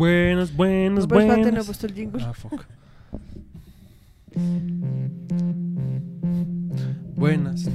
Buenas, 0.00 0.56
buenas, 0.56 1.02
No, 1.04 1.08
pero 1.08 1.20
espérate, 1.20 1.52
no 1.52 1.60
he 1.60 1.64
puesto 1.64 1.86
el 1.86 1.92
jingle. 1.94 2.22
Ah, 2.24 2.32
fuck. 2.32 2.64
Buenas. 7.16 7.66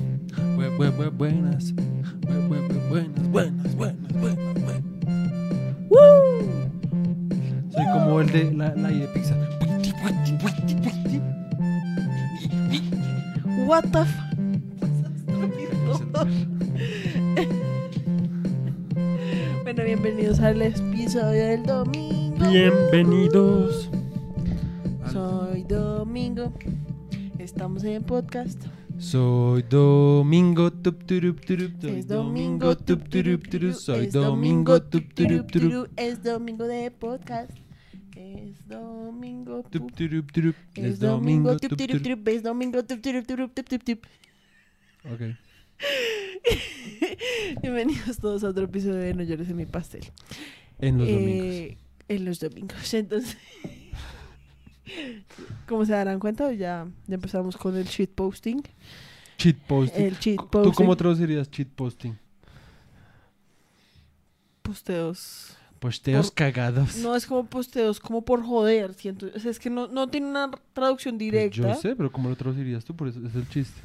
Bue- 0.58 0.76
bue- 0.76 0.92
bue- 0.98 1.12
buenas. 1.12 1.72
Bue- 1.76 2.48
bue- 2.50 2.68
bue- 2.68 2.90
buenas, 2.90 3.30
buenas, 3.30 3.76
buenas, 3.76 4.14
buenas, 4.14 4.54
buenas. 4.64 4.84
Soy 7.72 7.86
como 7.94 8.21
el 8.21 8.32
de 8.32 8.54
la, 8.54 8.73
la 8.76 8.92
I 8.92 9.00
de 9.02 9.07
Pixar. 9.10 9.38
What 13.68 13.84
the 13.92 14.02
f... 14.02 14.14
bueno, 19.76 19.88
bienvenidos 19.89 20.39
al 20.39 20.62
episodio 20.62 21.48
del 21.48 21.64
domingo. 21.64 22.50
Bienvenidos. 22.50 23.90
Soy 25.12 25.63
Domingo. 25.63 26.54
Estamos 27.40 27.84
en 27.84 28.02
podcast. 28.04 28.63
Soy 28.98 29.63
Domingo, 29.63 30.72
tup, 30.72 31.04
turup, 31.05 31.41
turup, 31.41 31.82
soy 31.82 31.99
Es 31.99 32.08
Domingo, 32.08 32.77
tup, 32.77 33.09
turup, 33.09 33.49
turup, 33.49 33.73
soy 33.73 34.05
es 34.05 34.13
Domingo, 34.13 34.82
tup, 34.82 35.13
turup, 35.13 35.52
turup, 35.52 35.52
turup, 35.52 35.72
turup, 35.72 35.91
Es 35.98 36.23
domingo 36.23 36.66
de 36.68 36.91
podcast. 36.91 37.52
Es 38.16 38.66
domingo. 38.70 39.63
tup, 39.63 39.82
pup. 39.82 39.96
turup, 39.96 40.32
turup, 40.32 40.55
Es 40.76 40.99
domingo. 40.99 41.52
Tup, 41.57 41.68
tup, 41.68 41.77
turup, 41.77 42.02
turup. 42.02 42.04
turup, 42.04 42.27
Es 42.30 42.44
domingo. 42.44 42.84
tup, 42.85 43.02
turup, 43.02 43.27
turup, 43.27 43.54
tup, 43.54 43.68
tup, 43.68 43.84
tup. 43.84 44.05
Ok. 45.12 45.45
Bienvenidos 47.61 48.17
todos 48.17 48.43
a 48.43 48.49
otro 48.49 48.65
episodio 48.65 48.95
de 48.95 49.13
No 49.13 49.23
llores 49.23 49.49
en 49.49 49.55
mi 49.57 49.65
pastel. 49.65 50.05
En 50.79 50.98
los 50.98 51.07
domingos. 51.07 51.45
Eh, 51.45 51.77
En 52.07 52.25
los 52.25 52.39
domingos. 52.39 52.93
Entonces, 52.93 53.38
como 55.67 55.85
se 55.85 55.93
darán 55.93 56.20
cuenta, 56.20 56.51
ya, 56.54 56.87
ya 57.07 57.15
empezamos 57.15 57.57
con 57.57 57.76
el 57.76 57.85
shit 57.85 58.12
posting. 58.12 58.62
Cheat 59.37 59.57
posting. 59.67 60.01
El 60.04 60.20
cheat 60.20 60.37
¿Tú 60.37 60.48
posting. 60.49 60.71
cómo 60.73 60.95
traducirías 60.95 61.49
cheat 61.49 61.67
posting? 61.70 62.13
Posteos. 64.62 65.57
Posteos 65.79 66.28
Por- 66.28 66.35
cagados. 66.35 66.95
No 66.97 67.16
es 67.16 67.25
como 67.28 67.45
posteos, 67.47 68.00
como 68.00 68.23
por 68.23 68.44
joder, 68.44 68.94
siento. 68.94 69.28
O 69.35 69.39
sea, 69.39 69.51
es 69.51 69.59
que 69.59 69.69
no, 69.69 69.88
no 69.88 70.07
tiene 70.07 70.28
una 70.28 70.50
traducción 70.73 71.16
Pues 71.16 71.19
directa. 71.19 71.56
yo 71.57 71.75
sé, 71.75 71.95
pero 71.95 72.12
¿cómo 72.12 72.29
lo 72.29 72.35
traducirías 72.35 72.85
tú? 72.85 72.95
Por 72.95 73.09
eso 73.09 73.19
es 73.28 73.35
el 73.35 73.47
chiste. 73.50 73.79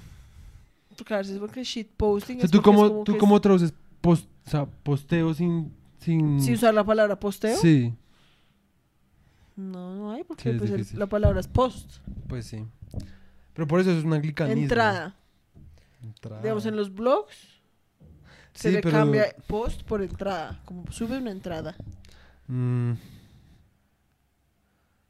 Claro, 1.04 1.22
es 1.22 1.38
porque 1.38 1.62
shit 1.64 1.88
posting. 1.96 2.36
O 2.36 2.38
sea, 2.40 2.44
es 2.46 2.50
¿tú 2.50 2.58
es 2.58 2.64
cómo, 2.64 2.88
como 2.88 3.04
tú 3.04 3.18
cómo 3.18 3.40
traduces 3.40 3.72
post, 4.00 4.28
o 4.46 4.50
sea, 4.50 4.66
posteo 4.66 5.34
sin... 5.34 5.72
sin... 5.98 6.40
sin 6.40 6.54
usar 6.54 6.72
la 6.74 6.84
palabra 6.84 7.18
posteo. 7.18 7.56
Sí, 7.56 7.92
No, 9.56 9.94
no 9.96 10.12
hay, 10.12 10.24
porque 10.24 10.52
Sí, 10.52 10.58
pues, 10.58 10.70
el- 10.92 10.98
la 10.98 11.06
palabra 11.06 11.40
es 11.40 11.48
post. 11.48 11.98
pues 12.28 12.46
sí. 12.46 12.64
Pero 13.52 13.66
por 13.66 13.80
eso 13.80 13.90
es 13.90 14.04
un 14.04 14.12
anglicanismo. 14.14 14.62
Entrada. 14.62 15.16
Entrada. 16.02 16.40
Digamos, 16.42 16.64
en 16.66 16.76
los 16.76 16.94
blogs 16.94 17.36
se 18.54 18.70
le 18.72 18.80
pero- 18.80 18.96
cambia 18.98 19.34
post 19.46 19.82
por 19.82 20.02
entrada. 20.02 20.62
Como 20.64 20.90
sube 20.90 21.18
una 21.18 21.30
entrada. 21.30 21.76
Mm. 22.46 22.92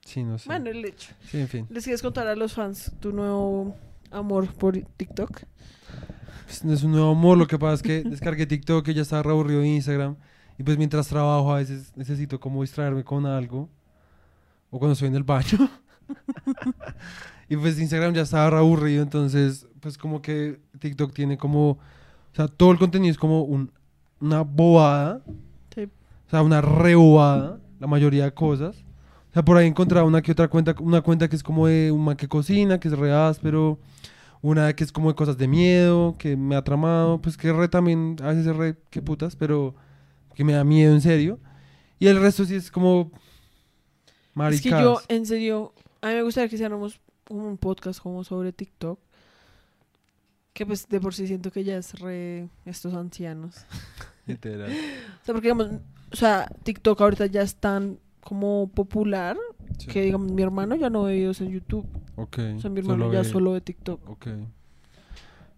Sí, 0.05 0.25
no 0.25 0.39
sé. 0.39 0.49
Bueno, 0.49 0.71
el 0.71 0.85
hecho. 0.85 1.13
Sí, 1.29 1.39
en 1.41 1.49
fin. 1.49 1.67
¿Les 1.71 1.85
quieres 1.85 2.03
contar 2.03 2.27
a 2.27 2.35
los 2.35 2.55
fans 2.55 2.91
tu 3.01 3.13
nuevo 3.13 3.77
amor 4.11 4.53
por 4.55 4.77
TikTok? 4.97 5.43
Pues, 6.47 6.65
no 6.65 6.73
es 6.73 6.83
un 6.83 6.93
nuevo 6.93 7.11
amor, 7.13 7.39
lo 7.39 7.47
que 7.47 7.59
pasa 7.59 7.75
es 7.75 7.83
que 7.83 8.03
descargué 8.09 8.47
TikTok 8.47 8.87
y 8.89 8.95
ya 8.95 9.03
estaba 9.03 9.31
aburrido 9.31 9.61
de 9.61 9.69
Instagram. 9.69 10.17
Y 10.59 10.63
pues 10.63 10.77
mientras 10.77 11.09
trabajo 11.09 11.53
a 11.53 11.57
veces 11.59 11.93
necesito 11.97 12.39
como 12.39 12.63
distraerme 12.63 13.03
con 13.05 13.25
algo. 13.25 13.69
O 14.71 14.79
cuando 14.79 14.93
estoy 14.93 15.09
en 15.09 15.17
el 15.17 15.23
baño. 15.25 15.71
y 17.49 17.57
pues 17.57 17.79
Instagram 17.79 18.15
ya 18.15 18.23
estaba 18.23 18.59
aburrido, 18.59 19.03
entonces 19.03 19.67
pues 19.81 19.97
como 19.97 20.21
que 20.21 20.61
TikTok 20.79 21.13
tiene 21.15 21.39
como... 21.39 21.71
O 21.71 22.35
sea, 22.37 22.47
todo 22.47 22.71
el 22.71 22.79
contenido 22.79 23.11
es 23.11 23.19
como 23.19 23.43
un- 23.43 23.73
una 24.21 24.43
bobada. 24.43 25.23
Sí. 25.75 25.85
O 26.27 26.31
sea, 26.31 26.43
una 26.43 26.61
re 26.61 26.95
bobada, 26.95 27.59
la 27.81 27.87
mayoría 27.87 28.25
de 28.25 28.35
cosas. 28.35 28.85
O 29.31 29.33
sea, 29.33 29.45
por 29.45 29.57
ahí 29.57 29.67
he 29.67 29.69
encontrado 29.69 30.07
una 30.07 30.23
que 30.23 30.33
otra 30.33 30.49
cuenta, 30.49 30.75
una 30.81 31.03
cuenta 31.03 31.29
que 31.29 31.37
es 31.37 31.43
como 31.43 31.69
de 31.69 31.93
un 31.93 32.05
man 32.05 32.17
que 32.17 32.27
cocina, 32.27 32.81
que 32.81 32.89
es 32.89 32.99
re 32.99 33.13
áspero. 33.13 33.79
Una 34.43 34.73
que 34.73 34.85
es 34.85 34.91
como 34.91 35.11
de 35.11 35.15
cosas 35.15 35.37
de 35.37 35.47
miedo, 35.47 36.17
que 36.19 36.37
me 36.37 36.57
ha 36.57 36.65
tramado, 36.65 37.21
pues 37.21 37.37
que 37.37 37.53
re 37.53 37.69
también, 37.69 38.17
a 38.23 38.29
veces 38.29 38.47
es 38.47 38.57
re, 38.57 38.77
que 38.89 39.03
putas, 39.03 39.37
pero 39.37 39.75
que 40.35 40.45
me 40.45 40.55
da 40.55 40.65
miedo 40.65 40.95
en 40.95 41.03
serio. 41.03 41.39
Y 41.99 42.07
el 42.07 42.21
resto 42.21 42.45
sí 42.47 42.55
es 42.55 42.71
como 42.71 43.13
maricadas. 44.35 44.57
Es 44.57 44.63
que 44.63 44.83
yo, 44.83 45.01
en 45.15 45.27
serio, 45.27 45.75
a 46.01 46.09
mí 46.09 46.15
me 46.15 46.23
gustaría 46.23 46.49
que 46.49 46.55
hiciéramos 46.55 47.01
un 47.29 47.59
podcast 47.59 48.01
como 48.01 48.25
sobre 48.25 48.53
TikTok. 48.53 48.99
Que 50.55 50.67
pues 50.67 50.89
de 50.89 51.01
por 51.01 51.15
sí 51.15 51.27
siento 51.27 51.53
que 51.53 51.63
ya 51.63 51.77
es 51.77 52.01
re 52.01 52.49
estos 52.65 52.95
ancianos. 52.95 53.67
Literal. 54.27 54.71
O 54.71 55.25
sea, 55.25 55.35
porque 55.35 55.53
digamos, 55.53 55.69
o 56.13 56.17
sea, 56.17 56.51
TikTok 56.65 57.01
ahorita 57.01 57.27
ya 57.27 57.43
es 57.43 57.57
tan 57.57 57.99
como 58.21 58.71
popular 58.75 59.37
Sí. 59.79 59.87
que 59.87 60.03
digamos 60.03 60.31
mi 60.33 60.43
hermano 60.43 60.75
ya 60.75 60.91
no 60.91 61.05
ve 61.05 61.15
videos 61.15 61.41
en 61.41 61.51
YouTube. 61.51 61.87
O 62.17 62.29
sea, 62.35 62.71
mi 62.71 62.81
hermano 62.81 63.11
ya 63.13 63.21
ve- 63.23 63.25
solo 63.25 63.53
ve 63.53 63.61
TikTok. 63.63 64.09
Ok. 64.11 64.27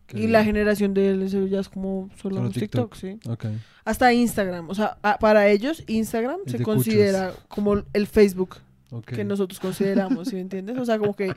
Ok. 0.05 0.15
Y 0.15 0.27
la 0.29 0.45
generación 0.45 0.95
de 0.95 1.09
él 1.11 1.49
ya 1.51 1.61
es 1.61 1.69
como 1.69 2.09
solo, 2.21 2.37
Solo 2.37 2.51
TikTok. 2.51 2.93
TikTok. 2.93 2.95
sí. 2.95 3.19
Ok. 3.29 3.47
Hasta 3.85 4.13
Instagram. 4.13 4.69
O 4.71 4.75
sea, 4.75 4.99
a- 5.03 5.19
para 5.19 5.49
ellos 5.49 5.83
Instagram 5.89 6.41
se 6.47 6.59
de 6.59 6.65
considera 6.65 7.33
como 7.49 7.83
el 7.93 8.07
Facebook 8.07 8.57
Ok. 8.91 9.07
que 9.07 9.25
nosotros 9.25 9.59
consideramos, 9.59 10.29
¿sí 10.29 10.35
me 10.35 10.43
entiendes? 10.43 10.77
O 10.79 10.85
sea, 10.85 10.99
como 10.99 11.15
que 11.17 11.33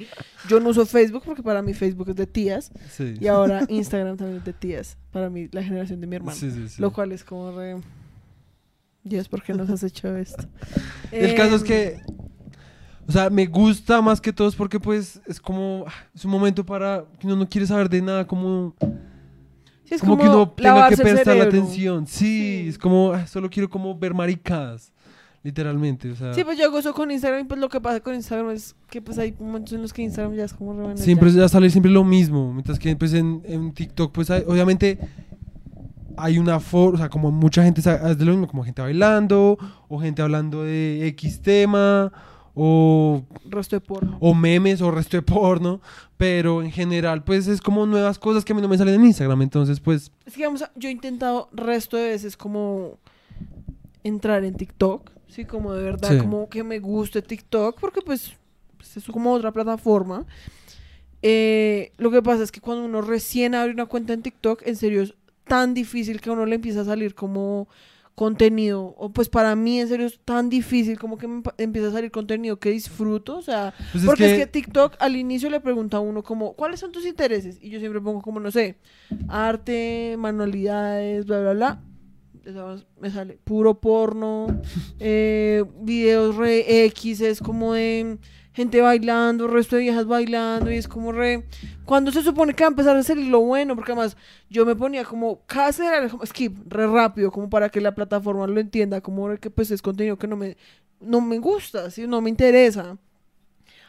yo 0.49 0.59
no 0.59 0.69
uso 0.69 0.85
Facebook 0.85 1.23
porque 1.25 1.41
para 1.41 1.61
mí 1.61 1.73
Facebook 1.73 2.09
es 2.09 2.15
de 2.17 2.27
tías 2.27 2.69
Sí. 2.91 3.15
y 3.19 3.27
ahora 3.27 3.65
Instagram 3.69 4.17
también 4.17 4.39
es 4.39 4.45
de 4.45 4.53
tías, 4.53 4.97
para 5.11 5.29
mí 5.29 5.47
la 5.53 5.63
generación 5.63 6.01
de 6.01 6.07
mi 6.07 6.17
hermano. 6.17 6.37
Sí, 6.37 6.51
sí, 6.51 6.67
sí. 6.67 6.81
Lo 6.81 6.91
cual 6.91 7.13
es 7.13 7.23
como 7.23 7.51
re... 7.57 7.77
Dios, 9.05 9.29
¿por 9.29 9.41
qué 9.43 9.53
nos 9.53 9.69
has 9.69 9.83
hecho 9.83 10.15
esto? 10.17 10.43
El 11.11 11.33
caso 11.35 11.55
es 11.55 11.61
Em, 11.61 11.67
que, 11.67 11.97
o 13.07 13.11
sea, 13.11 13.29
me 13.29 13.45
gusta 13.45 14.01
más 14.01 14.19
que 14.19 14.33
todos 14.33 14.55
porque 14.55 14.79
pues 14.79 15.21
es 15.27 15.39
como, 15.39 15.85
es 16.13 16.25
un 16.25 16.31
momento 16.31 16.65
para 16.65 17.05
que 17.19 17.27
uno 17.27 17.35
no 17.37 17.47
quiere 17.47 17.67
saber 17.67 17.87
de 17.87 18.01
nada, 18.01 18.25
como, 18.25 18.73
sí, 19.85 19.93
es 19.95 20.01
como, 20.01 20.17
que 20.17 20.27
uno 20.27 20.49
tenga 20.49 20.89
que 20.89 20.97
prestar 20.97 21.37
la 21.37 21.43
atención. 21.45 22.07
Sí, 22.07 22.63
Sí. 22.63 22.65
es 22.69 22.77
como, 22.79 23.11
ah, 23.13 23.27
solo 23.27 23.47
quiero 23.49 23.69
como 23.69 23.95
ver 23.97 24.15
maricadas, 24.15 24.91
literalmente, 25.43 26.09
o 26.09 26.15
sea. 26.15 26.33
Sí, 26.33 26.43
pues 26.43 26.57
yo 26.57 26.75
eso 26.75 26.93
con 26.95 27.11
Instagram 27.11 27.41
y 27.41 27.43
pues 27.43 27.59
lo 27.59 27.69
que 27.69 27.79
pasa 27.79 27.99
con 27.99 28.15
Instagram 28.15 28.49
es 28.49 28.75
que 28.89 29.03
pues 29.03 29.19
hay 29.19 29.35
momentos 29.39 29.73
en 29.73 29.83
los 29.83 29.93
que 29.93 30.01
Instagram 30.01 30.33
ya 30.33 30.45
es 30.45 30.53
como 30.55 30.97
Siempre 30.97 31.31
ya 31.31 31.47
sale 31.47 31.69
siempre 31.69 31.91
lo 31.91 32.03
mismo, 32.03 32.51
mientras 32.51 32.79
que 32.79 32.95
pues 32.95 33.13
en, 33.13 33.43
en 33.45 33.71
TikTok 33.71 34.11
pues 34.11 34.31
hay- 34.31 34.43
obviamente 34.47 34.97
hay 36.17 36.37
una 36.39 36.59
forma, 36.59 36.95
o 36.95 36.97
sea, 36.99 37.09
como 37.09 37.31
mucha 37.31 37.63
gente 37.63 37.81
sa- 37.81 37.95
hace 37.95 38.23
lo 38.25 38.31
mismo, 38.31 38.47
como 38.47 38.63
gente 38.63 38.81
bailando, 38.81 39.57
o 39.87 39.99
gente 39.99 40.21
hablando 40.21 40.63
de 40.63 41.07
X 41.07 41.41
tema, 41.41 42.11
o, 42.53 43.23
Resto 43.49 43.75
de 43.75 43.81
porno. 43.81 44.17
o 44.21 44.33
memes, 44.33 44.81
o 44.81 44.89
resto 44.91 45.17
de 45.17 45.21
porno, 45.23 45.81
pero 46.15 46.61
en 46.63 46.71
general 46.71 47.23
pues 47.23 47.47
es 47.47 47.59
como 47.59 47.85
nuevas 47.85 48.17
cosas 48.17 48.45
que 48.45 48.53
a 48.53 48.55
mí 48.55 48.61
no 48.61 48.69
me 48.69 48.77
salen 48.77 48.95
en 48.95 49.05
Instagram, 49.05 49.41
entonces 49.41 49.79
pues 49.81 50.11
Es 50.25 50.33
que 50.33 50.37
digamos, 50.39 50.63
yo 50.75 50.87
he 50.87 50.91
intentado 50.91 51.49
resto 51.51 51.97
de 51.97 52.07
veces 52.09 52.37
como 52.37 52.97
entrar 54.03 54.45
en 54.45 54.55
TikTok, 54.55 55.11
sí, 55.27 55.43
como 55.43 55.73
de 55.73 55.83
verdad, 55.83 56.11
Sí. 56.11 56.17
como 56.19 56.47
que 56.47 56.63
me 56.63 56.79
guste 56.79 57.21
TikTok, 57.21 57.77
porque 57.79 58.01
pues, 58.01 58.31
pues 58.77 58.95
es 58.97 59.03
como 59.05 59.33
otra 59.33 59.51
plataforma. 59.51 60.25
Eh, 61.21 61.91
lo 61.97 62.11
que 62.11 62.21
pasa 62.21 62.43
es 62.43 62.51
que 62.51 62.61
cuando 62.61 62.85
uno 62.85 63.01
recién 63.01 63.55
abre 63.55 63.73
una 63.73 63.87
cuenta 63.87 64.13
en 64.13 64.21
TikTok, 64.21 64.61
en 64.65 64.75
serio 64.75 65.01
es 65.01 65.13
tan 65.47 65.73
difícil 65.73 66.19
que 66.21 66.29
a 66.29 66.33
uno 66.33 66.45
le 66.45 66.55
empieza 66.55 66.81
a 66.81 66.85
salir 66.85 67.15
como 67.15 67.67
contenido, 68.15 68.95
o 68.97 69.09
pues 69.11 69.27
para 69.27 69.55
mí 69.57 69.79
en 69.81 69.89
serio 69.89 70.05
es 70.07 70.19
tan 70.23 70.49
difícil 70.49 70.97
como 70.97 71.17
que 71.17 71.27
me 71.27 71.41
empieza 71.57 71.89
a 71.89 71.91
salir 71.91 72.11
contenido 72.11 72.57
que 72.59 72.69
disfruto, 72.71 73.37
o 73.37 73.41
sea, 73.41 73.73
Pues 73.91 74.03
es 74.03 74.05
porque 74.05 74.25
es 74.25 74.31
que- 74.31 74.37
que 74.39 74.47
TikTok 74.47 74.95
al 74.99 75.17
inicio 75.17 75.49
le 75.49 75.59
pregunta 75.59 75.97
a 75.97 75.99
uno 75.99 76.23
como, 76.23 76.53
¿cuáles 76.53 76.79
son 76.79 76.93
tus 76.93 77.05
intereses? 77.05 77.57
Y 77.61 77.69
yo 77.69 77.79
siempre 77.79 77.99
pongo 77.99 78.21
como, 78.21 78.39
no 78.39 78.51
sé, 78.51 78.77
arte, 79.27 80.15
manualidades, 80.17 81.25
bla, 81.25 81.41
bla, 81.41 81.53
bla. 81.53 81.81
Me 83.01 83.09
sale 83.09 83.39
puro 83.43 83.81
porno, 83.81 84.47
eh, 84.99 85.63
videos 85.81 86.35
re 86.37 86.85
X, 86.85 87.19
es 87.21 87.39
como 87.41 87.73
de 87.73 88.17
gente 88.55 88.79
bailando, 88.79 89.47
resto 89.47 89.75
de 89.75 89.81
viejas 89.83 90.07
bailando, 90.07 90.71
y 90.71 90.77
es 90.77 90.87
como 90.87 91.11
re... 91.11 91.43
Cuando 91.83 92.11
se 92.11 92.23
supone 92.23 92.53
que 92.53 92.63
va 92.63 92.69
a 92.69 92.71
empezar 92.71 92.95
a 92.95 93.03
salir 93.03 93.27
lo 93.27 93.41
bueno, 93.41 93.75
porque 93.75 93.91
además 93.91 94.15
yo 94.49 94.65
me 94.65 94.75
ponía 94.75 95.03
como 95.03 95.41
casi 95.45 95.83
como 96.09 96.25
skip, 96.25 96.57
re 96.71 96.87
rápido, 96.87 97.31
como 97.31 97.49
para 97.49 97.69
que 97.69 97.81
la 97.81 97.93
plataforma 97.93 98.47
lo 98.47 98.59
entienda, 98.61 99.01
como 99.01 99.35
que 99.35 99.49
pues 99.49 99.71
es 99.71 99.81
contenido 99.81 100.17
que 100.17 100.27
no 100.27 100.37
me, 100.37 100.55
no 101.01 101.19
me 101.19 101.37
gusta, 101.37 101.91
¿sí? 101.91 102.07
no 102.07 102.21
me 102.21 102.29
interesa. 102.29 102.97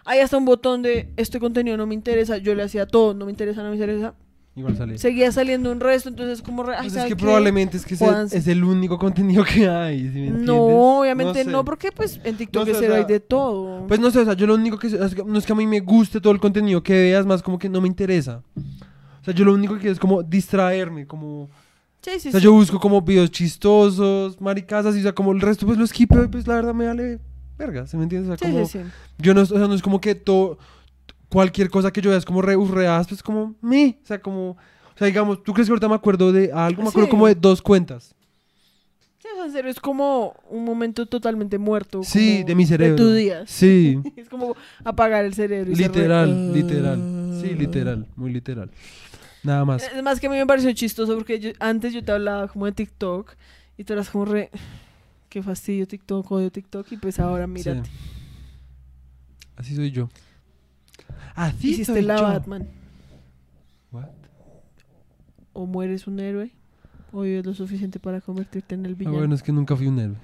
Hay 0.05 0.19
hasta 0.19 0.37
un 0.37 0.45
botón 0.45 0.83
de 0.83 1.13
este 1.17 1.39
contenido 1.39 1.77
no 1.77 1.87
me 1.87 1.95
interesa, 1.95 2.37
yo 2.37 2.55
le 2.55 2.65
hacía 2.65 2.87
todo, 2.87 3.15
no 3.15 3.25
me 3.25 3.31
interesa, 3.31 3.63
no 3.63 3.71
me 3.71 3.77
interesa. 3.77 4.15
Igual 4.57 4.77
sale. 4.77 4.99
seguía 4.99 5.31
saliendo 5.31 5.71
un 5.71 5.79
resto, 5.81 6.09
entonces 6.09 6.43
como... 6.43 6.63
re- 6.63 6.75
ay, 6.75 6.83
Pues 6.83 6.87
es 6.89 6.93
¿sabe 6.95 7.09
que 7.11 7.15
qué? 7.17 7.23
probablemente 7.23 7.77
es 7.77 7.85
que 7.87 7.95
ese- 7.95 8.07
Jódanse. 8.07 8.39
es 8.39 8.49
el 8.49 8.65
único 8.65 8.99
contenido 8.99 9.45
que 9.45 9.69
hay, 9.69 9.99
¿sí 10.01 10.05
me 10.05 10.27
entiendes? 10.29 10.47
No, 10.47 11.01
obviamente 11.01 11.45
sé. 11.45 11.51
no, 11.51 11.65
porque 11.65 11.93
pues 11.93 12.21
en 12.25 12.37
TikTok 12.37 12.67
No 12.67 12.75
sé, 12.75 12.89
o 12.89 12.93
hay 12.95 12.99
sea, 13.01 13.05
de 13.07 13.21
todo. 13.21 13.87
Pues 13.87 14.01
no 14.01 14.11
sé, 14.11 14.21
o 14.21 14.25
sea, 14.25 14.35
yo 14.35 14.47
lo 14.47 14.55
único 14.55 14.79
que 14.79 14.89
no 14.89 15.39
es 15.39 15.47
que 15.47 15.53
a 15.53 15.57
mí 15.57 15.67
me 15.67 15.81
guste 15.81 16.21
todo 16.21 16.33
el 16.33 16.41
contenido 16.41 16.83
que 16.83 16.95
veas, 16.95 17.25
más 17.27 17.43
como 17.43 17.59
que 17.59 17.69
no 17.69 17.81
me 17.81 17.89
interesa. 17.89 18.43
O 18.57 19.25
sea, 19.25 19.35
yo 19.35 19.45
lo 19.45 19.53
único 19.55 19.75
que 19.75 19.81
quiero 19.81 19.93
es 19.93 19.99
como 20.01 20.23
distraerme, 20.23 21.07
como... 21.07 21.51
sí, 22.01 22.13
sí, 22.19 22.29
O 22.29 22.31
sea, 22.33 22.41
sí. 22.41 22.45
yo 22.45 22.53
busco 22.53 22.79
como 22.81 23.03
videos 23.03 23.31
chistosos, 23.31 24.41
maricas 24.41 24.87
así, 24.87 25.01
o 25.01 25.03
sea, 25.03 25.13
como 25.15 25.33
el 25.33 25.41
resto 25.41 25.67
pues 25.67 25.79
lo 25.79 25.85
esquipo 25.85 26.23
y 26.23 26.29
pues 26.29 26.47
la 26.47 26.55
verdad 26.55 26.75
me 26.75 26.87
vale 26.87 27.19
verga, 27.59 27.87
¿se 27.87 27.97
me 27.97 28.05
entiende? 28.05 28.31
O 28.33 28.37
sea, 28.37 28.49
como... 28.51 28.65
sí, 28.67 28.79
sí. 28.79 28.85
Yo 29.19 29.35
no, 29.35 29.41
o 29.43 29.47
sea, 29.47 29.59
no 29.59 29.75
es 29.75 29.83
como 29.83 30.01
que 30.01 30.15
todo... 30.15 30.59
Cualquier 31.29 31.71
cosa 31.71 31.91
que 31.93 32.01
yo 32.01 32.11
vea 32.11 32.19
es 32.19 32.25
como 32.25 32.41
re 32.43 32.57
urreadas, 32.57 33.09
pues 33.09 33.23
como 33.23 33.55
me, 33.61 33.99
o 34.03 34.07
sea, 34.07 34.21
como... 34.21 34.51
O 34.51 34.99
sea, 34.99 35.07
digamos, 35.09 35.43
¿tú 35.43 35.53
crees 35.53 35.69
que 35.69 35.73
ahorita 35.73 35.89
me 35.89 35.95
acuerdo 35.95 36.33
de 36.33 36.51
algo? 36.53 36.83
Me 36.83 36.89
acuerdo 36.89 37.07
Sí. 37.07 37.11
como 37.11 37.27
de 37.27 37.35
dos 37.35 37.61
cuentas. 37.61 38.15
Sí, 39.19 39.29
o 39.33 39.37
sea, 39.37 39.45
en 39.47 39.53
serio, 39.53 39.71
es 39.71 39.81
como 39.81 40.35
un 40.49 40.65
momento 40.65 41.05
totalmente 41.07 41.59
muerto. 41.59 42.03
Sí, 42.03 42.37
como 42.37 42.47
de 42.49 42.55
mi 42.55 42.65
cerebro. 42.67 42.97
tu 42.97 43.13
día. 43.13 43.45
Sí, 43.47 43.99
Es 44.17 44.29
como 44.29 44.57
apagar 44.85 45.25
el 45.25 45.35
cerebro. 45.35 45.71
y 45.71 45.75
re- 45.75 45.83
literal, 45.83 46.53
literal. 46.53 47.39
Sí, 47.43 47.49
literal, 47.55 48.07
muy 48.17 48.33
literal. 48.33 48.71
Nada 49.43 49.65
más. 49.65 49.83
Es 49.95 50.03
más 50.03 50.19
que 50.19 50.29
a 50.29 50.31
mí 50.31 50.37
me 50.37 50.47
pareció 50.47 50.73
chistoso 50.73 51.15
porque 51.17 51.39
yo- 51.41 51.51
antes 51.61 51.93
yo 51.93 52.03
te 52.05 52.13
hablaba 52.13 52.49
como 52.49 52.65
de 52.67 52.73
TikTok 52.73 53.35
y 53.77 53.85
tú 53.85 53.93
eras 53.93 54.09
como 54.09 54.25
re... 54.25 54.51
Qué 55.29 55.43
fastidio 55.43 55.87
TikTok, 55.87 56.31
odio 56.33 56.51
TikTok 56.51 56.91
y 56.93 56.97
pues 56.97 57.19
ahora 57.21 57.47
mírate. 57.47 57.83
Sí. 57.85 57.91
Así 59.57 59.75
soy 59.77 59.91
yo. 59.91 60.09
Así 61.37 61.71
Hiciste 61.71 61.93
soy 61.93 62.03
la 62.03 62.17
yo. 62.17 62.23
Batman. 62.23 62.69
What? 63.93 64.09
O 65.53 65.67
mueres 65.67 66.07
un 66.07 66.19
héroe 66.21 66.51
o 67.13 67.21
vives 67.23 67.47
lo 67.47 67.55
suficiente 67.55 67.99
para 68.01 68.21
convertirte 68.21 68.75
en 68.75 68.85
el 68.87 68.93
Ah, 68.93 68.97
villano. 68.99 69.19
bueno, 69.19 69.35
es 69.35 69.43
que 69.43 69.53
nunca 69.53 69.77
fui 69.77 69.87
un 69.87 69.99
héroe. 69.99 70.17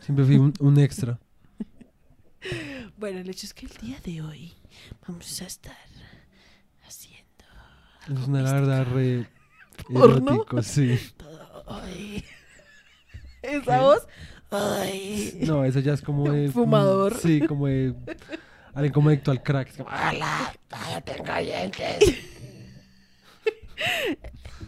Siempre 0.00 0.24
fui 0.24 0.36
un, 0.36 0.52
un 0.60 0.78
extra. 0.78 1.18
Bueno, 2.98 3.18
el 3.20 3.30
hecho 3.30 3.46
es 3.46 3.54
que 3.54 3.66
el 3.66 3.72
día 3.80 3.98
de 4.04 4.20
hoy 4.22 4.52
vamos 5.06 5.40
a 5.42 5.46
estar 5.46 5.76
haciendo 6.86 7.44
Es 8.08 8.28
una 8.28 8.42
la 8.42 8.52
verdad 8.54 8.86
re 8.92 9.26
¿Porno? 9.92 10.32
erótico, 10.34 10.62
sí. 10.62 10.98
todo 11.16 11.64
hoy. 11.66 12.22
Esa 13.42 13.76
¿Qué? 13.76 13.80
voz. 13.80 14.06
Ay. 14.50 15.40
No, 15.46 15.64
eso 15.64 15.78
ya 15.80 15.94
es 15.94 16.02
como 16.02 16.30
de... 16.30 16.50
Fumador. 16.50 17.16
Sí, 17.16 17.40
como 17.40 17.66
de... 17.68 17.94
Alguien 18.74 18.92
como 18.92 19.08
adicto 19.10 19.30
al 19.30 19.42
crack. 19.42 19.68
Es 19.68 19.76
como, 19.76 19.88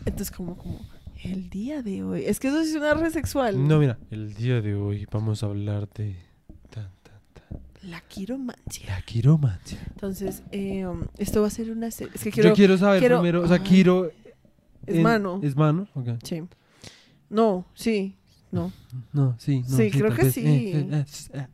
Entonces, 0.05 0.31
como, 0.31 0.57
como, 0.57 0.81
el 1.23 1.49
día 1.49 1.83
de 1.83 2.03
hoy. 2.03 2.25
Es 2.25 2.39
que 2.41 2.49
eso 2.49 2.63
sí 2.65 2.73
suena 2.73 2.95
re 2.95 3.11
sexual. 3.11 3.67
No, 3.67 3.79
mira, 3.79 3.99
el 4.11 4.35
día 4.35 4.61
de 4.61 4.75
hoy 4.75 5.07
vamos 5.11 5.43
a 5.43 5.47
hablar 5.47 5.89
de... 5.95 6.17
Tan, 6.71 6.91
tan, 7.03 7.21
tan. 7.33 7.91
La 7.91 8.01
quiromancia. 8.03 8.87
La 8.89 9.01
quiromancia. 9.03 9.79
Entonces, 9.91 10.43
eh, 10.53 10.87
um, 10.87 11.05
esto 11.19 11.41
va 11.41 11.47
a 11.47 11.51
ser 11.51 11.71
una 11.71 11.91
serie. 11.91 12.13
Es 12.15 12.23
que 12.25 12.31
quiero. 12.31 12.51
Yo 12.51 12.55
quiero 12.55 12.77
saber 12.77 13.01
quiero- 13.01 13.21
primero, 13.21 13.43
o 13.43 13.49
sea, 13.49 13.57
Ay. 13.57 13.63
quiero... 13.67 14.11
Es 14.87 14.97
en- 14.97 15.03
mano. 15.03 15.41
¿Es 15.43 15.57
mano? 15.57 15.89
Ok. 15.95 16.09
Sí. 16.23 16.43
No, 17.31 17.65
sí. 17.75 18.17
No. 18.53 18.71
No, 19.13 19.35
sí, 19.39 19.63
no, 19.69 19.77
Sí, 19.77 19.91
creo 19.91 20.15
que 20.15 20.25
vez. 20.25 20.35
sí. 20.35 20.45
Eh, 20.47 21.05
eh, 21.33 21.47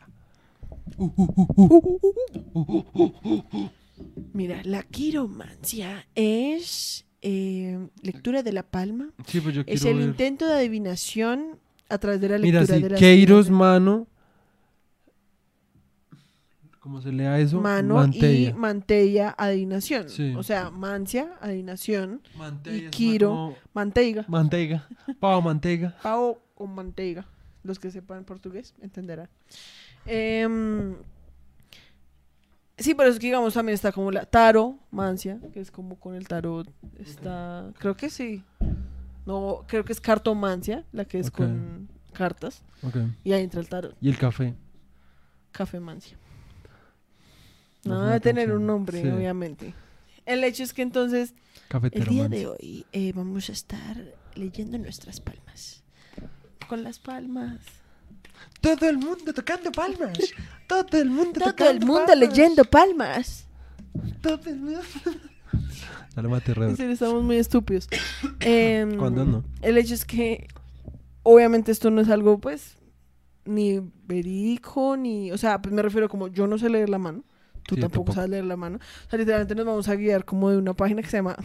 Mira, 4.32 4.61
la 4.64 4.82
quiromancia 4.82 6.06
es 6.14 7.06
eh, 7.23 7.88
lectura 8.02 8.43
de 8.43 8.52
la 8.52 8.62
palma. 8.62 9.11
Sí, 9.26 9.41
pues 9.41 9.55
yo 9.55 9.62
Es 9.67 9.85
el 9.85 9.99
ver. 9.99 10.08
intento 10.08 10.47
de 10.47 10.55
adivinación 10.55 11.58
a 11.88 11.99
través 11.99 12.20
de 12.20 12.29
la 12.31 12.38
lectura 12.38 12.62
Mira, 12.62 12.75
sí, 12.76 12.82
de 12.82 12.91
las 12.91 13.00
Queiros, 13.00 13.50
mano. 13.50 14.06
¿Cómo 16.81 17.03
se 17.03 17.12
lea 17.12 17.38
eso? 17.38 17.61
mano 17.61 17.96
Mantella. 17.96 18.50
y 18.50 18.53
mantella 18.55 19.35
adivinación. 19.37 20.08
Sí. 20.08 20.35
O 20.35 20.43
sea, 20.43 20.70
mancia, 20.70 21.29
adivinación, 21.43 22.23
Mantella 22.38 22.87
y 22.88 22.91
Quiro. 22.91 23.29
como 23.29 23.56
manteiga. 23.75 24.25
Manteiga. 24.29 24.88
Pavo 25.20 25.43
manteiga. 25.43 25.94
Pavo 26.03 26.38
con 26.55 26.75
manteiga. 26.75 27.26
Los 27.62 27.79
que 27.79 27.91
sepan 27.91 28.25
portugués 28.25 28.75
entenderán. 28.81 29.29
Em, 30.06 30.97
sí, 32.79 32.94
pero 32.94 33.11
es 33.11 33.19
que 33.19 33.26
digamos 33.26 33.55
también 33.55 33.75
está 33.75 33.93
como 33.93 34.11
la 34.11 34.25
taro, 34.26 34.79
mancia, 34.91 35.38
que 35.52 35.61
es 35.61 35.70
como 35.70 35.99
con 35.99 36.14
el 36.14 36.26
tarot. 36.26 36.69
Está, 36.99 37.70
creo 37.79 37.97
que 37.97 38.11
sí. 38.11 38.43
No, 39.26 39.64
creo 39.69 39.85
que 39.85 39.93
es 39.93 40.00
cartomancia, 40.00 40.85
la 40.93 41.05
que 41.05 41.19
es 41.19 41.31
con 41.31 41.88
cartas. 42.12 42.62
Y 43.25 43.32
ahí 43.32 43.43
entra 43.44 43.61
el 43.61 43.69
tarot, 43.69 43.97
Y 44.00 44.08
el 44.08 44.19
café. 44.19 44.55
cafemancia. 45.52 46.17
No 47.85 47.91
No 47.93 47.96
suena 47.96 48.06
debe 48.12 48.20
tener 48.20 48.53
un 48.53 48.67
nombre, 48.67 49.00
Sí. 49.03 49.08
obviamente. 49.08 49.75
El 50.26 50.44
hecho 50.44 50.62
es 50.62 50.73
que 50.75 50.82
entonces 50.82 51.35
El 51.93 52.05
día 52.05 52.29
de 52.29 52.46
hoy 52.46 52.87
eh, 52.93 53.12
vamos 53.14 53.49
a 53.49 53.53
estar 53.53 53.96
leyendo 54.35 54.76
nuestras 54.79 55.20
palmas. 55.20 55.82
Con 56.69 56.82
las 56.85 56.99
palmas. 56.99 57.58
Todo 58.60 58.88
el 58.88 58.98
mundo 58.98 59.32
tocando 59.32 59.70
palmas. 59.72 60.19
Todo 60.66 60.98
el 61.00 61.10
mundo 61.10 61.32
Todo 61.40 61.50
tocando 61.50 61.70
el 61.72 61.81
mundo 61.81 62.06
palmas. 62.06 62.19
leyendo 62.28 62.64
palmas. 62.64 63.46
Todo 64.20 64.40
el 64.46 64.56
mundo. 64.60 64.81
Mate, 66.16 66.52
En 66.52 66.56
Rever. 66.56 66.76
serio, 66.76 66.92
estamos 66.92 67.22
muy 67.25 67.37
estúpidos. 67.37 67.88
Em, 68.40 68.96
¿Cuándo 68.98 69.25
no? 69.25 69.44
El 69.62 69.78
hecho 69.78 69.94
es 69.94 70.04
que, 70.04 70.48
obviamente, 71.22 71.72
esto 71.72 71.90
no 71.90 72.00
es 72.02 72.08
algo, 72.10 72.38
pues, 72.38 72.76
ni 73.46 73.81
verídico, 74.06 74.96
ni. 74.96 75.32
O 75.32 75.38
sea, 75.38 75.62
pues 75.62 75.75
me 75.75 75.81
refiero 75.82 76.08
como 76.08 76.28
yo 76.28 76.46
no 76.46 76.58
sé 76.58 76.69
leer 76.69 76.88
la 76.90 76.98
mano. 76.98 77.25
Tú 77.66 77.75
Sí, 77.76 77.81
tampoco 77.81 78.04
tampoco. 78.06 78.12
sabes 78.14 78.31
leer 78.31 78.44
la 78.44 78.56
mano. 78.56 78.78
O 79.06 79.10
sea, 79.10 79.19
literalmente 79.19 79.54
nos 79.54 79.64
vamos 79.64 79.88
a 79.88 79.94
guiar 79.94 80.25
como 80.25 80.50
de 80.50 80.58
una 80.58 80.75
página 80.75 81.00
que 81.02 81.08
se 81.08 81.16
llama 81.19 81.36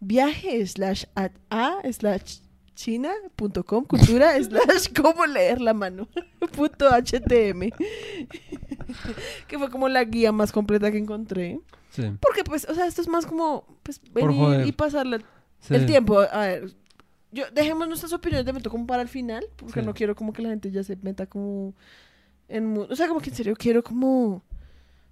viaje 0.00 0.64
slash 0.66 1.04
a, 1.16 1.30
a 1.50 1.78
slash 1.92 2.38
china.com 2.74 3.84
cultura 3.84 4.32
slash 4.42 4.88
cómo 5.00 5.26
leer 5.26 5.60
la 5.60 5.74
mano 5.74 6.08
punto 6.56 6.88
htm 6.90 7.70
que 9.48 9.58
fue 9.58 9.70
como 9.70 9.88
la 9.88 10.04
guía 10.04 10.32
más 10.32 10.52
completa 10.52 10.90
que 10.90 10.98
encontré 10.98 11.60
Sí. 11.90 12.02
porque 12.20 12.42
pues 12.42 12.66
o 12.68 12.74
sea 12.74 12.86
esto 12.88 13.00
es 13.02 13.06
más 13.06 13.24
como 13.24 13.64
pues 13.84 14.00
venir 14.12 14.66
y 14.66 14.72
pasarle 14.72 15.18
sí. 15.60 15.74
el 15.76 15.86
tiempo 15.86 16.18
a 16.18 16.40
ver 16.40 16.72
yo 17.30 17.44
dejemos 17.52 17.86
nuestras 17.86 18.12
opiniones 18.12 18.44
de 18.44 18.50
momento 18.52 18.68
como 18.70 18.84
para 18.84 19.00
el 19.02 19.08
final 19.08 19.44
porque 19.54 19.78
Sí. 19.80 19.86
no 19.86 19.94
quiero 19.94 20.16
como 20.16 20.32
que 20.32 20.42
la 20.42 20.48
gente 20.48 20.72
ya 20.72 20.82
se 20.82 20.96
meta 20.96 21.26
como 21.26 21.72
en 22.48 22.76
o 22.90 22.96
sea 22.96 23.06
como 23.06 23.20
que 23.20 23.30
en 23.30 23.36
serio 23.36 23.54
quiero 23.56 23.84
como 23.84 24.42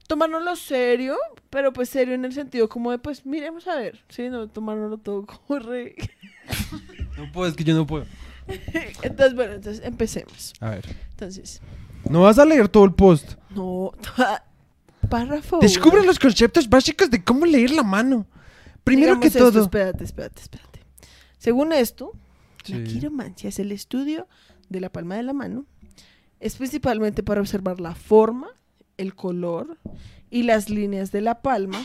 tomárnoslo 0.06 0.56
serio 0.56 1.16
pero 1.50 1.73
pues 1.73 1.88
serio 1.88 2.14
en 2.14 2.25
el 2.25 2.32
sentido 2.32 2.68
como 2.68 2.90
de 2.90 2.99
pues 2.99 3.25
miremos 3.26 3.66
a 3.68 3.76
ver 3.76 4.00
sí 4.09 4.28
no 4.28 4.49
tomárnoslo 4.49 4.99
todo 4.99 5.26
como 5.47 5.59
re 5.61 5.94
No 7.16 7.30
puedo, 7.32 7.49
es 7.49 7.56
que 7.56 7.64
yo 7.64 7.75
no 7.75 7.87
puedo. 7.87 8.04
entonces 9.02 9.35
bueno 9.35 9.52
entonces 9.54 9.85
empecemos 9.85 10.52
A 10.61 10.71
ver. 10.71 10.85
entonces 11.11 11.61
No 12.09 12.23
vas 12.23 12.38
a 12.38 12.44
leer 12.44 12.68
todo 12.68 12.85
el 12.85 12.94
post. 12.94 13.35
no 13.50 13.92
párrafo 15.09 15.59
Descubre 15.61 15.99
uno. 15.99 16.06
los 16.06 16.18
conceptos 16.18 16.68
básicos 16.68 17.11
de 17.11 17.23
cómo 17.23 17.44
leer 17.47 17.71
la 17.71 17.82
mano. 17.82 18.26
Primero 18.85 19.14
Digamos 19.16 19.23
que 19.23 19.28
esto, 19.28 19.50
todo. 19.52 19.62
espérate 19.62 20.04
espérate 20.04 20.40
espérate 20.42 20.80
según 21.38 21.73
esto 21.73 22.12
La 22.66 22.82
quiromancia 22.85 23.49
es 23.49 23.59
el 23.59 23.73
estudio 23.73 24.26
de 24.68 24.80
la 24.80 24.90
palma 24.90 25.16
de 25.16 25.23
la 25.25 25.32
mano. 25.32 25.66
Es 26.40 26.56
principalmente 26.56 27.23
para 27.23 27.40
observar 27.40 27.80
la 27.80 27.94
forma, 27.94 28.49
el 28.99 29.14
color 29.14 29.78
y 30.30 30.42
las 30.44 30.68
líneas 30.70 31.12
de 31.12 31.20
la 31.20 31.42
palma, 31.42 31.80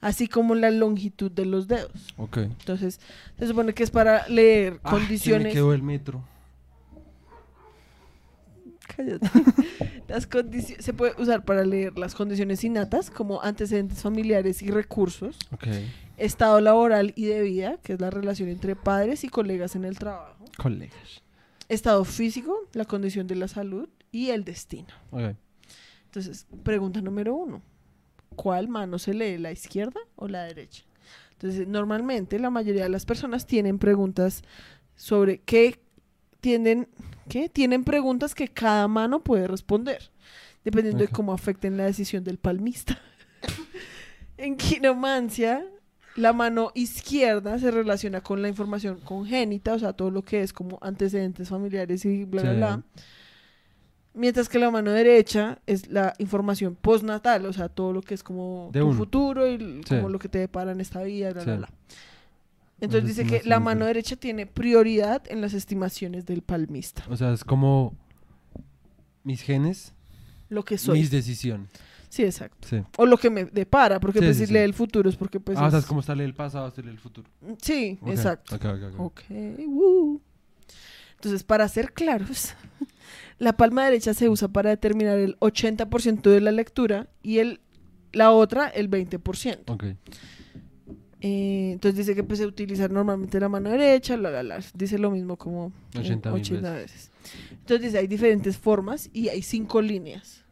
así 0.00 0.28
como 0.28 0.54
la 0.54 0.70
longitud 0.70 1.30
de 1.30 1.44
los 1.46 1.68
dedos. 1.68 2.12
Ok. 2.16 2.38
Entonces, 2.38 3.00
se 3.38 3.46
supone 3.46 3.74
que 3.74 3.82
es 3.82 3.90
para 3.90 4.26
leer 4.28 4.80
Ah, 4.82 4.90
se 4.90 4.94
me 4.96 5.00
condiciones. 5.02 5.52
quedó 5.54 5.72
el 5.72 5.82
metro. 5.82 6.22
Cállate. 8.96 9.28
Las 10.08 10.28
condici- 10.28 10.78
se 10.80 10.94
puede 10.94 11.20
usar 11.20 11.44
para 11.44 11.62
leer 11.64 11.98
las 11.98 12.14
condiciones 12.14 12.64
innatas, 12.64 13.10
como 13.10 13.42
antecedentes 13.42 14.00
familiares 14.00 14.62
y 14.62 14.70
recursos, 14.70 15.36
Ok. 15.52 15.66
estado 16.16 16.60
laboral 16.62 17.12
y 17.14 17.26
de 17.26 17.42
vida, 17.42 17.76
que 17.82 17.92
es 17.92 18.00
la 18.00 18.08
relación 18.10 18.48
entre 18.48 18.74
padres 18.74 19.22
y 19.24 19.28
colegas 19.28 19.76
en 19.76 19.84
el 19.84 19.98
trabajo, 19.98 20.42
Colegas. 20.56 21.22
estado 21.68 22.04
físico, 22.06 22.56
la 22.72 22.86
condición 22.86 23.26
de 23.26 23.34
la 23.36 23.48
salud 23.48 23.88
y 24.10 24.30
el 24.30 24.44
destino. 24.44 24.88
Ok. 25.10 25.36
Entonces, 26.08 26.46
pregunta 26.62 27.02
número 27.02 27.34
uno. 27.34 27.62
¿Cuál 28.34 28.68
mano 28.68 28.98
se 28.98 29.12
lee, 29.12 29.36
la 29.36 29.52
izquierda 29.52 30.00
o 30.16 30.26
la 30.26 30.44
derecha? 30.44 30.84
Entonces, 31.32 31.68
normalmente 31.68 32.38
la 32.38 32.50
mayoría 32.50 32.84
de 32.84 32.88
las 32.88 33.04
personas 33.04 33.46
tienen 33.46 33.78
preguntas 33.78 34.42
sobre 34.96 35.38
qué 35.38 35.78
tienen, 36.40 36.88
¿qué? 37.28 37.48
Tienen 37.48 37.84
preguntas 37.84 38.34
que 38.34 38.48
cada 38.48 38.88
mano 38.88 39.22
puede 39.22 39.46
responder, 39.46 40.10
dependiendo 40.64 41.02
de 41.02 41.08
cómo 41.08 41.32
afecten 41.32 41.76
la 41.76 41.84
decisión 41.84 42.24
del 42.24 42.38
palmista. 42.38 42.98
en 44.36 44.56
quiromancia, 44.56 45.64
La 46.16 46.32
mano 46.32 46.72
izquierda 46.74 47.58
se 47.60 47.70
relaciona 47.70 48.22
con 48.22 48.42
la 48.42 48.48
información 48.48 48.98
congénita, 48.98 49.74
o 49.74 49.78
sea, 49.78 49.92
todo 49.92 50.10
lo 50.10 50.22
que 50.22 50.42
es 50.42 50.52
como 50.52 50.78
antecedentes 50.80 51.48
familiares 51.48 52.04
y 52.04 52.24
bla, 52.24 52.42
bla, 52.42 52.52
bla. 52.54 52.82
Mientras 54.14 54.48
que 54.48 54.58
la 54.58 54.70
mano 54.70 54.90
derecha 54.90 55.58
es 55.66 55.88
la 55.88 56.14
información 56.18 56.74
postnatal, 56.74 57.46
o 57.46 57.52
sea, 57.52 57.68
todo 57.68 57.92
lo 57.92 58.02
que 58.02 58.14
es 58.14 58.22
como 58.22 58.70
De 58.72 58.80
tu 58.80 58.86
uno. 58.88 58.96
futuro 58.96 59.46
y 59.46 59.58
Sí. 59.86 59.94
como 59.96 60.08
lo 60.08 60.18
que 60.18 60.28
te 60.28 60.38
depara 60.38 60.72
en 60.72 60.80
esta 60.80 61.02
vida, 61.02 61.32
bla, 61.32 61.44
bla, 61.44 61.52
Sí. 61.54 61.58
bla. 61.58 61.70
Entonces 62.80 63.10
Eso 63.10 63.22
dice 63.22 63.36
es 63.36 63.42
que 63.42 63.48
la 63.48 63.60
mano 63.60 63.86
derecha 63.86 64.16
tiene 64.16 64.46
prioridad 64.46 65.22
en 65.28 65.40
las 65.40 65.52
estimaciones 65.54 66.26
del 66.26 66.42
palmista. 66.42 67.04
O 67.10 67.16
sea, 67.16 67.32
es 67.32 67.44
como 67.44 67.92
mis 69.24 69.42
genes, 69.42 69.92
Lo 70.48 70.64
que 70.64 70.78
soy. 70.78 71.00
mis 71.00 71.10
decisiones. 71.10 71.68
Sí, 72.08 72.22
exacto. 72.24 72.66
Sí. 72.66 72.82
O 72.96 73.04
lo 73.04 73.18
que 73.18 73.28
me 73.30 73.44
depara, 73.44 74.00
porque 74.00 74.20
pues 74.20 74.38
si 74.38 74.46
lee 74.46 74.60
el 74.60 74.72
futuro 74.74 75.10
es 75.10 75.16
porque 75.16 75.38
pues... 75.40 75.58
ah, 75.58 75.66
o 75.66 75.70
sea, 75.70 75.78
es- 75.80 75.84
es 75.84 75.88
como 75.88 76.00
sale 76.02 76.24
el 76.24 76.34
pasado, 76.34 76.70
sale 76.70 76.90
el 76.90 76.98
futuro. 76.98 77.28
Sí, 77.60 77.98
Ok, 78.00 78.08
exacto. 78.10 78.56
ok, 78.56 78.64
ok, 78.64 78.82
ok. 78.94 79.00
Ok, 79.00 79.20
woo. 79.66 80.20
Entonces, 81.16 81.42
para 81.42 81.66
ser 81.68 81.92
claros, 81.92 82.54
la 83.38 83.56
palma 83.56 83.84
derecha 83.84 84.14
se 84.14 84.28
usa 84.28 84.48
para 84.48 84.70
determinar 84.70 85.18
el 85.18 85.38
80% 85.38 86.30
de 86.30 86.40
la 86.40 86.52
lectura 86.52 87.08
y 87.22 87.38
el, 87.38 87.60
la 88.12 88.32
otra 88.32 88.68
el 88.68 88.90
20%. 88.90 89.58
Ok. 89.66 89.84
Eh, 91.20 91.70
entonces 91.72 91.98
dice 91.98 92.14
que 92.14 92.22
pues, 92.22 92.38
se 92.38 92.46
utiliza 92.46 92.86
normalmente 92.88 93.40
la 93.40 93.48
mano 93.48 93.70
derecha, 93.70 94.16
la, 94.16 94.30
la, 94.30 94.42
la. 94.42 94.60
Dice 94.74 94.98
lo 94.98 95.10
mismo 95.10 95.36
como 95.36 95.72
en 95.94 96.00
80 96.00 96.30
mil 96.30 96.40
80 96.40 96.72
veces. 96.74 97.10
Entonces 97.50 97.86
dice, 97.86 97.98
hay 97.98 98.06
diferentes 98.06 98.56
formas 98.56 99.10
y 99.12 99.28
hay 99.28 99.42
cinco 99.42 99.82
líneas. 99.82 100.44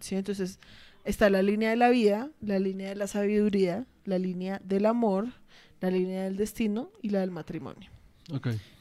¿Sí? 0.00 0.16
Entonces 0.16 0.58
está 1.04 1.28
la 1.28 1.42
línea 1.42 1.70
de 1.70 1.76
la 1.76 1.90
vida, 1.90 2.30
la 2.40 2.58
línea 2.58 2.88
de 2.88 2.96
la 2.96 3.06
sabiduría, 3.06 3.86
la 4.04 4.18
línea 4.18 4.60
del 4.64 4.86
amor, 4.86 5.28
la 5.80 5.90
línea 5.90 6.24
del 6.24 6.36
destino 6.36 6.90
y 7.02 7.10
la 7.10 7.20
del 7.20 7.30
matrimonio. 7.30 7.90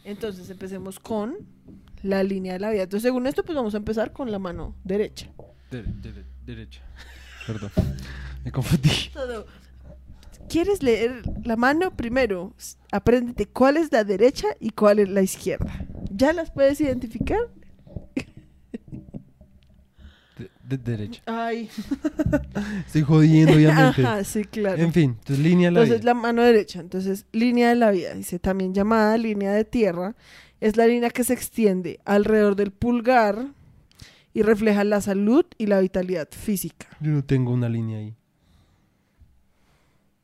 Entonces 0.03 0.49
empecemos 0.49 0.99
con 0.99 1.37
la 2.03 2.23
línea 2.23 2.53
de 2.53 2.59
la 2.59 2.69
vida. 2.71 2.83
Entonces 2.83 3.03
según 3.07 3.27
esto 3.27 3.43
pues 3.43 3.55
vamos 3.55 3.73
a 3.73 3.77
empezar 3.77 4.11
con 4.13 4.31
la 4.31 4.39
mano 4.39 4.75
derecha. 4.83 5.29
Dere- 5.71 5.93
dere- 6.01 6.25
derecha. 6.45 6.81
Perdón. 7.47 7.71
Me 8.43 8.51
confundí. 8.51 8.89
Todo. 9.13 9.45
¿Quieres 10.47 10.81
leer 10.81 11.21
la 11.43 11.55
mano? 11.55 11.95
Primero, 11.95 12.53
apréndete 12.91 13.45
cuál 13.47 13.77
es 13.77 13.91
la 13.91 14.03
derecha 14.03 14.47
y 14.59 14.71
cuál 14.71 14.99
es 14.99 15.09
la 15.09 15.21
izquierda. 15.21 15.85
¿Ya 16.11 16.33
las 16.33 16.49
puedes 16.51 16.81
identificar? 16.81 17.37
De- 20.37 20.49
de- 20.63 20.77
derecha. 20.77 21.21
Ay, 21.25 21.69
Estoy 22.87 23.01
jodiendo, 23.01 23.53
obviamente. 23.53 24.03
Ajá, 24.05 24.23
sí, 24.23 24.43
claro. 24.45 24.81
En 24.81 24.93
fin, 24.93 25.17
entonces 25.19 25.39
línea 25.43 25.67
de 25.67 25.73
la 25.73 25.79
Entonces 25.81 26.01
vida. 26.01 26.13
la 26.13 26.19
mano 26.19 26.41
derecha, 26.43 26.79
entonces 26.79 27.25
línea 27.33 27.69
de 27.69 27.75
la 27.75 27.91
vida, 27.91 28.13
dice 28.13 28.39
también 28.39 28.73
llamada 28.73 29.17
línea 29.17 29.51
de 29.51 29.65
tierra, 29.65 30.15
es 30.61 30.77
la 30.77 30.87
línea 30.87 31.09
que 31.09 31.23
se 31.23 31.33
extiende 31.33 31.99
alrededor 32.05 32.55
del 32.55 32.71
pulgar 32.71 33.47
y 34.33 34.41
refleja 34.43 34.83
la 34.83 35.01
salud 35.01 35.45
y 35.57 35.65
la 35.67 35.79
vitalidad 35.79 36.27
física. 36.31 36.87
Yo 36.99 37.11
no 37.11 37.23
tengo 37.23 37.51
una 37.51 37.67
línea 37.69 37.99
ahí. 37.99 38.15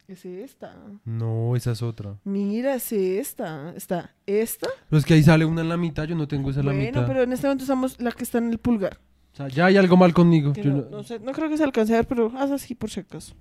Es 0.07 0.23
esta. 0.23 0.75
No, 1.03 1.55
esa 1.55 1.71
es 1.71 1.81
otra. 1.81 2.15
Mira, 2.25 2.75
es 2.75 2.91
esta. 2.93 3.73
Está 3.75 4.13
esta. 4.27 4.67
Pero 4.89 4.99
es 4.99 5.05
que 5.05 5.15
ahí 5.15 5.23
sale 5.23 5.45
una 5.45 5.61
en 5.61 5.69
la 5.69 5.77
mitad, 5.77 6.03
yo 6.03 6.15
no 6.15 6.27
tengo 6.27 6.51
esa 6.51 6.59
en 6.59 6.67
la 6.67 6.71
Bueno, 6.73 6.85
mitad. 6.87 7.07
pero 7.07 7.23
en 7.23 7.33
este 7.33 7.47
momento 7.47 7.63
usamos 7.63 7.99
la 7.99 8.11
que 8.11 8.23
está 8.23 8.37
en 8.37 8.51
el 8.51 8.59
pulgar. 8.59 8.99
O 9.33 9.35
sea, 9.35 9.47
ya 9.47 9.65
hay 9.65 9.77
algo 9.77 9.97
mal 9.97 10.13
conmigo. 10.13 10.53
Que 10.53 10.61
Yo 10.61 10.69
no, 10.71 10.77
no- 10.83 10.89
no 10.89 11.03
sé, 11.03 11.19
no 11.19 11.31
creo 11.31 11.49
que 11.49 11.57
se 11.57 11.63
alcance 11.63 11.91
a 11.93 11.97
ver, 11.97 12.07
pero 12.07 12.31
haz 12.37 12.51
así 12.51 12.75
por 12.75 12.91
si 12.91 12.99
acaso. 12.99 13.33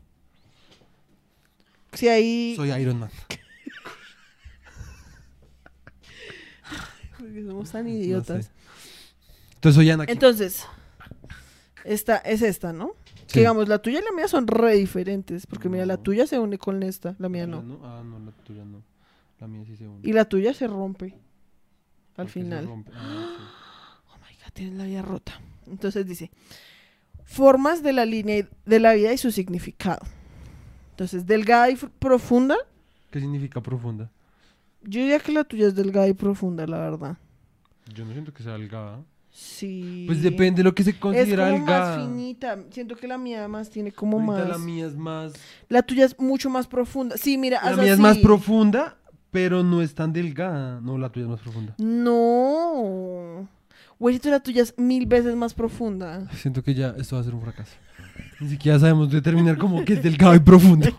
Si 1.92 2.08
ahí. 2.08 2.54
Soy 2.56 2.72
Iron 2.72 2.98
Man. 2.98 3.10
Porque 7.34 7.48
somos 7.48 7.70
tan 7.72 7.84
No 7.86 7.90
idiotas. 7.90 8.46
sé. 8.46 8.52
Entonces. 9.56 10.08
Entonces, 10.08 10.66
esta 11.84 12.16
es 12.18 12.42
esta, 12.42 12.72
¿no? 12.72 12.92
Sí. 13.26 13.34
Que 13.34 13.40
digamos, 13.40 13.68
la 13.68 13.78
tuya 13.80 14.00
y 14.00 14.04
la 14.04 14.12
mía 14.12 14.28
son 14.28 14.46
re 14.46 14.74
diferentes. 14.76 15.46
Porque 15.46 15.68
mira, 15.68 15.84
la 15.86 15.96
No. 15.96 16.02
tuya 16.02 16.26
se 16.26 16.38
une 16.38 16.58
con 16.58 16.82
esta, 16.82 17.16
la 17.18 17.28
mía 17.28 17.46
¿La 17.46 17.60
no. 17.60 17.80
Ah, 17.82 18.02
no, 18.04 18.18
la 18.20 18.30
tuya 18.44 18.64
no. 18.64 18.82
La 19.40 19.46
mía 19.48 19.64
sí 19.66 19.76
se 19.76 19.88
une. 19.88 20.00
Y 20.08 20.12
la 20.12 20.24
tuya 20.26 20.54
se 20.54 20.66
rompe 20.66 21.14
al 22.16 22.28
final. 22.28 22.66
rompe. 22.66 22.90
Ah, 22.94 24.00
Oh 24.12 24.16
my 24.18 24.34
god, 24.36 24.52
tienes 24.52 24.74
la 24.78 24.84
vida 24.84 25.02
rota. 25.02 25.40
Entonces 25.66 26.06
dice: 26.06 26.30
Formas 27.24 27.82
de 27.82 27.92
la 27.92 28.04
línea 28.04 28.38
y- 28.38 28.48
de 28.66 28.78
la 28.80 28.92
vida 28.94 29.12
y 29.12 29.18
su 29.18 29.32
significado. 29.32 30.06
Entonces, 30.90 31.26
delgada 31.26 31.70
y 31.70 31.76
profunda. 31.76 32.54
sí. 32.56 33.08
¿Qué 33.10 33.20
significa 33.20 33.60
profunda? 33.60 34.10
Yo 34.82 35.00
diría 35.00 35.18
que 35.18 35.32
la 35.32 35.44
tuya 35.44 35.66
es 35.68 35.74
delgada 35.74 36.06
y 36.08 36.12
profunda, 36.12 36.66
la 36.66 36.78
verdad. 36.78 37.16
Yo 37.92 38.04
no 38.04 38.12
siento 38.12 38.32
que 38.32 38.42
sea 38.42 38.52
delgada. 38.52 39.02
Sí. 39.30 40.04
Pues 40.06 40.22
depende 40.22 40.58
de 40.58 40.62
lo 40.64 40.74
que 40.74 40.84
se 40.84 40.90
Es 40.90 40.96
considera 40.96 41.50
como 41.50 41.58
más 41.58 41.66
delgada. 41.66 42.00
finita. 42.06 42.58
Siento 42.70 42.94
que 42.94 43.08
la 43.08 43.18
mía 43.18 43.40
además 43.40 43.68
tiene 43.68 43.90
como 43.90 44.18
Ahorita 44.20 44.48
más. 44.48 44.48
la 44.48 44.64
mía 44.64 44.86
es 44.86 44.94
más. 44.96 45.32
La 45.68 45.82
tuya 45.82 46.04
es 46.04 46.18
mucho 46.20 46.48
más 46.50 46.66
profunda. 46.68 47.16
Sí, 47.16 47.36
mira, 47.36 47.60
La 47.68 47.76
mía 47.82 47.92
es 47.94 47.98
más 47.98 48.18
profunda, 48.18 48.96
pero 49.32 49.64
no 49.64 49.82
es 49.82 49.94
tan 49.94 50.12
delgada. 50.12 50.80
No, 50.80 50.98
la 50.98 51.10
tuya 51.10 51.24
es 51.24 51.30
más 51.30 51.40
profunda. 51.40 51.74
No. 51.78 53.48
Güeyito, 53.98 54.30
la 54.30 54.40
tuya 54.40 54.62
es 54.62 54.74
mil 54.78 55.06
veces 55.06 55.34
más 55.34 55.52
profunda. 55.54 56.28
Siento 56.34 56.62
que 56.62 56.74
ya 56.74 56.94
esto 56.98 57.16
va 57.16 57.22
a 57.22 57.24
ser 57.24 57.34
un 57.34 57.42
fracaso. 57.42 57.72
Ni 58.40 58.48
siquiera 58.50 58.78
sabemos 58.78 59.10
determinar 59.10 59.56
cómo 59.58 59.84
que 59.84 59.94
es 59.94 60.02
delgado 60.02 60.34
y 60.34 60.40
profundo. 60.40 60.88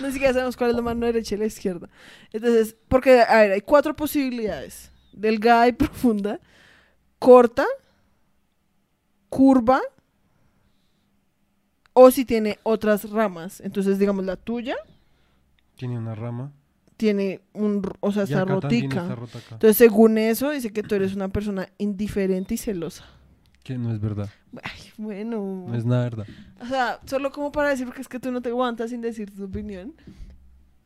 No 0.00 0.10
siquiera 0.10 0.32
sabemos 0.34 0.56
cuál 0.56 0.70
es 0.70 0.76
la 0.76 0.82
mano 0.82 1.06
derecha 1.06 1.36
y 1.36 1.38
la 1.38 1.46
izquierda. 1.46 1.88
Entonces, 2.32 2.76
porque, 2.88 3.20
a 3.22 3.36
ver, 3.38 3.52
hay 3.52 3.60
cuatro 3.62 3.94
posibilidades. 3.96 4.90
Delgada 5.12 5.68
y 5.68 5.72
profunda, 5.82 6.40
corta, 7.18 7.64
curva, 9.28 9.80
o 11.92 12.10
si 12.10 12.24
tiene 12.24 12.58
otras 12.62 13.10
ramas. 13.10 13.60
Entonces, 13.60 13.98
digamos, 13.98 14.24
la 14.24 14.36
tuya 14.36 14.76
Tiene 15.76 15.98
una 15.98 16.14
rama. 16.14 16.52
tiene 16.96 17.40
un, 17.52 17.82
o 18.00 18.12
sea, 18.12 18.22
está 18.24 18.44
rotica. 18.44 19.02
está 19.02 19.14
rota 19.14 19.38
acá. 19.38 19.54
Entonces, 19.54 19.76
según 19.76 20.18
eso, 20.18 20.50
dice 20.50 20.72
que 20.72 20.82
tú 20.82 20.94
eres 20.94 21.14
una 21.14 21.28
persona 21.28 21.68
indiferente 21.78 22.54
y 22.54 22.56
celosa. 22.58 23.04
Que 23.62 23.76
no 23.78 23.92
es 23.92 24.00
verdad. 24.00 24.28
Ay, 24.62 24.80
bueno. 24.96 25.66
No 25.68 25.74
es 25.76 25.84
nada 25.84 26.04
verdad. 26.04 26.26
O 26.60 26.66
sea, 26.66 27.00
solo 27.06 27.30
como 27.30 27.52
para 27.52 27.68
decir, 27.70 27.86
porque 27.86 28.00
es 28.02 28.08
que 28.08 28.18
tú 28.20 28.30
no 28.32 28.40
te 28.42 28.48
aguantas 28.48 28.90
sin 28.90 29.00
decir 29.00 29.34
tu 29.34 29.44
opinión. 29.44 29.94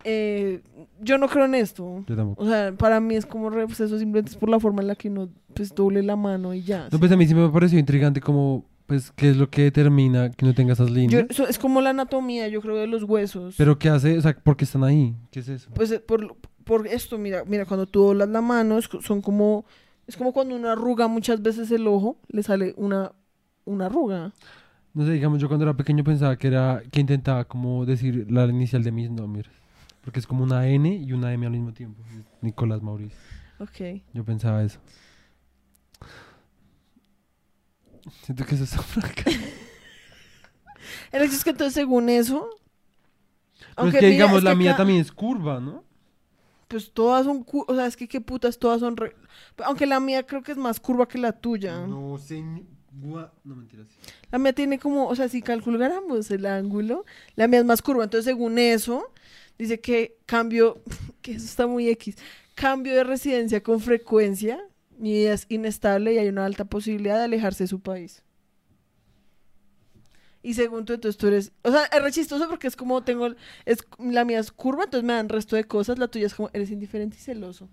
Eh, 0.08 0.62
yo 1.00 1.18
no 1.18 1.26
creo 1.28 1.46
en 1.46 1.56
esto. 1.56 2.04
Yo 2.06 2.14
tampoco. 2.16 2.42
O 2.44 2.46
sea, 2.46 2.72
para 2.72 3.00
mí 3.00 3.16
es 3.16 3.26
como 3.26 3.50
re, 3.50 3.66
pues 3.66 3.80
eso 3.80 3.98
simplemente 3.98 4.30
es 4.30 4.36
por 4.36 4.48
la 4.48 4.60
forma 4.60 4.80
en 4.82 4.86
la 4.88 4.94
que 4.94 5.08
uno 5.08 5.28
pues 5.52 5.74
doble 5.74 6.02
la 6.04 6.14
mano 6.14 6.54
y 6.54 6.62
ya. 6.62 6.88
No, 6.92 6.98
pues 7.00 7.10
a 7.10 7.16
mí 7.16 7.26
sí 7.26 7.34
me 7.34 7.48
pareció 7.48 7.76
intrigante 7.78 8.20
como, 8.20 8.64
pues, 8.86 9.10
qué 9.10 9.30
es 9.30 9.36
lo 9.36 9.50
que 9.50 9.62
determina 9.62 10.30
que 10.30 10.46
no 10.46 10.54
tenga 10.54 10.74
esas 10.74 10.90
Yo- 10.90 10.94
líneas. 10.94 11.26
eso 11.28 11.48
es 11.48 11.58
como 11.58 11.80
la 11.80 11.90
anatomía, 11.90 12.46
yo 12.46 12.60
creo, 12.60 12.76
de 12.76 12.86
los 12.86 13.02
huesos. 13.02 13.56
Pero 13.58 13.78
¿qué 13.80 13.88
hace? 13.88 14.16
O 14.16 14.20
sea, 14.22 14.36
¿por 14.36 14.56
qué 14.56 14.64
están 14.64 14.84
ahí? 14.84 15.16
¿Qué 15.32 15.40
es 15.40 15.48
eso? 15.48 15.70
pues 15.74 15.90
eh, 15.90 15.98
por, 15.98 16.36
por 16.62 16.86
esto, 16.86 17.18
mira, 17.18 17.42
mira, 17.44 17.64
cuando 17.64 17.86
tú 17.86 18.02
doblas 18.02 18.28
la 18.28 18.40
mano, 18.42 18.78
es 18.78 18.88
son 19.02 19.20
como, 19.22 19.64
es 20.06 20.16
como 20.16 20.32
cuando 20.32 20.54
uno 20.54 20.68
arruga 20.70 21.08
muchas 21.08 21.42
veces 21.42 21.70
el 21.72 21.86
ojo, 21.88 22.16
le 22.28 22.44
sale 22.44 22.74
una, 22.76 23.10
una 23.64 23.86
arruga. 23.86 24.32
No 24.94 25.04
sé, 25.04 25.12
digamos, 25.12 25.40
yo 25.40 25.48
cuando 25.48 25.64
era 25.64 25.76
pequeño 25.76 26.04
pensaba 26.04 26.36
que 26.36 26.46
era, 26.46 26.82
que 26.92 27.00
intentaba 27.00 27.44
como 27.44 27.84
decir 27.86 28.30
la 28.30 28.44
inicial 28.46 28.84
de 28.84 28.92
mis 28.92 29.10
nombres. 29.10 29.46
Porque 30.06 30.20
es 30.20 30.26
como 30.28 30.44
una 30.44 30.68
N 30.68 30.88
y 30.88 31.12
una 31.12 31.32
M 31.32 31.44
al 31.46 31.50
mismo 31.52 31.72
tiempo. 31.74 32.00
Nicolás 32.40 32.80
Mauricio. 32.80 33.18
Ok. 33.58 34.02
Yo 34.14 34.24
pensaba 34.24 34.62
eso. 34.62 34.78
Siento 38.22 38.46
que 38.46 38.54
eso 38.54 38.62
está 38.62 38.80
hecho 38.80 39.30
es 41.34 41.42
que 41.42 41.50
entonces, 41.50 41.74
según 41.74 42.08
eso... 42.08 42.48
Pero 43.74 43.88
es 43.88 43.94
que 43.94 44.00
mira, 44.00 44.10
digamos, 44.10 44.38
es 44.38 44.44
la 44.44 44.50
que 44.50 44.56
mía 44.56 44.70
acá- 44.70 44.76
también 44.78 45.00
es 45.00 45.10
curva, 45.10 45.58
¿no? 45.58 45.82
Pues 46.68 46.92
todas 46.92 47.24
son, 47.24 47.42
cu- 47.42 47.64
o 47.66 47.74
sea, 47.74 47.86
es 47.86 47.96
que 47.96 48.06
qué 48.06 48.20
putas, 48.20 48.58
todas 48.60 48.78
son, 48.78 48.96
re- 48.96 49.16
aunque 49.64 49.86
la 49.86 49.98
mía 49.98 50.24
creo 50.24 50.44
que 50.44 50.52
es 50.52 50.58
más 50.58 50.78
curva 50.78 51.08
que 51.08 51.18
la 51.18 51.32
tuya. 51.32 51.84
No, 51.84 52.16
señor. 52.16 52.62
No, 52.92 53.28
mentiras. 53.56 53.88
La 54.30 54.38
mía 54.38 54.52
tiene 54.52 54.78
como, 54.78 55.08
o 55.08 55.16
sea, 55.16 55.28
si 55.28 55.42
calculáramos 55.42 56.30
el 56.30 56.46
ángulo, 56.46 57.04
la 57.34 57.48
mía 57.48 57.58
es 57.58 57.66
más 57.66 57.82
curva. 57.82 58.04
Entonces, 58.04 58.24
según 58.24 58.58
eso, 58.58 59.12
dice 59.58 59.80
que 59.80 60.16
cambio, 60.26 60.82
que 61.22 61.32
eso 61.32 61.44
está 61.44 61.66
muy 61.66 61.88
X, 61.88 62.16
cambio 62.54 62.94
de 62.94 63.04
residencia 63.04 63.62
con 63.62 63.80
frecuencia, 63.80 64.60
mi 64.98 65.12
vida 65.12 65.34
es 65.34 65.46
inestable 65.48 66.14
y 66.14 66.18
hay 66.18 66.28
una 66.28 66.46
alta 66.46 66.64
posibilidad 66.64 67.18
de 67.18 67.24
alejarse 67.24 67.64
de 67.64 67.68
su 67.68 67.80
país. 67.80 68.22
Y 70.42 70.54
según 70.54 70.84
tú, 70.84 70.92
entonces 70.92 71.18
tú 71.18 71.26
eres, 71.26 71.50
o 71.62 71.72
sea, 71.72 71.84
es 71.84 72.02
re 72.02 72.12
chistoso 72.12 72.48
porque 72.48 72.68
es 72.68 72.76
como 72.76 73.02
tengo, 73.02 73.30
es, 73.64 73.78
la 73.98 74.24
mía 74.24 74.38
es 74.38 74.52
curva, 74.52 74.84
entonces 74.84 75.04
me 75.04 75.12
dan 75.12 75.28
resto 75.28 75.56
de 75.56 75.64
cosas, 75.64 75.98
la 75.98 76.06
tuya 76.06 76.26
es 76.26 76.34
como, 76.34 76.50
eres 76.52 76.70
indiferente 76.70 77.16
y 77.16 77.20
celoso. 77.20 77.68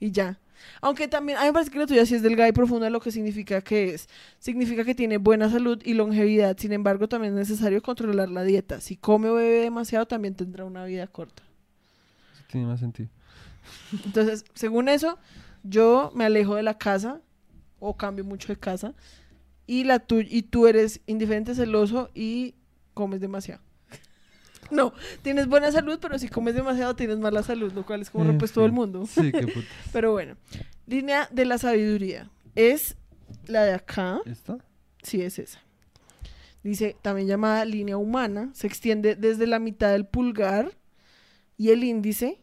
Y 0.00 0.10
ya. 0.10 0.40
Aunque 0.80 1.08
también, 1.08 1.38
a 1.38 1.42
mí 1.42 1.46
me 1.48 1.52
parece 1.52 1.70
que 1.70 1.78
la 1.78 1.86
tuya 1.86 2.06
sí 2.06 2.14
es 2.14 2.22
delgada 2.22 2.48
y 2.48 2.52
profunda, 2.52 2.90
lo 2.90 3.00
que 3.00 3.10
significa 3.10 3.60
que 3.60 3.94
es. 3.94 4.08
Significa 4.38 4.84
que 4.84 4.94
tiene 4.94 5.18
buena 5.18 5.50
salud 5.50 5.80
y 5.84 5.94
longevidad. 5.94 6.56
Sin 6.58 6.72
embargo, 6.72 7.08
también 7.08 7.34
es 7.34 7.48
necesario 7.48 7.82
controlar 7.82 8.28
la 8.28 8.42
dieta. 8.42 8.80
Si 8.80 8.96
come 8.96 9.28
o 9.28 9.34
bebe 9.34 9.60
demasiado, 9.60 10.06
también 10.06 10.34
tendrá 10.34 10.64
una 10.64 10.84
vida 10.84 11.06
corta. 11.06 11.42
Tiene 12.48 12.66
más 12.66 12.80
sentido. 12.80 13.08
Entonces, 14.04 14.44
según 14.54 14.88
eso, 14.88 15.18
yo 15.62 16.12
me 16.14 16.24
alejo 16.24 16.54
de 16.54 16.62
la 16.62 16.78
casa 16.78 17.20
o 17.80 17.96
cambio 17.96 18.24
mucho 18.24 18.48
de 18.48 18.58
casa 18.58 18.94
y 19.66 19.84
la 19.84 19.98
tu 19.98 20.20
y 20.20 20.42
tú 20.42 20.66
eres 20.66 21.00
indiferente, 21.06 21.54
celoso 21.54 22.10
y 22.14 22.54
comes 22.92 23.20
demasiado. 23.20 23.60
No, 24.70 24.92
tienes 25.22 25.46
buena 25.48 25.70
salud, 25.72 25.98
pero 26.00 26.18
si 26.18 26.28
comes 26.28 26.54
demasiado 26.54 26.94
tienes 26.96 27.18
mala 27.18 27.42
salud, 27.42 27.72
lo 27.72 27.84
cual 27.84 28.02
es 28.02 28.10
como 28.10 28.28
En 28.30 28.38
pues 28.38 28.52
todo 28.52 28.64
el 28.64 28.70
fin. 28.70 28.76
mundo. 28.76 29.06
Sí, 29.06 29.30
qué 29.32 29.46
puta. 29.46 29.66
Pero 29.92 30.12
bueno, 30.12 30.36
línea 30.86 31.28
de 31.30 31.44
la 31.44 31.58
sabiduría 31.58 32.30
es 32.54 32.96
la 33.46 33.62
de 33.64 33.74
acá, 33.74 34.20
¿Esta? 34.24 34.58
sí 35.02 35.20
es 35.22 35.38
esa. 35.38 35.60
Dice, 36.62 36.96
también 37.02 37.28
llamada 37.28 37.64
línea 37.66 37.96
humana, 37.98 38.50
se 38.54 38.66
extiende 38.66 39.16
desde 39.16 39.46
la 39.46 39.58
mitad 39.58 39.90
del 39.92 40.06
pulgar 40.06 40.72
y 41.58 41.70
el 41.70 41.84
índice 41.84 42.40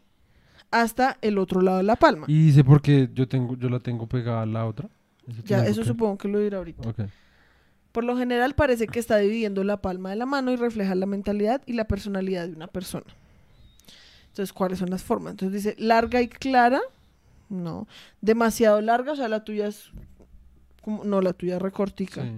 hasta 0.70 1.18
el 1.22 1.38
otro 1.40 1.62
lado 1.62 1.78
de 1.78 1.84
la 1.84 1.96
palma. 1.96 2.26
Y 2.30 2.46
dice 2.46 2.64
porque 2.64 3.10
yo 3.14 3.28
tengo, 3.28 3.58
yo 3.58 3.68
la 3.70 3.80
tengo 3.80 4.08
pegada 4.08 4.44
a 4.44 4.46
la 4.46 4.66
otra. 4.68 4.90
Eso 5.28 5.42
Ya, 5.46 5.66
eso 5.66 5.82
que- 5.82 5.88
supongo 5.88 6.18
que 6.20 6.28
lo 6.28 6.40
dirá 6.40 6.60
ahorita. 6.60 6.88
Por 7.92 8.04
lo 8.06 8.16
general 8.18 8.56
parece 8.56 8.88
que 8.88 9.00
está 9.00 9.18
dividiendo 9.18 9.64
la 9.64 9.82
palma 9.82 10.10
de 10.12 10.16
la 10.16 10.26
mano 10.26 10.52
y 10.52 10.56
refleja 10.56 10.96
la 10.96 11.06
mentalidad 11.06 11.62
y 11.66 11.74
la 11.74 11.86
personalidad 11.86 12.48
de 12.48 12.54
una 12.54 12.68
persona. 12.68 13.06
Entonces, 14.30 14.54
¿cuáles 14.54 14.80
son 14.80 14.90
las 14.90 15.04
formas? 15.04 15.32
Entonces 15.32 15.64
dice 15.64 15.76
larga 15.78 16.22
y 16.22 16.28
clara. 16.30 16.80
No. 17.50 17.88
Demasiado 18.22 18.80
larga, 18.80 19.12
o 19.12 19.16
sea, 19.16 19.28
la 19.28 19.44
tuya 19.44 19.68
es 19.68 19.90
como 20.82 21.04
no, 21.04 21.22
la 21.22 21.34
tuya 21.34 21.56
es 21.58 21.62
recortica. 21.62 22.24
Sí. 22.24 22.32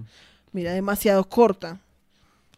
Mira, 0.53 0.74
demasiado 0.74 1.24
corta. 1.29 1.79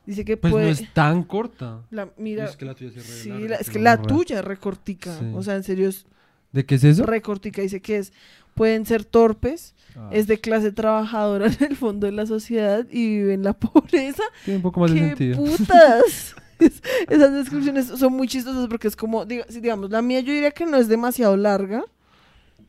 Dice 0.06 0.24
que 0.24 0.38
Pues 0.38 0.54
puede 0.54 0.66
no 0.68 0.72
es 0.72 0.94
tan 0.94 1.24
corta. 1.24 1.82
la, 1.90 2.10
mira, 2.18 2.46
es 2.46 2.56
que 2.56 2.66
la 2.66 2.76
tuya 2.76 2.92
sí 2.92 3.00
es 3.00 3.06
sí, 3.06 3.30
larga, 3.30 3.48
la- 3.50 3.56
es 3.58 3.70
que 3.70 3.80
la 3.80 4.02
tuya 4.02 4.40
es 4.40 4.46
recortica. 4.46 5.18
Sí. 5.20 5.32
O 5.36 5.44
sea, 5.44 5.56
en 5.56 5.64
serio 5.64 5.90
es 5.90 6.06
¿De 6.54 6.66
qué 6.66 6.76
es 6.76 6.84
eso? 6.86 7.06
recortica. 7.06 7.62
Dice 7.62 7.82
que 7.82 7.98
es 7.98 8.14
pueden 8.56 8.86
ser 8.88 9.06
torpes, 9.06 9.74
Ah, 9.98 10.10
es 10.12 10.28
de 10.28 10.42
clase 10.42 10.74
trabajadora 10.74 11.48
en 11.60 11.64
el 11.72 11.78
fondo 11.78 12.06
de 12.06 12.12
la 12.12 12.26
sociedad 12.26 12.86
y 12.92 13.08
vive 13.18 13.34
en 13.36 13.44
la 13.44 13.54
pobreza. 13.58 14.24
Tiene 14.44 14.58
un 14.58 14.64
poco 14.64 14.82
más 14.82 14.92
de 14.94 15.00
¡Qué 15.00 15.08
sentido. 15.08 15.38
putas! 15.44 16.36
Es- 16.60 16.82
Esas 17.10 17.34
descripciones 17.34 17.86
son 17.88 18.12
muy 18.14 18.28
chistosas 18.28 18.68
porque 18.68 18.88
es 18.90 18.96
como, 18.98 19.26
diga- 19.26 19.46
digamos, 19.48 19.90
la 19.92 20.02
mía 20.02 20.20
yo 20.22 20.34
diría 20.34 20.52
que 20.52 20.66
no 20.66 20.76
es 20.78 20.88
demasiado 20.90 21.38
larga. 21.38 21.84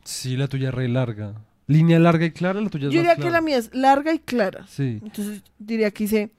Sí, 0.03 0.37
la 0.37 0.47
tuya 0.47 0.69
es 0.69 0.73
re 0.75 0.87
larga. 0.87 1.33
Línea 1.67 1.99
larga 1.99 2.25
y 2.25 2.31
clara, 2.31 2.61
la 2.61 2.69
tuya 2.69 2.83
Yo 2.85 2.89
es 2.89 2.93
diría 2.95 3.15
más 3.15 3.25
que 3.25 3.31
la 3.31 3.41
mía 3.41 3.57
es 3.57 3.73
larga 3.73 4.13
y 4.13 4.19
clara. 4.19 4.65
Sí. 4.67 4.99
Entonces 5.03 5.41
diría 5.59 5.91
que 5.91 6.03
dice, 6.05 6.31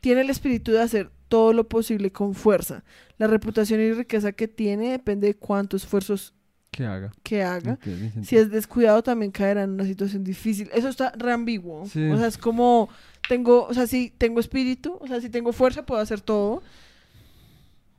tiene 0.00 0.20
el 0.20 0.30
espíritu 0.30 0.70
de 0.72 0.80
hacer 0.82 1.10
todo 1.28 1.52
lo 1.52 1.68
posible 1.68 2.12
con 2.12 2.34
fuerza. 2.34 2.84
La 3.18 3.26
reputación 3.26 3.80
y 3.80 3.92
riqueza 3.92 4.30
que 4.32 4.46
tiene 4.48 4.90
depende 4.92 5.26
de 5.28 5.34
cuántos 5.34 5.82
esfuerzos 5.82 6.34
Que 6.70 6.86
haga. 6.86 7.12
que 7.22 7.42
haga. 7.42 7.78
Si 8.22 8.36
es 8.36 8.50
descuidado 8.50 9.02
también 9.02 9.32
caerá 9.32 9.64
en 9.64 9.70
una 9.70 9.84
situación 9.84 10.22
difícil. 10.22 10.70
Eso 10.72 10.88
está 10.88 11.12
re 11.16 11.32
ambiguo. 11.32 11.86
Sí. 11.86 12.08
O 12.08 12.16
sea, 12.16 12.28
es 12.28 12.38
como 12.38 12.88
tengo, 13.28 13.66
o 13.66 13.74
sea, 13.74 13.86
si 13.86 14.10
tengo 14.10 14.40
espíritu, 14.40 14.96
o 15.00 15.06
sea, 15.06 15.20
si 15.20 15.28
tengo 15.28 15.52
fuerza 15.52 15.84
puedo 15.84 16.00
hacer 16.00 16.20
todo. 16.20 16.62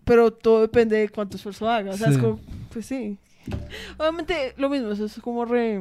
Pero 0.06 0.32
todo 0.32 0.62
depende 0.62 0.98
de 0.98 1.10
cuánto 1.10 1.38
esfuerzo 1.38 1.70
haga. 1.70 1.92
O 1.92 1.98
sea, 1.98 2.10
es 2.10 2.18
como, 2.18 2.40
pues 2.72 2.86
sí. 2.86 3.18
Obviamente 3.98 4.54
lo 4.58 4.70
mismo, 4.70 4.92
eso 4.92 5.06
es 5.06 5.20
como 5.20 5.46
re... 5.46 5.80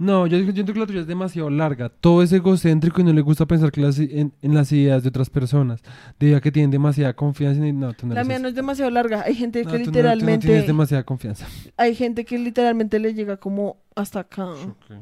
No, 0.00 0.28
yo 0.28 0.36
digo- 0.38 0.48
yo 0.50 0.54
siento 0.54 0.72
que 0.72 0.78
la 0.78 0.86
tuya 0.86 1.00
es 1.00 1.06
demasiado 1.08 1.50
larga. 1.50 1.88
Todo 1.88 2.22
es 2.22 2.32
egocéntrico 2.32 3.00
y 3.00 3.04
no 3.04 3.12
le 3.12 3.20
gusta 3.20 3.46
pensar 3.46 3.72
que 3.72 3.80
las- 3.80 3.98
en, 3.98 4.32
en 4.42 4.54
las 4.54 4.70
ideas 4.70 5.02
de 5.02 5.08
otras 5.08 5.28
personas. 5.28 5.82
Debido 6.20 6.38
a 6.38 6.40
que 6.40 6.52
tienen 6.52 6.70
demasiada 6.70 7.14
confianza 7.14 7.66
en... 7.66 7.80
No, 7.80 7.92
tú 7.94 8.06
no 8.06 8.14
La 8.14 8.22
mía 8.22 8.38
no 8.38 8.46
es 8.48 8.54
demasiado 8.54 8.90
larga. 8.92 9.22
Hay 9.22 9.34
gente 9.34 9.64
No, 9.64 9.70
que 9.72 9.78
tú 9.78 9.78
no- 9.78 9.84
tú 9.86 9.90
no 9.90 9.96
literalmente... 9.96 10.46
tienes 10.46 10.66
demasiada 10.68 11.02
confianza. 11.02 11.46
hay 11.76 11.94
gente 11.96 12.24
que 12.24 12.38
literalmente 12.38 12.98
le 13.00 13.12
llega 13.12 13.38
como 13.38 13.78
hasta 13.96 14.20
acá. 14.20 14.46
Ok. 14.50 14.92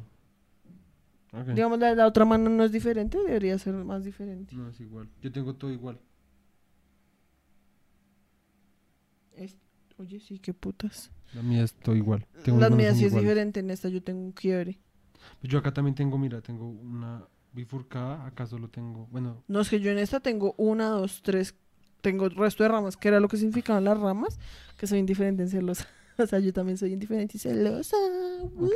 Ok. 1.32 1.48
Digamos, 1.48 1.78
la, 1.78 1.94
la 1.94 2.06
otra 2.06 2.24
mano 2.24 2.48
no 2.48 2.64
es 2.64 2.72
diferente, 2.72 3.18
debería 3.18 3.58
ser 3.58 3.74
más 3.74 4.02
diferente. 4.02 4.56
No, 4.56 4.70
es 4.70 4.80
igual. 4.80 5.06
Yo 5.20 5.30
tengo 5.30 5.54
todo 5.54 5.70
igual. 5.70 5.98
Es- 9.36 9.56
Oye, 9.98 10.20
sí, 10.20 10.38
qué 10.38 10.52
putas. 10.54 11.10
La 11.34 11.42
mía 11.42 11.62
es 11.64 11.72
todo 11.74 11.94
igual. 11.96 12.26
Tengo 12.44 12.58
mías 12.70 12.90
son 12.92 12.98
sí 12.98 13.04
es 13.04 13.12
iguales. 13.12 13.28
diferente. 13.28 13.60
En 13.60 13.70
esta 13.70 13.88
yo 13.88 14.02
tengo 14.02 14.20
un 14.20 14.32
quiebre. 14.32 14.78
Pues 15.40 15.52
yo 15.52 15.58
acá 15.58 15.72
también 15.72 15.94
tengo, 15.94 16.18
mira, 16.18 16.40
tengo 16.40 16.68
una 16.68 17.24
bifurcada. 17.52 18.26
Acá 18.26 18.46
solo 18.46 18.68
tengo... 18.68 19.06
Bueno, 19.10 19.42
No, 19.48 19.60
es 19.60 19.68
que 19.68 19.80
yo 19.80 19.90
en 19.90 19.98
esta 19.98 20.20
tengo 20.20 20.54
una, 20.58 20.88
dos, 20.88 21.22
tres. 21.22 21.54
Tengo 22.00 22.26
el 22.26 22.32
resto 22.36 22.62
de 22.62 22.68
ramas, 22.68 22.96
que 22.96 23.08
era 23.08 23.18
lo 23.20 23.28
que 23.28 23.36
significaban 23.36 23.84
las 23.84 23.98
ramas, 23.98 24.38
que 24.76 24.86
soy 24.86 24.98
indiferente 24.98 25.42
en 25.42 25.48
celosa. 25.48 25.86
O 26.18 26.26
sea, 26.26 26.38
yo 26.38 26.50
también 26.50 26.78
soy 26.78 26.94
indiferente 26.94 27.36
y 27.36 27.40
celosa. 27.40 27.94
Uh. 28.54 28.70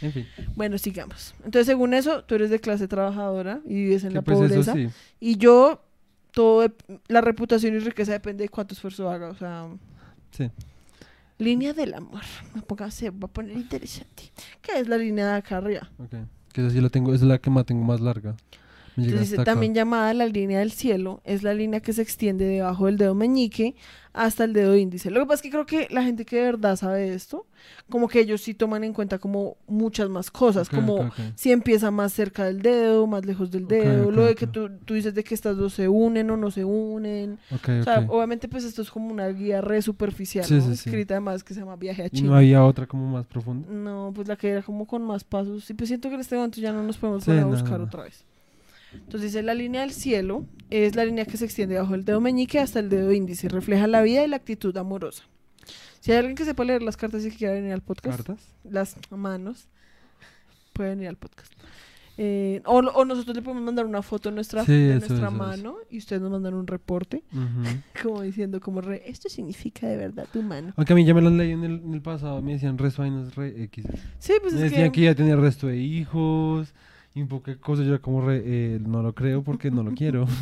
En 0.00 0.12
fin. 0.12 0.26
Bueno, 0.54 0.78
sigamos. 0.78 1.34
Entonces, 1.38 1.66
según 1.66 1.92
eso, 1.92 2.22
tú 2.22 2.36
eres 2.36 2.50
de 2.50 2.60
clase 2.60 2.86
trabajadora 2.86 3.60
y 3.64 3.74
vives 3.74 4.04
en 4.04 4.10
que 4.10 4.14
la 4.14 4.22
pues 4.22 4.38
pobreza. 4.38 4.72
sí. 4.74 4.88
Y 5.18 5.38
yo, 5.38 5.82
todo, 6.30 6.72
la 7.08 7.20
reputación 7.20 7.74
y 7.74 7.80
riqueza 7.80 8.12
depende 8.12 8.44
de 8.44 8.48
cuánto 8.48 8.74
esfuerzo 8.74 9.10
haga. 9.10 9.30
O 9.30 9.34
sea, 9.34 9.68
Sí. 10.30 10.52
Línea 11.38 11.72
del 11.72 11.94
amor. 11.94 12.22
Ponga, 12.66 12.90
se 12.90 13.10
va 13.10 13.26
a 13.26 13.28
poner 13.28 13.56
interesante. 13.56 14.30
¿Qué 14.60 14.78
es 14.78 14.88
la 14.88 14.96
línea 14.96 15.26
de 15.26 15.36
acá 15.36 15.58
arriba? 15.58 15.90
Ok. 15.98 16.14
Que 16.52 16.60
esa 16.60 16.70
sí 16.70 16.80
la 16.80 16.90
tengo, 16.90 17.14
es 17.14 17.22
la 17.22 17.38
que 17.38 17.50
más 17.50 17.64
tengo 17.64 17.84
más 17.84 18.00
larga. 18.00 18.36
Entonces 18.96 19.42
también 19.44 19.74
llamada 19.74 20.12
la 20.14 20.26
línea 20.26 20.58
del 20.60 20.72
cielo, 20.72 21.20
es 21.24 21.42
la 21.42 21.54
línea 21.54 21.80
que 21.80 21.92
se 21.92 22.02
extiende 22.02 22.44
debajo 22.44 22.86
del 22.86 22.98
dedo 22.98 23.14
meñique 23.14 23.74
hasta 24.12 24.44
el 24.44 24.52
dedo 24.52 24.76
índice. 24.76 25.10
Lo 25.10 25.20
que 25.20 25.26
pasa 25.26 25.36
es 25.36 25.42
que 25.42 25.50
creo 25.50 25.64
que 25.64 25.88
la 25.90 26.02
gente 26.02 26.26
que 26.26 26.36
de 26.36 26.42
verdad 26.42 26.76
sabe 26.76 27.14
esto, 27.14 27.46
como 27.88 28.08
que 28.08 28.20
ellos 28.20 28.42
sí 28.42 28.52
toman 28.52 28.84
en 28.84 28.92
cuenta 28.92 29.18
como 29.18 29.56
muchas 29.66 30.10
más 30.10 30.30
cosas, 30.30 30.68
como 30.68 31.10
si 31.34 31.50
empieza 31.50 31.90
más 31.90 32.12
cerca 32.12 32.44
del 32.44 32.60
dedo, 32.60 33.06
más 33.06 33.24
lejos 33.24 33.50
del 33.50 33.66
dedo, 33.66 34.10
lo 34.10 34.26
de 34.26 34.34
que 34.34 34.46
tú, 34.46 34.68
tú 34.84 34.92
dices 34.92 35.14
de 35.14 35.24
que 35.24 35.34
estas 35.34 35.56
dos 35.56 35.72
se 35.72 35.88
unen 35.88 36.28
o 36.30 36.36
no 36.36 36.50
se 36.50 36.62
unen. 36.64 37.38
O 37.50 37.82
sea, 37.82 38.04
obviamente 38.08 38.48
pues 38.48 38.64
esto 38.64 38.82
es 38.82 38.90
como 38.90 39.10
una 39.10 39.28
guía 39.28 39.62
re 39.62 39.80
superficial, 39.80 40.44
Sí, 40.44 40.54
¿no? 40.54 40.60
sí, 40.60 40.76
sí. 40.76 40.88
escrita 40.90 41.14
además 41.14 41.42
que 41.42 41.54
se 41.54 41.60
llama 41.60 41.76
Viaje 41.76 42.02
a 42.02 42.06
¿Y 42.06 42.10
China. 42.10 42.30
no 42.32 42.36
había 42.36 42.62
otra 42.64 42.86
como 42.86 43.06
más 43.10 43.24
profunda? 43.24 43.66
No, 43.72 44.12
pues 44.14 44.28
la 44.28 44.36
que 44.36 44.50
era 44.50 44.62
como 44.62 44.86
con 44.86 45.02
más 45.02 45.24
pasos. 45.24 45.70
Y 45.70 45.74
pues 45.74 45.88
siento 45.88 46.08
que 46.10 46.16
en 46.16 46.20
este 46.20 46.34
momento 46.36 46.60
ya 46.60 46.72
no 46.72 46.82
nos 46.82 46.98
podemos 46.98 47.24
poner 47.24 47.40
a 47.40 47.44
no, 47.44 47.50
buscar 47.50 47.78
no. 47.78 47.86
otra 47.86 48.02
vez. 48.02 48.24
Entonces 48.94 49.32
dice, 49.32 49.42
la 49.42 49.54
línea 49.54 49.80
del 49.82 49.92
cielo 49.92 50.46
es 50.70 50.96
la 50.96 51.04
línea 51.04 51.24
que 51.26 51.36
se 51.36 51.44
extiende 51.44 51.78
bajo 51.78 51.94
el 51.94 52.04
dedo 52.04 52.20
meñique 52.20 52.58
hasta 52.58 52.78
el 52.80 52.88
dedo 52.88 53.12
índice. 53.12 53.48
Refleja 53.48 53.86
la 53.86 54.02
vida 54.02 54.24
y 54.24 54.28
la 54.28 54.36
actitud 54.36 54.76
amorosa. 54.76 55.24
Si 56.00 56.10
hay 56.12 56.18
alguien 56.18 56.34
que 56.36 56.44
sepa 56.44 56.64
leer 56.64 56.82
las 56.82 56.96
cartas 56.96 57.24
y 57.24 57.30
que 57.30 57.36
quiera 57.36 57.54
venir 57.54 57.72
al 57.72 57.82
podcast, 57.82 58.16
¿Cartas? 58.16 58.40
las 58.64 58.96
manos, 59.10 59.68
puede 60.72 60.90
venir 60.90 61.08
al 61.08 61.16
podcast. 61.16 61.52
Eh, 62.18 62.60
o, 62.66 62.76
o 62.78 63.04
nosotros 63.06 63.34
le 63.34 63.40
podemos 63.42 63.64
mandar 63.64 63.86
una 63.86 64.02
foto 64.02 64.28
de 64.28 64.34
nuestra, 64.34 64.64
Sí, 64.66 64.72
de 64.72 64.90
eso, 64.96 64.98
nuestra 64.98 65.16
eso, 65.16 65.26
eso. 65.28 65.30
mano 65.36 65.76
y 65.90 65.96
ustedes 65.98 66.20
nos 66.20 66.30
mandan 66.30 66.52
un 66.54 66.66
reporte, 66.66 67.22
Ujú. 67.32 67.64
como 68.02 68.22
diciendo, 68.22 68.60
como 68.60 68.80
re, 68.82 69.02
esto 69.06 69.28
significa 69.30 69.86
de 69.86 69.96
verdad 69.96 70.26
tu 70.30 70.42
mano. 70.42 70.74
Aunque 70.76 70.92
a 70.92 70.96
mí 70.96 71.04
ya 71.06 71.14
me 71.14 71.22
lo 71.22 71.28
han 71.28 71.38
leído 71.38 71.58
en 71.58 71.64
el, 71.64 71.80
en 71.84 71.94
el 71.94 72.02
pasado, 72.02 72.42
me 72.42 72.52
decían 72.52 72.76
resto 72.76 73.00
vainas 73.02 73.34
re 73.34 73.62
X. 73.64 73.86
Sí, 74.18 74.34
pues 74.42 74.52
me 74.54 74.64
es 74.66 74.70
decían 74.70 74.90
que... 74.92 75.00
que... 75.00 75.04
ya 75.06 75.14
tenía 75.14 75.36
resto 75.36 75.68
de 75.68 75.78
hijos 75.78 76.74
y 77.14 77.22
un 77.22 77.28
poco 77.28 77.50
de 77.50 77.58
cosas. 77.58 77.86
Yo 77.86 78.00
como 78.00 78.20
re, 78.26 78.42
eh, 78.44 78.78
no 78.80 79.02
lo 79.02 79.14
creo 79.14 79.42
porque 79.42 79.70
no 79.70 79.82
lo 79.82 79.92
quiero. 79.92 80.26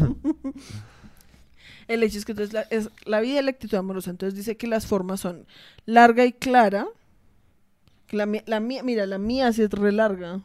El 1.88 2.02
hecho 2.02 2.18
es 2.18 2.24
que 2.24 2.32
entonces 2.32 2.52
la, 2.54 2.62
es 2.62 2.88
la 3.04 3.20
vida 3.20 3.40
y 3.40 3.42
la 3.44 3.50
actitud 3.50 3.76
amorosa. 3.76 4.10
Entonces 4.10 4.36
dice 4.36 4.56
que 4.56 4.66
las 4.68 4.86
formas 4.86 5.20
son 5.20 5.46
larga 5.86 6.24
y 6.24 6.32
clara. 6.32 6.86
Que 8.06 8.16
la, 8.16 8.26
mía- 8.26 8.44
la 8.46 8.60
mía, 8.60 8.82
mira, 8.82 9.06
la 9.06 9.18
mía 9.18 9.52
sí 9.52 9.62
es 9.62 9.70
re 9.70 9.90
larga. 9.92 10.40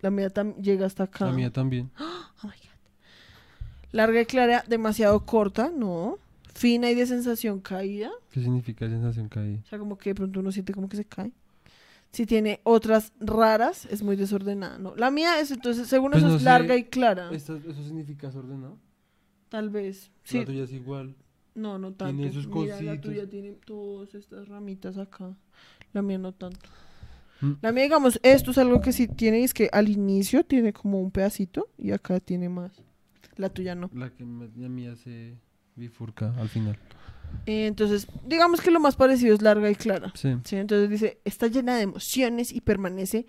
La 0.00 0.10
mía 0.10 0.28
llega 0.60 0.86
hasta 0.86 1.04
acá. 1.04 1.26
La 1.26 1.32
mía 1.32 1.50
también. 1.50 1.90
Oh 2.42 2.46
my 2.46 2.52
God. 2.52 2.56
Larga 3.92 4.20
y 4.22 4.24
clara, 4.24 4.64
demasiado 4.66 5.26
corta, 5.26 5.70
no. 5.74 6.16
Fina 6.54 6.90
y 6.90 6.94
de 6.94 7.04
sensación 7.06 7.60
caída. 7.60 8.10
¿Qué 8.30 8.40
significa 8.40 8.88
sensación 8.88 9.28
caída? 9.28 9.60
O 9.62 9.66
sea, 9.68 9.78
como 9.78 9.98
que 9.98 10.10
de 10.10 10.14
pronto 10.14 10.40
uno 10.40 10.50
siente 10.52 10.72
como 10.72 10.88
que 10.88 10.96
se 10.96 11.04
cae. 11.04 11.32
Si 12.12 12.26
tiene 12.26 12.60
otras 12.64 13.12
raras, 13.20 13.86
es 13.86 14.02
muy 14.02 14.16
desordenada. 14.16 14.78
No, 14.78 14.96
la 14.96 15.10
mía 15.10 15.38
es 15.40 15.50
entonces, 15.52 15.86
según 15.86 16.10
Pues 16.10 16.22
eso, 16.22 16.30
no 16.30 16.36
es 16.36 16.42
sé, 16.42 16.44
larga 16.44 16.76
y 16.76 16.84
clara. 16.84 17.30
¿Esto- 17.32 17.56
¿Eso 17.56 17.84
significa 17.84 18.26
desordenado? 18.26 18.78
Tal 19.48 19.70
vez. 19.70 20.10
Sí. 20.24 20.38
La 20.40 20.44
tuya 20.44 20.64
es 20.64 20.72
igual. 20.72 21.14
No, 21.54 21.78
no 21.78 21.92
tanto. 21.92 22.16
Tiene 22.16 22.32
sus 22.32 22.46
Mira, 22.46 22.80
la 22.82 23.00
tuya 23.00 23.28
tiene 23.28 23.52
todas 23.52 24.14
estas 24.14 24.48
ramitas 24.48 24.98
acá. 24.98 25.36
La 25.92 26.02
mía 26.02 26.18
no 26.18 26.32
tanto. 26.32 26.68
Mm. 27.40 27.52
La 27.62 27.72
mía, 27.72 27.84
digamos, 27.84 28.18
esto 28.22 28.50
es 28.52 28.58
algo 28.58 28.80
que 28.80 28.92
sí 28.92 29.08
tiene, 29.08 29.42
es 29.42 29.54
que 29.54 29.68
al 29.72 29.88
inicio 29.88 30.44
tiene 30.44 30.72
como 30.72 31.00
un 31.00 31.10
pedacito 31.10 31.68
y 31.78 31.90
acá 31.92 32.20
tiene 32.20 32.48
más. 32.48 32.82
La 33.36 33.48
tuya 33.48 33.74
no. 33.74 33.90
La 33.94 34.10
que 34.10 34.24
la 34.24 34.68
mía 34.68 34.94
se 34.96 35.36
bifurca 35.76 36.34
al 36.38 36.48
final. 36.48 36.78
Entonces, 37.46 38.06
digamos 38.26 38.60
que 38.60 38.70
lo 38.70 38.80
más 38.80 38.96
parecido 38.96 39.34
es 39.34 39.42
larga 39.42 39.70
y 39.70 39.74
clara. 39.74 40.12
Sí. 40.14 40.36
¿sí? 40.44 40.56
Entonces 40.56 40.88
dice, 40.90 41.18
está 41.24 41.46
llena 41.48 41.76
de 41.76 41.82
emociones 41.82 42.52
y 42.52 42.60
permanece, 42.60 43.26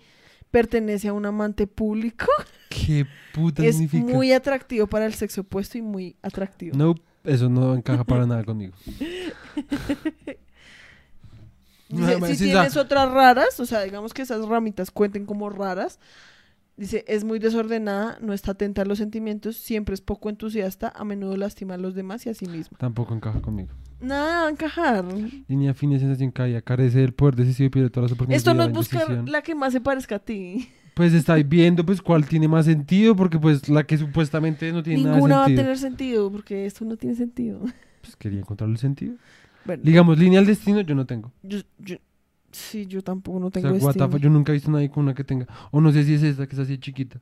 pertenece 0.50 1.08
a 1.08 1.12
un 1.12 1.26
amante 1.26 1.66
público. 1.66 2.26
¿Qué 2.68 3.06
puta 3.34 3.64
es 3.64 3.76
significa? 3.76 4.04
muy 4.12 4.32
atractivo 4.32 4.86
para 4.86 5.06
el 5.06 5.14
sexo 5.14 5.40
opuesto 5.42 5.78
y 5.78 5.82
muy 5.82 6.16
atractivo. 6.22 6.76
No, 6.76 6.94
eso 7.24 7.48
no 7.48 7.74
encaja 7.74 8.04
para 8.04 8.26
nada 8.26 8.44
conmigo. 8.44 8.74
No, 11.88 11.98
Dice, 11.98 12.10
además, 12.12 12.30
si 12.30 12.44
tienes 12.44 12.74
da- 12.74 12.80
otras 12.80 13.10
raras, 13.12 13.60
o 13.60 13.66
sea, 13.66 13.82
digamos 13.82 14.14
que 14.14 14.22
esas 14.22 14.46
ramitas 14.46 14.90
cuenten 14.90 15.26
como 15.26 15.50
raras. 15.50 15.98
Dice, 16.76 17.04
es 17.06 17.22
muy 17.22 17.38
desordenada, 17.38 18.18
no 18.22 18.32
está 18.32 18.52
atenta 18.52 18.82
a 18.82 18.84
los 18.86 18.98
sentimientos, 18.98 19.56
siempre 19.56 19.94
es 19.94 20.00
poco 20.00 20.30
entusiasta, 20.30 20.88
a 20.94 21.04
menudo 21.04 21.36
lastima 21.36 21.74
a 21.74 21.78
los 21.78 21.94
demás 21.94 22.24
y 22.26 22.30
a 22.30 22.34
sí 22.34 22.46
misma. 22.46 22.78
Tampoco 22.78 23.14
encaja 23.14 23.40
conmigo. 23.42 23.68
Nada 24.00 24.42
va 24.42 24.46
a 24.48 24.50
encajar. 24.50 25.04
Línea 25.48 25.74
fina, 25.74 25.98
sensación 25.98 26.30
caída, 26.30 26.60
carece 26.62 26.98
del 27.00 27.12
poder 27.12 27.36
decisivo 27.36 27.66
y 27.66 27.70
pierde 27.70 27.90
todas 27.90 28.10
las 28.10 28.16
oportunidades. 28.16 28.40
Esto 28.40 28.54
no 28.54 28.62
de 28.64 28.70
es 28.70 28.74
buscar 28.74 29.28
la 29.28 29.42
que 29.42 29.54
más 29.54 29.72
se 29.74 29.80
parezca 29.80 30.16
a 30.16 30.18
ti. 30.18 30.68
Pues 30.94 31.12
estáis 31.12 31.48
viendo 31.48 31.86
pues 31.86 32.02
cuál 32.02 32.26
tiene 32.26 32.48
más 32.48 32.64
sentido, 32.66 33.14
porque 33.16 33.38
pues 33.38 33.68
la 33.68 33.84
que 33.84 33.96
supuestamente 33.96 34.72
no 34.72 34.82
tiene 34.82 35.04
Ninguna 35.04 35.20
va 35.22 35.28
nada 35.28 35.44
a 35.44 35.48
de 35.48 35.56
sentido. 35.56 35.62
tener 35.64 35.78
sentido, 35.78 36.32
porque 36.32 36.66
esto 36.66 36.84
no 36.84 36.96
tiene 36.96 37.14
sentido. 37.16 37.60
Pues 38.00 38.16
quería 38.16 38.40
encontrar 38.40 38.68
el 38.68 38.78
sentido. 38.78 39.14
Bueno, 39.64 39.82
Digamos, 39.84 40.18
línea 40.18 40.40
al 40.40 40.46
destino 40.46 40.80
yo 40.80 40.94
no 40.94 41.06
tengo. 41.06 41.30
yo, 41.42 41.60
yo- 41.78 41.96
sí, 42.52 42.86
yo 42.86 43.02
tampoco 43.02 43.40
no 43.40 43.46
O 43.46 43.50
sea, 43.50 43.62
tengo 43.62 43.74
destino. 43.74 44.08
fuck, 44.10 44.20
yo 44.20 44.30
nunca 44.30 44.52
he 44.52 44.54
visto 44.54 44.70
nadie 44.70 44.90
con 44.90 45.04
una 45.04 45.14
que 45.14 45.24
tenga. 45.24 45.46
O 45.70 45.80
no 45.80 45.90
sé 45.92 46.04
si 46.04 46.14
es 46.14 46.22
esta 46.22 46.46
que 46.46 46.54
es 46.54 46.60
así 46.60 46.78
chiquita. 46.78 47.20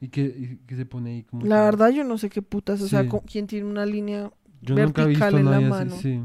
Y 0.00 0.08
que, 0.08 0.22
y 0.24 0.56
que 0.66 0.76
se 0.76 0.84
pone 0.84 1.10
ahí 1.10 1.22
como. 1.22 1.46
La 1.46 1.62
verdad, 1.62 1.90
yo 1.90 2.04
no 2.04 2.18
sé 2.18 2.28
qué 2.28 2.42
putas, 2.42 2.80
o 2.82 2.88
sea, 2.88 3.02
Sí. 3.02 3.08
quién 3.30 3.46
tiene 3.46 3.66
una 3.66 3.86
línea 3.86 4.30
yo 4.60 4.74
nunca 4.74 5.02
he 5.04 5.06
visto 5.08 5.24
vertical 5.24 5.38
en 5.38 5.44
la 5.50 5.60
mano. 5.60 5.94
así. 5.94 6.02
Sí. 6.02 6.22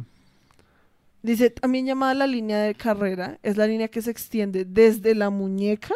Dice, 1.23 1.51
también 1.51 1.85
llamada 1.85 2.13
la 2.15 2.25
línea 2.27 2.57
de 2.57 2.73
carrera, 2.73 3.39
es 3.43 3.55
la 3.55 3.67
línea 3.67 3.87
que 3.89 4.01
se 4.01 4.09
extiende 4.09 4.65
desde 4.65 5.13
la 5.13 5.29
muñeca 5.29 5.93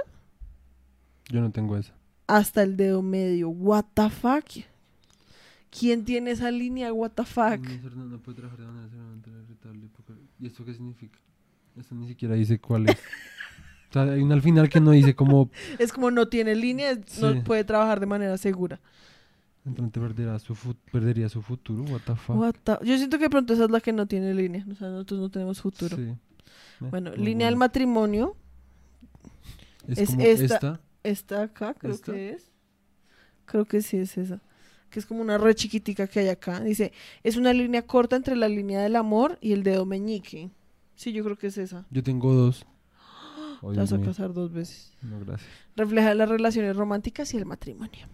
Yo 1.29 1.41
no 1.41 1.51
tengo 1.51 1.75
esa. 1.77 1.93
hasta 2.27 2.61
el 2.61 2.77
dedo 2.77 3.01
medio. 3.01 3.49
What 3.49 3.85
the 3.95 4.09
fuck? 4.09 4.45
¿Quién 5.77 6.05
tiene 6.05 6.31
esa 6.31 6.51
línea? 6.51 6.93
What 6.93 7.11
the 7.15 7.25
fuck? 7.25 7.59
No 7.95 8.19
puede 8.19 8.37
trabajar 8.37 8.59
de 8.59 8.65
manera 8.67 8.87
irritable, 9.43 9.89
¿Y 10.39 10.47
esto 10.47 10.63
qué 10.63 10.73
significa? 10.73 11.17
Esto 11.79 11.95
ni 11.95 12.07
siquiera 12.07 12.35
dice 12.35 12.59
cuál 12.59 12.89
es. 12.89 12.95
o 13.89 13.93
sea, 13.93 14.03
hay 14.03 14.21
una 14.21 14.35
al 14.35 14.41
final 14.41 14.69
que 14.69 14.79
no 14.79 14.91
dice 14.91 15.15
como 15.15 15.49
Es 15.79 15.91
como 15.93 16.11
no 16.11 16.27
tiene 16.27 16.55
línea, 16.55 16.91
es- 16.91 16.99
Sí. 17.07 17.21
no 17.21 17.43
puede 17.43 17.63
trabajar 17.63 17.99
de 17.99 18.05
manera 18.05 18.37
segura. 18.37 18.79
entrante 19.65 19.99
perderá 19.99 20.37
su 20.37 20.55
perdería 20.91 21.27
su 21.27 21.41
futuro. 21.41 21.83
What 21.91 22.01
the 22.05 22.15
fuck. 22.15 22.35
What 22.37 22.55
the- 22.63 22.77
Yo 22.85 22.97
siento 22.97 23.17
que 23.17 23.23
de 23.25 23.29
pronto 23.31 23.53
esa 23.53 23.63
es 23.65 23.71
la 23.71 23.79
que 23.81 23.91
no 23.93 24.05
tiene 24.05 24.33
línea. 24.35 24.63
O 24.71 24.75
sea, 24.75 24.89
nosotros 24.89 25.19
no 25.19 25.29
tenemos 25.29 25.59
futuro. 25.59 25.95
Sí. 25.97 26.03
Eh, 26.03 26.15
Bueno, 26.79 27.11
línea 27.15 27.47
del 27.47 27.55
bueno. 27.55 27.65
matrimonio. 27.65 28.35
Es, 29.87 29.97
es 29.99 30.09
como 30.11 30.21
esta. 30.21 30.81
esta. 31.03 31.41
Acá, 31.43 31.73
creo 31.73 31.93
¿Esta? 31.93 32.11
que 32.13 32.29
es. 32.31 32.51
Creo 33.45 33.65
que 33.65 33.81
sí 33.81 33.97
es 33.97 34.17
esa. 34.17 34.39
Que 34.89 34.99
es 34.99 35.05
como 35.05 35.21
una 35.21 35.37
re 35.37 35.55
chiquitica 35.55 36.07
que 36.07 36.19
hay 36.21 36.29
acá. 36.29 36.59
Dice, 36.59 36.91
es 37.23 37.35
una 37.37 37.51
línea 37.53 37.81
corta 37.83 38.15
entre 38.15 38.35
la 38.35 38.47
línea 38.47 38.81
del 38.81 38.95
amor 38.95 39.37
y 39.41 39.53
el 39.53 39.63
dedo 39.63 39.85
meñique. 39.85 40.49
Sí, 40.95 41.11
yo 41.13 41.23
creo 41.23 41.37
que 41.37 41.47
es 41.47 41.57
esa. 41.57 41.85
Yo 41.91 42.03
tengo 42.03 42.33
dos. 42.33 42.65
Oh, 43.61 43.71
Te 43.71 43.79
vas 43.79 43.93
a 43.93 43.99
casar 44.01 44.33
dos 44.33 44.51
veces. 44.51 44.91
No, 45.01 45.19
gracias. 45.21 45.49
Refleja 45.75 46.13
las 46.13 46.29
relaciones 46.29 46.75
románticas 46.75 47.33
y 47.33 47.37
el 47.37 47.45
matrimonio. 47.45 48.05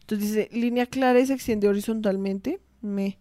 Entonces 0.00 0.28
dice, 0.28 0.48
línea 0.52 0.86
clara 0.86 1.18
y 1.20 1.26
se 1.26 1.34
extiende 1.34 1.68
horizontalmente. 1.68 2.60
Me... 2.80 3.18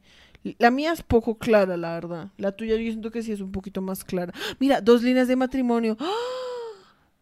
La 0.60 0.70
mía 0.70 0.94
es 0.94 1.02
poco 1.02 1.38
clara, 1.40 1.76
la 1.76 1.94
verdad. 1.96 2.32
La 2.38 2.52
tuya 2.52 2.76
yo 2.76 2.84
siento 2.84 3.10
que 3.12 3.24
sí 3.24 3.32
es 3.32 3.42
un 3.42 3.52
poquito 3.52 3.82
más 3.82 4.04
clara. 4.06 4.32
Mira, 4.60 4.80
dos 4.80 5.02
líneas 5.02 5.28
de 5.28 5.36
matrimonio. 5.36 5.98
¡Ah! 6.00 6.06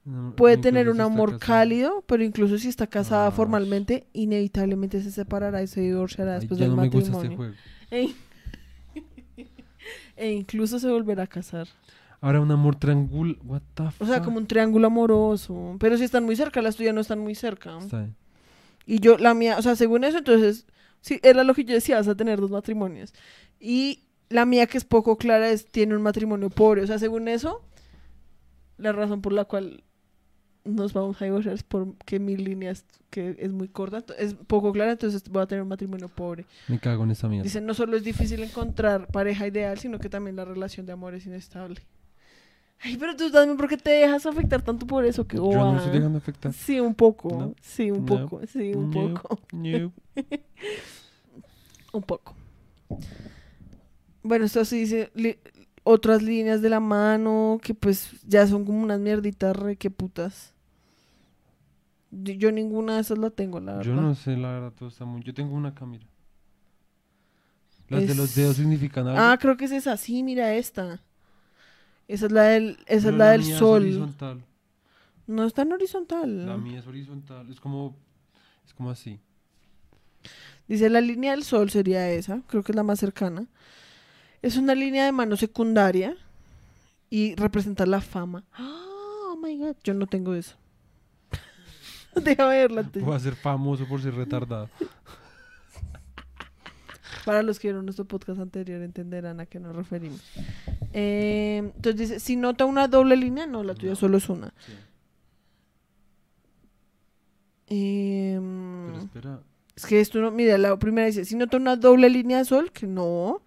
No, 0.06 0.36
Puede 0.36 0.58
tener 0.58 0.90
un 0.90 1.00
amor 1.00 1.40
cálido, 1.40 2.04
pero 2.06 2.24
incluso 2.24 2.58
si 2.58 2.68
está 2.68 2.86
casada 2.88 3.28
Ah. 3.28 3.32
formalmente, 3.32 4.08
inevitablemente 4.12 5.02
se 5.02 5.10
separará 5.12 5.64
y 5.64 5.68
se 5.68 5.80
divorciará 5.82 6.34
Ay, 6.34 6.40
después 6.42 6.60
ya 6.60 6.66
del 6.66 6.76
no 6.76 6.82
me 6.82 6.90
gusta 6.90 7.12
matrimonio. 7.14 7.54
este 7.90 7.98
juego. 8.08 8.14
E 10.16 10.32
incluso 10.32 10.80
se 10.80 10.90
volverá 10.90 11.24
a 11.24 11.28
casar. 11.28 11.68
Ahora 12.22 12.40
un 12.40 12.52
amor 12.52 12.76
triangul. 12.78 13.38
What 13.44 13.62
the 13.74 13.84
O 14.00 14.06
sea, 14.06 14.16
fuck? 14.18 14.26
como 14.26 14.38
un 14.38 14.48
triángulo 14.48 14.88
amoroso. 14.88 15.76
Pero 15.80 15.98
si 15.98 16.06
están 16.06 16.24
muy 16.24 16.36
cerca, 16.36 16.62
las 16.62 16.76
tuyas 16.76 16.94
no 16.96 17.02
están 17.02 17.20
muy 17.20 17.36
cerca. 17.36 17.78
Está. 17.78 18.08
Y 18.86 19.00
yo, 19.00 19.18
la 19.18 19.34
mía, 19.34 19.58
o 19.58 19.62
sea, 19.62 19.76
según 19.76 20.04
eso, 20.04 20.18
entonces, 20.20 20.66
sí, 21.02 21.20
era 21.24 21.44
lo 21.44 21.54
que 21.54 21.66
yo 21.66 21.74
decía, 21.74 21.98
vas 21.98 22.08
a 22.08 22.16
tener 22.16 22.40
dos 22.40 22.52
matrimonios. 22.52 23.14
Y 23.60 24.04
la 24.30 24.46
mía, 24.46 24.68
que 24.68 24.78
es 24.78 24.86
poco 24.86 25.18
clara, 25.18 25.50
es, 25.50 25.70
tiene 25.70 25.96
un 25.96 26.02
matrimonio 26.02 26.50
pobre. 26.50 26.82
O 26.84 26.88
sea, 26.88 26.98
según 27.00 27.28
eso, 27.28 27.62
la 28.78 28.92
razón 28.92 29.22
por 29.22 29.34
la 29.34 29.46
cual 29.46 29.84
nos 30.66 30.94
vamos 30.94 31.22
a 31.22 31.26
divorciar 31.26 31.58
porque 31.68 32.20
mi 32.20 32.38
línea 32.38 32.72
es, 32.72 32.86
que 33.10 33.36
es 33.40 33.52
muy 33.52 33.68
corta, 33.68 34.04
es 34.18 34.34
poco 34.34 34.72
clara, 34.72 34.92
entonces 34.94 35.24
voy 35.30 35.44
a 35.44 35.46
tener 35.46 35.62
un 35.62 35.68
matrimonio 35.68 36.08
pobre. 36.10 36.46
Me 36.68 36.80
cago 36.80 37.04
en 37.04 37.12
esa 37.12 37.28
mierda. 37.28 37.44
Dicen, 37.44 37.66
no 37.66 37.74
solo 37.74 37.98
es 37.98 38.04
difícil 38.04 38.42
encontrar 38.44 39.08
pareja 39.08 39.46
ideal, 39.48 39.78
sino 39.78 40.00
que 40.00 40.10
también 40.10 40.36
la 40.36 40.46
relación 40.46 40.86
de 40.86 40.94
amor 40.94 41.14
es 41.16 41.26
inestable. 41.26 41.82
Ay, 42.86 42.98
pero 42.98 43.16
tú 43.16 43.32
también, 43.32 43.56
¿por 43.58 43.70
qué 43.70 43.78
te 43.78 43.92
dejas 43.92 44.26
afectar 44.26 44.62
tanto 44.62 44.86
por 44.86 45.06
eso? 45.06 45.26
Que 45.26 45.38
Yo 45.38 45.44
no 45.52 45.72
me 45.72 45.78
estoy 45.78 45.94
dejando 45.94 46.18
afectar. 46.18 46.52
Sí, 46.52 46.80
un 46.82 46.94
poco. 46.96 47.30
No. 47.30 47.56
Sí, 47.62 47.90
un 47.92 48.06
No. 48.06 48.28
poco. 48.28 48.42
Sí, 48.46 48.74
un 48.74 48.90
No. 48.90 49.14
poco. 49.14 49.40
Un 51.94 52.02
poco. 52.02 52.36
Bueno, 54.24 54.46
esto 54.46 54.66
sí 54.66 54.80
dice 54.80 55.12
otras 55.84 56.22
líneas 56.24 56.62
de 56.62 56.70
la 56.70 56.80
mano 56.80 57.60
que 57.62 57.74
pues 57.76 58.10
ya 58.26 58.48
son 58.48 58.66
como 58.66 58.82
unas 58.82 59.00
mierditas 59.00 59.56
re 59.56 59.76
que 59.76 59.92
putas. 59.92 60.53
Yo, 62.22 62.52
ninguna 62.52 62.96
de 62.96 63.02
esas 63.02 63.18
la 63.18 63.30
tengo, 63.30 63.60
la 63.60 63.78
verdad. 63.78 63.92
Yo 63.92 64.00
no 64.00 64.14
sé, 64.14 64.38
la 64.38 64.52
verdad, 64.52 64.74
todo 64.78 64.90
está 64.90 65.06
muy... 65.06 65.24
Yo 65.24 65.34
tengo 65.34 65.56
una 65.56 65.74
cámara. 65.74 66.06
Las 67.90 68.08
de 68.08 68.16
los 68.16 68.36
dedos 68.36 68.58
significan 68.58 69.08
algo. 69.08 69.20
Ah, 69.20 69.38
creo 69.40 69.58
que 69.58 69.66
es 69.66 69.72
esa. 69.72 69.98
Sí, 69.98 70.24
mira 70.24 70.54
esta. 70.54 71.02
Esa 72.08 72.26
es 72.28 72.32
la 72.32 72.44
del, 72.44 72.78
esa 72.88 73.10
es 73.10 73.16
la 73.16 73.32
del 73.32 73.42
mía 73.42 73.54
es 73.54 73.60
sol. 73.60 73.82
horizontal. 73.82 74.44
no 75.28 75.46
es 75.46 75.54
tan 75.54 75.72
horizontal. 75.72 76.46
La 76.46 76.58
mía 76.58 76.80
es 76.80 76.88
horizontal. 76.88 77.50
Es 77.50 77.60
como... 77.60 77.96
Es 78.66 78.74
como 78.74 78.90
así. 78.90 79.20
Dice 80.68 80.90
la 80.90 81.02
línea 81.02 81.32
del 81.32 81.44
sol 81.44 81.70
sería 81.70 82.10
esa, 82.10 82.42
creo 82.48 82.64
que 82.64 82.72
es 82.72 82.76
la 82.76 82.84
más 82.84 83.00
cercana. 83.00 83.48
Es 84.42 84.58
una 84.58 84.76
línea 84.76 85.06
de 85.06 85.12
mano 85.12 85.36
secundaria 85.36 86.16
y 87.10 87.36
representa 87.36 87.86
la 87.86 88.02
fama. 88.02 88.44
Oh 88.58 89.38
my 89.42 89.58
god, 89.58 89.76
yo 89.84 89.94
no 89.94 90.08
tengo 90.08 90.34
eso. 90.34 90.56
Deja 92.24 92.46
verla. 92.48 92.84
te- 92.84 93.00
Voy 93.00 93.16
a 93.16 93.20
ser 93.20 93.36
famoso 93.36 93.88
por 93.88 94.02
ser 94.02 94.14
retardado. 94.16 94.70
Para 97.26 97.42
los 97.42 97.58
que 97.60 97.70
vieron 97.70 97.86
nuestro 97.86 98.04
podcast 98.06 98.40
anterior 98.42 98.82
entenderán 98.82 99.40
a 99.40 99.46
qué 99.46 99.58
nos 99.60 99.74
referimos. 99.76 100.22
Eh, 100.92 101.60
entonces 101.76 101.96
dice, 102.10 102.20
si 102.20 102.36
nota 102.36 102.66
una 102.66 102.88
doble 102.90 103.16
línea, 103.16 103.48
no, 103.48 103.64
la 103.64 103.76
tuya 103.76 103.92
No. 103.92 103.96
solo 103.96 104.18
es 104.18 104.28
una. 104.28 104.54
Sí. 104.66 104.74
Em, 107.68 108.88
Pero 108.88 109.00
espera. 109.00 109.40
Es 109.76 109.86
que 109.86 110.00
esto 110.02 110.20
no, 110.22 110.32
mira, 110.32 110.58
la 110.58 110.78
primera 110.78 111.08
dice, 111.08 111.26
si 111.26 111.36
nota 111.36 111.58
una 111.58 111.76
doble 111.76 112.10
línea 112.10 112.38
de 112.40 112.46
sol, 112.46 112.72
que 112.72 112.86
no. 112.88 113.42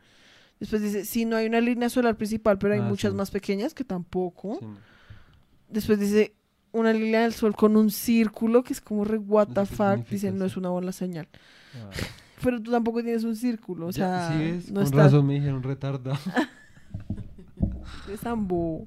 Después 0.59 0.81
dice, 0.83 1.05
si 1.05 1.25
no 1.25 1.37
hay 1.37 1.47
una 1.47 1.61
línea 1.61 1.89
solar 1.91 2.17
principal, 2.17 2.59
pero 2.59 2.75
hay 2.75 2.81
Ah, 2.81 2.85
muchas 2.85 3.13
sí. 3.13 3.17
más 3.17 3.31
pequeñas, 3.31 3.75
que 3.75 3.85
tampoco. 3.85 4.57
sí. 4.59 4.67
Después 5.69 6.01
dice, 6.01 6.35
una 6.79 6.93
línea 6.93 7.23
del 7.23 7.33
sol 7.33 7.55
con 7.57 7.77
un 7.77 7.91
círculo, 7.91 8.63
que 8.63 8.73
es 8.73 8.81
como 8.81 9.05
re 9.05 9.19
what 9.19 9.49
the 9.49 9.67
fuck. 9.67 9.89
significa 9.89 10.11
Dice, 10.11 10.33
no 10.33 10.45
es 10.45 10.57
una 10.57 10.69
buena 10.71 10.93
señal. 10.93 11.29
Ah. 11.75 11.91
Pero 12.43 12.61
tú 12.63 12.71
tampoco 12.71 13.03
tienes 13.03 13.25
un 13.25 13.35
círculo, 13.37 13.87
o 13.87 13.91
Ya, 13.91 14.29
sea, 14.29 14.37
sí 14.39 14.43
es, 14.45 14.69
no 14.71 14.77
con 14.77 14.85
está, 14.85 14.97
razón 15.05 15.27
me 15.27 15.35
dijeron 15.35 15.63
retardado. 15.63 16.19
es 18.13 18.21
tan 18.21 18.47
bobo. 18.47 18.87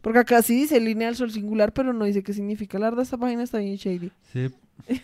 Porque 0.00 0.18
acá 0.18 0.42
sí 0.42 0.54
dice 0.54 0.78
línea 0.80 1.06
del 1.08 1.16
sol 1.16 1.30
singular, 1.30 1.72
pero 1.72 1.92
no 1.92 2.04
dice 2.04 2.22
qué 2.22 2.32
significa. 2.34 2.78
La 2.78 2.86
verdad, 2.90 3.02
esta 3.04 3.16
página 3.16 3.42
está 3.42 3.58
bien 3.58 3.76
shady. 3.76 4.10
Sí. 4.32 4.50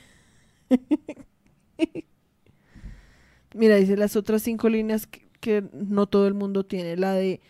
Mira, 3.55 3.77
dice 3.77 3.97
las 3.97 4.15
otras 4.17 4.43
cinco 4.43 4.69
líneas 4.69 5.07
que, 5.07 5.27
que 5.41 5.65
no 5.73 6.07
todo 6.07 6.27
el 6.29 6.35
mundo 6.35 6.65
tiene. 6.65 6.97
La 6.97 7.13
de 7.15 7.41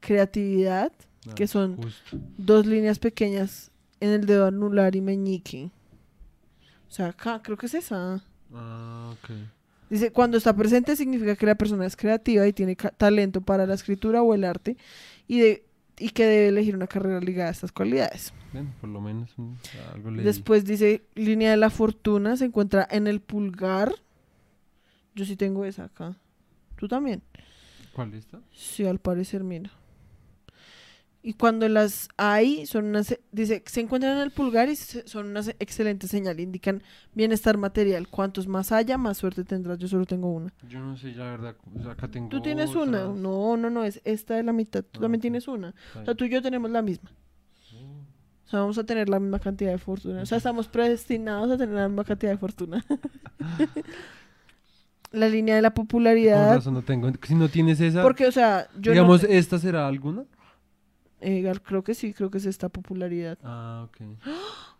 creatividad, 0.00 0.92
Ah, 1.28 1.34
Que 1.34 1.46
son- 1.46 1.76
Justo. 1.76 2.18
dos 2.38 2.64
líneas 2.64 2.98
pequeñas 2.98 3.69
en 4.00 4.10
el 4.10 4.26
dedo 4.26 4.46
anular 4.46 4.96
y 4.96 5.00
meñique. 5.00 5.70
O 6.88 6.92
sea, 6.92 7.08
acá 7.08 7.40
creo 7.42 7.56
que 7.56 7.66
es 7.66 7.74
esa. 7.74 8.24
Ah, 8.52 9.12
ok. 9.12 9.30
Dice, 9.88 10.12
cuando 10.12 10.38
está 10.38 10.54
presente 10.54 10.96
significa 10.96 11.36
que 11.36 11.46
la 11.46 11.54
persona 11.56 11.84
es 11.84 11.96
creativa 11.96 12.46
y 12.46 12.52
tiene 12.52 12.76
talento 12.76 13.40
para 13.40 13.66
la 13.66 13.74
escritura 13.74 14.22
o 14.22 14.34
el 14.34 14.44
arte 14.44 14.76
y, 15.26 15.40
de, 15.40 15.64
y 15.98 16.10
que 16.10 16.24
debe 16.24 16.48
elegir 16.48 16.76
una 16.76 16.86
carrera 16.86 17.20
ligada 17.20 17.48
a 17.48 17.52
estas 17.52 17.72
cualidades. 17.72 18.32
Bueno, 18.52 18.72
por 18.80 18.90
lo 18.90 19.00
menos 19.00 19.32
mm, 19.36 19.52
algo 19.94 20.10
leí. 20.12 20.24
Después 20.24 20.64
dice, 20.64 21.02
línea 21.14 21.50
de 21.50 21.56
la 21.56 21.70
fortuna 21.70 22.36
se 22.36 22.46
encuentra 22.46 22.86
en 22.90 23.06
el 23.08 23.20
pulgar. 23.20 23.94
Yo 25.14 25.24
sí 25.24 25.36
tengo 25.36 25.64
esa 25.64 25.84
acá. 25.84 26.16
Tú 26.76 26.86
también. 26.86 27.22
¿Cuál 27.92 28.14
está? 28.14 28.40
Sí, 28.52 28.86
al 28.86 29.00
parecer, 29.00 29.42
mira. 29.42 29.70
Y 31.22 31.34
cuando 31.34 31.68
las 31.68 32.08
hay, 32.16 32.64
son 32.64 32.86
unas, 32.86 33.14
dice, 33.30 33.62
se 33.66 33.80
encuentran 33.82 34.16
en 34.16 34.22
el 34.22 34.30
pulgar 34.30 34.70
y 34.70 34.76
se- 34.76 35.06
son 35.06 35.26
una 35.26 35.40
excelente 35.58 36.08
señal. 36.08 36.40
Indican 36.40 36.82
bienestar 37.14 37.58
material. 37.58 38.08
Cuantos 38.08 38.48
más 38.48 38.72
haya, 38.72 38.96
más 38.96 39.18
suerte 39.18 39.44
tendrás. 39.44 39.76
Yo 39.78 39.86
solo 39.86 40.06
tengo 40.06 40.32
una. 40.32 40.50
Yo 40.66 40.78
no 40.80 40.96
sé, 40.96 41.12
la 41.12 41.24
verdad. 41.24 41.56
o 41.78 41.82
sea, 41.82 41.92
acá 41.92 42.08
tengo. 42.08 42.30
Tú 42.30 42.40
tienes 42.40 42.74
una. 42.74 43.04
No, 43.04 43.58
no, 43.58 43.68
no, 43.68 43.84
es 43.84 44.00
esta 44.04 44.34
de 44.36 44.44
la 44.44 44.54
mitad. 44.54 44.82
Tú 44.82 45.00
Ah, 45.00 45.02
también 45.02 45.20
tienes 45.20 45.46
una. 45.46 45.74
O 46.00 46.04
sea, 46.06 46.14
tú 46.14 46.24
y 46.24 46.30
yo 46.30 46.40
tenemos 46.40 46.70
la 46.70 46.80
misma. 46.80 47.10
bien. 47.70 47.90
O 48.46 48.50
sea, 48.50 48.60
vamos 48.60 48.78
a 48.78 48.84
tener 48.84 49.10
la 49.10 49.20
misma 49.20 49.40
cantidad 49.40 49.72
de 49.72 49.78
fortuna. 49.78 50.22
O 50.22 50.26
sea, 50.26 50.38
estamos 50.44 50.68
predestinados 50.68 51.50
a 51.50 51.58
tener 51.58 51.74
la 51.74 51.86
misma 51.88 52.04
cantidad 52.04 52.32
de 52.32 52.38
fortuna. 52.38 52.82
la 55.12 55.28
línea 55.28 55.56
de 55.56 55.62
la 55.62 55.70
Con 55.70 55.86
popularidad. 55.86 56.56
razón 56.56 56.74
no 56.74 56.82
tengo. 56.82 57.10
Si 57.26 57.34
no 57.34 57.48
tienes 57.48 57.80
esa. 57.80 58.02
Porque, 58.02 58.26
o 58.26 58.32
sea, 58.32 58.68
yo 58.78 58.92
digamos, 58.92 59.24
¿esta 59.24 59.58
será 59.58 59.86
alguna? 59.86 60.24
Eh, 61.20 61.40
Gal- 61.42 61.60
creo 61.62 61.82
que 61.84 61.94
sí, 61.94 62.12
creo 62.12 62.30
que 62.30 62.38
es 62.38 62.46
esta 62.46 62.68
popularidad. 62.68 63.38
Ah, 63.42 63.86
ok. 63.88 64.00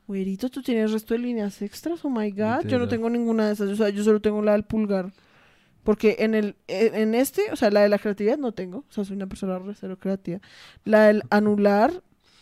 Güerito, 0.07 0.49
¿tú 0.51 0.63
tienes 0.63 0.91
resto 0.93 1.15
de 1.15 1.21
líneas 1.21 1.61
extras? 1.63 2.05
Oh 2.05 2.11
my 2.11 2.31
god. 2.33 2.67
Yo 2.67 2.79
no 2.79 2.89
tengo 2.89 3.09
ninguna 3.11 3.47
de 3.47 3.53
esas. 3.53 3.69
O 3.71 3.77
sea, 3.77 3.91
yo 3.91 4.03
solo 4.03 4.21
tengo 4.21 4.43
la 4.43 4.53
del 4.53 4.65
pulgar. 4.65 5.13
Porque 5.85 6.17
en 6.19 6.35
el 6.35 6.57
en 6.69 7.15
este, 7.15 7.43
o 7.53 7.57
sea, 7.57 7.71
la 7.71 7.81
de 7.81 7.89
la 7.89 7.99
creatividad 7.99 8.37
no 8.37 8.53
tengo. 8.53 8.79
O 8.79 8.93
sea, 8.93 9.05
soy 9.05 9.17
una 9.17 9.27
persona 9.27 9.59
re 9.59 9.75
cero 9.75 9.97
creativa. 10.01 10.41
La 10.85 11.05
del 11.07 11.23
anular. 11.31 11.93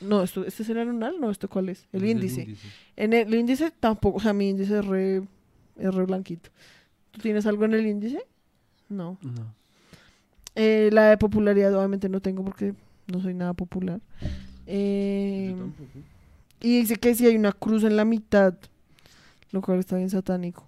No, 0.00 0.22
esto, 0.22 0.44
¿este 0.44 0.62
es 0.62 0.68
el 0.70 0.78
anular? 0.78 1.12
No, 1.20 1.30
¿esto 1.30 1.48
cuál 1.48 1.68
es? 1.68 1.86
El 1.92 2.04
Es 2.04 2.10
índice. 2.10 2.56
En 2.96 3.12
el 3.12 3.32
índice 3.34 3.70
tampoco. 3.70 4.16
O 4.18 4.20
sea, 4.20 4.32
mi 4.32 4.48
índice 4.48 4.78
es 4.78 4.86
re, 4.86 5.16
es 5.76 5.94
re 5.94 6.04
blanquito. 6.04 6.50
¿Tú 7.10 7.20
tienes 7.20 7.46
algo 7.46 7.64
en 7.64 7.74
el 7.74 7.86
índice? 7.86 8.22
No. 8.88 9.18
No. 9.22 9.54
Eh, 10.54 10.88
la 10.92 11.10
de 11.10 11.18
popularidad 11.18 11.74
obviamente 11.76 12.08
no 12.08 12.20
tengo 12.20 12.44
porque 12.44 12.74
no 13.12 13.20
soy 13.20 13.34
nada 13.34 13.54
popular. 13.54 14.00
Eh, 14.66 15.48
Yo 15.50 15.56
tampoco. 15.62 15.90
y 16.60 16.80
dice 16.80 16.96
que 16.96 17.14
si 17.14 17.26
hay 17.26 17.36
una 17.36 17.52
cruz 17.52 17.84
en 17.84 17.96
la 17.96 18.04
mitad, 18.04 18.54
lo 19.52 19.60
cual 19.62 19.78
está 19.78 19.96
bien 19.96 20.10
satánico. 20.10 20.64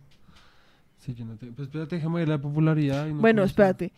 Sí, 0.99 1.15
yo 1.15 1.25
no 1.25 1.37
tengo. 1.37 1.55
Pues 1.55 1.69
espérate, 1.69 1.97
déjame 1.97 2.21
ver 2.21 2.29
la 2.29 2.39
popularidad. 2.41 3.07
y 3.07 3.13
no 3.15 3.21
bueno, 3.21 3.43
espérate. 3.43 3.93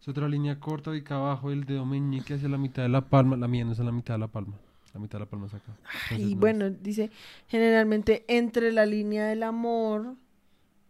Es 0.00 0.08
otra 0.08 0.28
línea 0.28 0.58
corta 0.58 0.90
ubicada 0.90 1.20
abajo 1.20 1.50
del 1.50 1.64
dedo 1.64 1.86
meñique 1.86 2.34
hacia 2.34 2.48
la 2.48 2.58
mitad 2.58 2.82
de 2.82 2.88
la 2.88 3.02
palma. 3.02 3.36
La 3.36 3.46
mía 3.46 3.64
no 3.64 3.72
es 3.72 3.80
a 3.80 3.84
la 3.84 3.92
mitad 3.92 4.14
de 4.14 4.18
la 4.18 4.26
palma. 4.28 4.54
La 4.92 5.00
mitad 5.00 5.18
de 5.18 5.24
la 5.24 5.30
palma 5.30 5.46
es 5.46 5.54
acá. 5.54 5.72
Entonces, 6.10 6.18
Y 6.28 6.34
no 6.34 6.40
bueno, 6.40 6.70
dice 6.70 7.10
generalmente 7.48 8.24
entre 8.28 8.72
la 8.72 8.84
línea 8.84 9.26
del 9.26 9.42
amor 9.44 10.16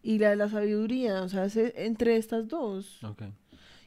y 0.03 0.19
la 0.19 0.31
de 0.31 0.37
la 0.37 0.49
sabiduría, 0.49 1.23
o 1.23 1.29
sea, 1.29 1.45
es 1.45 1.57
entre 1.57 2.17
estas 2.17 2.49
dos. 2.49 3.05
Ok. 3.05 3.23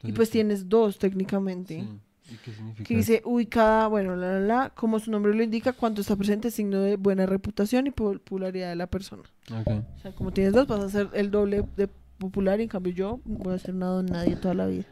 y 0.04 0.12
pues 0.12 0.28
sí. 0.28 0.34
tienes 0.34 0.68
dos 0.68 0.98
técnicamente. 0.98 1.80
Sí. 1.80 1.88
¿Y 2.28 2.36
qué 2.36 2.52
significa? 2.52 2.88
Que 2.88 2.96
dice 2.96 3.22
ubicada, 3.24 3.86
bueno, 3.86 4.16
la, 4.16 4.32
la, 4.32 4.40
la, 4.40 4.70
como 4.70 4.98
su 4.98 5.10
nombre 5.10 5.34
lo 5.34 5.42
indica, 5.42 5.72
cuando 5.72 6.00
está 6.00 6.16
presente 6.16 6.50
signo 6.50 6.80
de 6.80 6.96
buena 6.96 7.24
reputación 7.26 7.86
y 7.86 7.90
popularidad 7.90 8.68
de 8.70 8.76
la 8.76 8.86
persona. 8.88 9.22
eso? 9.46 9.56
Ok. 9.60 9.68
O 9.96 9.98
sea, 10.00 10.12
como 10.12 10.32
tienes 10.32 10.52
dos, 10.52 10.66
vas 10.66 10.80
a 10.82 10.88
ser 10.88 11.08
el 11.12 11.30
doble 11.30 11.64
de 11.76 11.88
popular, 12.18 12.58
y 12.60 12.64
en 12.64 12.68
cambio 12.68 12.92
yo 12.92 13.20
voy 13.24 13.54
a 13.54 13.58
ser 13.58 13.74
una 13.74 13.86
don 13.86 14.06
nadie 14.06 14.36
toda 14.36 14.54
la 14.54 14.66
vida. 14.66 14.84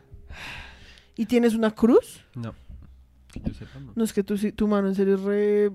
¿Y 1.17 1.27
tienes 1.27 1.55
una 1.55 1.71
cruz? 1.71 2.25
No. 2.35 2.55
Que 3.33 3.41
yo 3.41 3.55
sepa, 3.55 3.81
no. 3.81 3.93
No 3.95 4.05
es 4.05 4.13
que 4.13 4.23
tu, 4.23 4.37
tu 4.53 4.69
mano 4.69 4.89
en 4.89 4.95
serio 4.95 5.15
es 5.15 5.23
re 5.23 5.73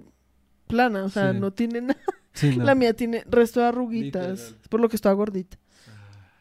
plana, 0.67 1.03
o 1.03 1.09
sea, 1.09 1.33
Sí. 1.33 1.39
no 1.39 1.51
tiene 1.51 1.81
nada. 1.81 1.99
Sí, 2.33 2.55
no. 2.57 2.63
La 2.63 2.75
mía 2.75 2.93
tiene 2.93 3.23
resto 3.29 3.59
de 3.59 3.65
arruguitas, 3.67 4.39
Literal. 4.39 4.61
por 4.69 4.79
lo 4.79 4.87
que 4.89 4.95
estaba 4.95 5.13
gordita. 5.15 5.57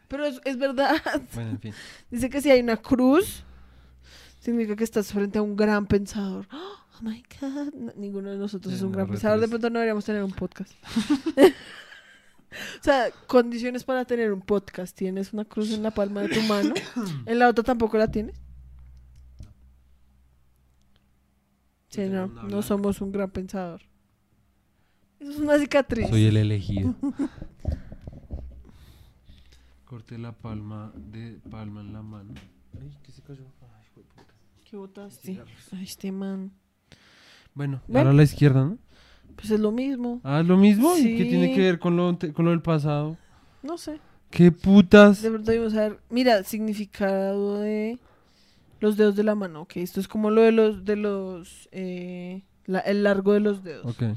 Pero 0.09 0.25
es, 0.25 0.41
es 0.45 0.57
verdad. 0.59 0.97
Bueno, 1.35 1.51
en 1.51 1.61
fin. 1.61 1.75
Dice 2.11 2.31
que 2.31 2.41
si 2.41 2.51
hay 2.51 2.61
una 2.61 2.77
cruz, 2.77 3.45
significa 4.49 4.77
que 4.77 4.85
estás 4.85 5.13
frente 5.13 5.39
a 5.39 5.43
un 5.43 5.57
gran 5.57 5.87
pensador. 5.87 6.47
Oh 7.01 7.05
my 7.05 7.23
God. 7.41 7.75
No, 7.75 7.93
ninguno 7.95 8.33
de 8.33 8.39
nosotros 8.39 8.75
es 8.75 8.83
un 8.83 8.91
gran 8.91 9.07
pensador. 9.07 9.39
De 9.39 9.47
pronto 9.47 9.71
no 9.71 9.79
deberíamos 9.79 10.05
tener 10.05 10.25
un 10.25 10.33
podcast. 10.33 10.73
o 11.37 12.83
sea, 12.83 13.13
condiciones 13.29 13.85
para 13.85 14.05
tener 14.05 14.33
un 14.33 14.41
podcast. 14.41 14.97
Tienes 14.97 15.33
una 15.33 15.45
cruz 15.45 15.71
en 15.71 15.85
la 15.85 15.93
palma 15.93 16.23
de 16.23 16.31
tu 16.31 16.43
mano. 16.43 16.75
En 17.27 17.39
la 17.39 17.49
otra 17.49 17.63
tampoco 17.63 17.97
la 17.99 18.11
tienes. 18.11 18.35
Sí, 21.91 22.09
no, 22.09 22.27
no 22.27 22.63
somos 22.63 23.01
un 23.01 23.13
gran 23.13 23.31
pensador. 23.31 23.83
Eso 25.21 25.31
es 25.31 25.39
una 25.39 25.57
cicatriz. 25.57 26.09
Soy 26.09 26.25
el 26.25 26.37
elegido. 26.37 26.97
Corté 29.85 30.19
la 30.19 30.33
palma 30.33 30.93
de 30.97 31.39
palma 31.49 31.81
en 31.81 31.93
la 31.93 32.03
mano. 32.03 32.35
Ay, 32.81 32.91
¿qué 33.05 33.13
se 33.13 33.23
cayó? 33.23 33.45
Ay, 34.73 34.77
hijo 34.77 34.83
de 34.83 34.89
puta. 34.89 35.03
¿Qué 35.03 35.03
botaste? 35.05 35.27
Cigarros. 35.27 35.69
Ay, 35.73 35.83
este 35.85 36.13
man. 36.13 36.53
Bueno, 37.55 37.83
Ven. 37.89 37.97
ahora 37.99 38.11
a 38.11 38.15
la 38.15 38.23
izquierda, 38.23 38.65
¿no? 38.65 38.79
Pues 39.37 39.51
es 39.51 39.61
lo 39.61 39.73
mismo. 39.73 40.21
Ah, 40.25 40.41
¿es 40.41 40.47
lo 40.47 40.57
mismo. 40.57 40.97
¿Y 40.97 41.17
qué 41.17 41.25
tiene 41.25 41.55
que 41.55 41.61
ver 41.61 41.79
con 41.79 41.97
lo, 41.97 42.09
ante- 42.09 42.33
con 42.33 42.45
lo 42.45 42.51
del 42.51 42.63
pasado? 42.63 43.17
No 43.63 43.79
sé. 43.79 44.01
¿Qué 44.31 44.53
putas? 44.53 45.23
De 45.23 45.31
pronto 45.31 45.51
debemos 45.51 45.73
saber. 45.73 46.01
Mira, 46.11 46.43
significado 46.45 47.59
de 47.61 47.99
los 48.81 48.97
dedos 48.97 49.17
de 49.17 49.23
la 49.25 49.35
mano. 49.35 49.63
Ok, 49.63 49.77
esto 49.79 50.01
es 50.01 50.09
como 50.09 50.31
lo 50.31 50.43
de 50.43 50.53
los. 50.53 50.85
de 50.85 50.97
los 50.97 51.69
eh, 51.73 52.43
la- 52.67 52.81
el 52.81 53.03
largo 53.05 53.33
de 53.33 53.41
los 53.41 53.63
dedos. 53.65 53.87
Ok. 53.87 54.17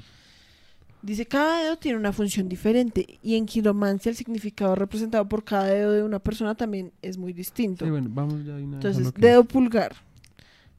Dice: 1.01 1.25
cada 1.27 1.63
dedo 1.63 1.77
tiene 1.77 1.97
una 1.97 2.11
función 2.13 2.49
diferente. 2.49 3.19
Y 3.23 3.35
en 3.35 3.45
quiromancia, 3.45 4.09
el 4.09 4.15
significado 4.15 4.75
representado 4.75 5.27
por 5.29 5.43
cada 5.43 5.65
dedo 5.65 5.91
de 5.93 6.03
una 6.03 6.19
persona 6.19 6.55
también 6.55 6.91
es 7.01 7.17
muy 7.17 7.31
distinto. 7.33 7.85
Sí, 7.85 7.91
bueno, 7.91 8.09
vamos 8.11 8.43
ya 8.45 8.55
a 8.55 8.59
Entonces, 8.59 9.11
que- 9.11 9.21
dedo 9.21 9.43
pulgar. 9.45 9.95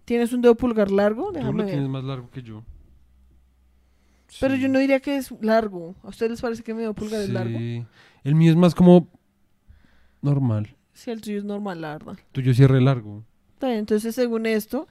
¿Tienes 0.05 0.33
un 0.33 0.43
dedo 0.43 0.55
pulgar 0.57 0.91
largo? 0.91 1.27
Tú 1.29 1.33
Déjame 1.35 1.53
lo 1.53 1.65
ver. 1.65 1.73
tienes 1.73 1.89
más 1.89 2.05
largo 2.05 2.31
que 2.31 2.43
yo. 2.43 2.63
Pero 4.41 4.55
Sí. 4.57 4.63
yo 4.63 4.69
no 4.69 4.79
diría 4.79 5.01
que 5.01 5.17
es 5.17 5.31
largo. 5.43 5.95
¿A 6.03 6.09
ustedes 6.09 6.31
les 6.33 6.41
parece 6.41 6.63
que 6.63 6.75
mi 6.75 6.81
dedo 6.81 6.95
pulgar 6.95 7.21
es 7.21 7.29
largo? 7.31 7.59
Sí. 7.59 7.85
El 8.25 8.35
mío 8.35 8.51
es 8.51 8.57
más 8.57 8.75
como 8.75 9.09
normal. 10.23 10.75
Sí, 10.93 11.11
el 11.11 11.21
tuyo 11.21 11.39
es 11.39 11.45
normal, 11.45 11.81
la 11.81 11.93
verdad. 11.93 12.19
Tuyo 12.33 12.55
sí 12.55 12.63
es 12.63 12.71
re 12.71 12.81
largo. 12.81 13.25
Está 13.55 13.69
bien, 13.69 13.81
entonces 13.81 14.15
según 14.15 14.47
esto, 14.47 14.89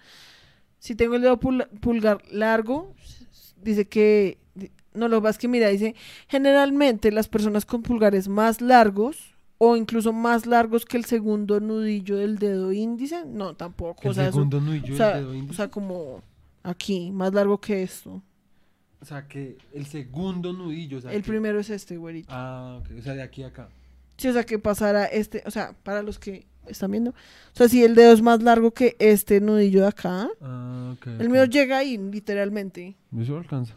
si 0.79 0.95
tengo 0.95 1.15
el 1.15 1.21
dedo 1.21 1.39
pul- 1.39 1.67
pulgar 1.79 2.21
largo, 2.31 2.93
s- 3.03 3.25
s- 3.31 3.53
dice 3.61 3.87
que, 3.87 4.37
di- 4.55 4.71
no 4.93 5.07
lo 5.07 5.21
vas 5.21 5.37
que 5.37 5.47
mira, 5.47 5.67
dice, 5.69 5.95
generalmente 6.27 7.11
las 7.11 7.27
personas 7.27 7.65
con 7.65 7.83
pulgares 7.83 8.27
más 8.27 8.61
largos 8.61 9.35
o 9.63 9.75
incluso 9.77 10.11
más 10.11 10.47
largos 10.47 10.85
que 10.85 10.97
el 10.97 11.05
segundo 11.05 11.59
nudillo 11.59 12.17
del 12.17 12.39
dedo 12.39 12.71
índice, 12.71 13.25
no, 13.27 13.53
tampoco, 13.55 14.01
Que 14.01 14.07
o 14.07 14.11
el 14.11 14.15
sea, 14.15 14.23
eso- 14.23 14.33
segundo 14.33 14.59
nudillo 14.59 14.93
o 14.95 14.97
sea, 14.97 15.09
del 15.09 15.19
dedo 15.19 15.31
o 15.31 15.35
índice. 15.35 15.55
sea, 15.57 15.67
como 15.69 16.23
aquí, 16.63 17.11
más 17.11 17.31
largo 17.31 17.59
que 17.59 17.83
esto. 17.83 18.23
O 19.01 19.05
sea, 19.05 19.27
que 19.27 19.57
el 19.73 19.85
segundo 19.85 20.51
nudillo. 20.51 20.97
O 20.97 21.01
sea, 21.01 21.11
El 21.13 21.21
que- 21.21 21.27
primero 21.29 21.59
es 21.59 21.69
este, 21.69 21.97
güerito. 21.97 22.29
Ah, 22.31 22.79
ok. 22.81 22.87
O 22.97 23.01
sea, 23.03 23.13
de 23.13 23.21
aquí 23.21 23.43
a 23.43 23.47
acá. 23.47 23.69
Sí, 24.17 24.27
o 24.29 24.33
sea, 24.33 24.43
que 24.45 24.57
pasara 24.57 25.05
este, 25.05 25.43
o 25.45 25.51
sea, 25.51 25.75
para 25.83 26.01
los 26.01 26.17
que 26.17 26.47
están 26.67 26.89
viendo, 26.91 27.11
o 27.11 27.13
sea, 27.53 27.67
si 27.69 27.83
el 27.83 27.93
dedo 27.93 28.13
es 28.13 28.21
más 28.23 28.41
largo 28.41 28.71
que 28.71 28.95
este 28.97 29.41
nudillo 29.41 29.81
de 29.81 29.87
acá, 29.89 30.27
Ah, 30.41 30.95
ok. 30.95 31.05
el 31.19 31.29
mío 31.29 31.45
llega 31.45 31.77
ahí, 31.77 31.97
literalmente. 31.99 32.95
Eso 33.15 33.37
alcanza. 33.37 33.75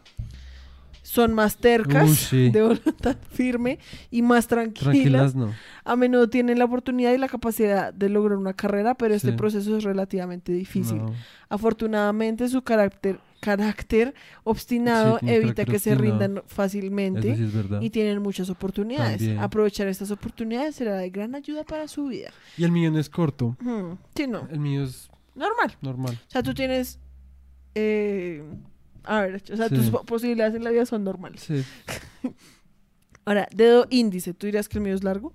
Son 1.05 1.35
más 1.35 1.57
tercas, 1.57 2.09
sí. 2.15 2.49
de 2.49 2.63
voluntad 2.63 3.15
firme 3.31 3.77
y 4.09 4.23
más 4.23 4.47
tranquilas. 4.47 4.81
Tranquilas, 4.91 5.35
no. 5.35 5.53
A 5.83 5.95
menudo 5.95 6.27
tienen 6.29 6.57
la 6.57 6.65
oportunidad 6.65 7.13
y 7.13 7.19
la 7.19 7.27
capacidad 7.29 7.93
de 7.93 8.09
lograr 8.09 8.39
una 8.39 8.53
carrera, 8.53 8.95
pero 8.95 9.13
este 9.13 9.31
proceso 9.33 9.77
es 9.77 9.83
relativamente 9.83 10.51
difícil. 10.51 10.97
No. 10.97 11.13
Afortunadamente 11.47 12.49
su 12.49 12.63
carácter, 12.63 13.19
carácter 13.39 14.15
obstinado 14.43 15.19
Sí, 15.19 15.29
evita 15.29 15.63
que 15.65 15.77
se 15.77 15.93
rindan 15.93 16.41
fácilmente 16.47 17.35
sí 17.35 17.51
y 17.81 17.89
tienen 17.91 18.19
muchas 18.23 18.49
oportunidades. 18.49 19.19
También. 19.19 19.39
Aprovechar 19.39 19.87
estas 19.87 20.09
oportunidades 20.09 20.75
será 20.75 20.95
de 20.97 21.11
gran 21.11 21.35
ayuda 21.35 21.63
para 21.65 21.87
su 21.87 22.07
vida. 22.07 22.31
Y 22.57 22.63
el 22.63 22.71
mío 22.71 22.89
no 22.91 22.97
es 22.97 23.09
corto. 23.11 23.55
Hmm, 23.59 23.93
Sí, 24.15 24.25
no. 24.25 24.47
El 24.51 24.59
mío 24.59 24.83
es 24.83 25.07
Normal. 25.35 25.77
normal. 25.81 26.19
O 26.27 26.31
sea, 26.31 26.41
tú 26.41 26.55
tienes... 26.55 26.97
eh, 27.75 28.43
a 29.07 29.21
ver, 29.21 29.43
o 29.51 29.55
sea, 29.57 29.69
Sí. 29.69 29.75
tus 29.75 29.89
po- 29.89 30.03
posibilidades 30.03 30.55
en 30.55 30.63
la 30.63 30.71
vida 30.71 30.85
son 30.85 31.03
normales. 31.03 31.41
Sí. 31.41 31.63
Ahora, 33.25 33.47
dedo 33.55 33.87
índice, 33.89 34.33
¿tú 34.33 34.45
dirías 34.45 34.69
que 34.69 34.77
el 34.77 34.83
mío 34.83 34.93
es 34.93 35.03
largo? 35.03 35.33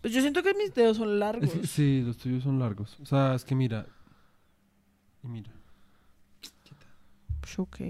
Pues 0.00 0.14
yo 0.14 0.20
siento 0.22 0.42
que 0.42 0.54
mis 0.54 0.72
dedos 0.74 0.96
son 0.96 1.18
largos. 1.18 1.54
Es- 1.54 1.70
sí, 1.70 2.02
los 2.02 2.16
tuyos 2.16 2.42
son 2.42 2.58
largos. 2.58 2.98
O 3.00 3.04
sea, 3.06 3.34
es 3.34 3.44
que 3.44 3.54
mira. 3.54 3.86
Y 5.22 5.28
mira. 5.28 5.50
Pues, 7.40 7.58
ok. 7.58 7.80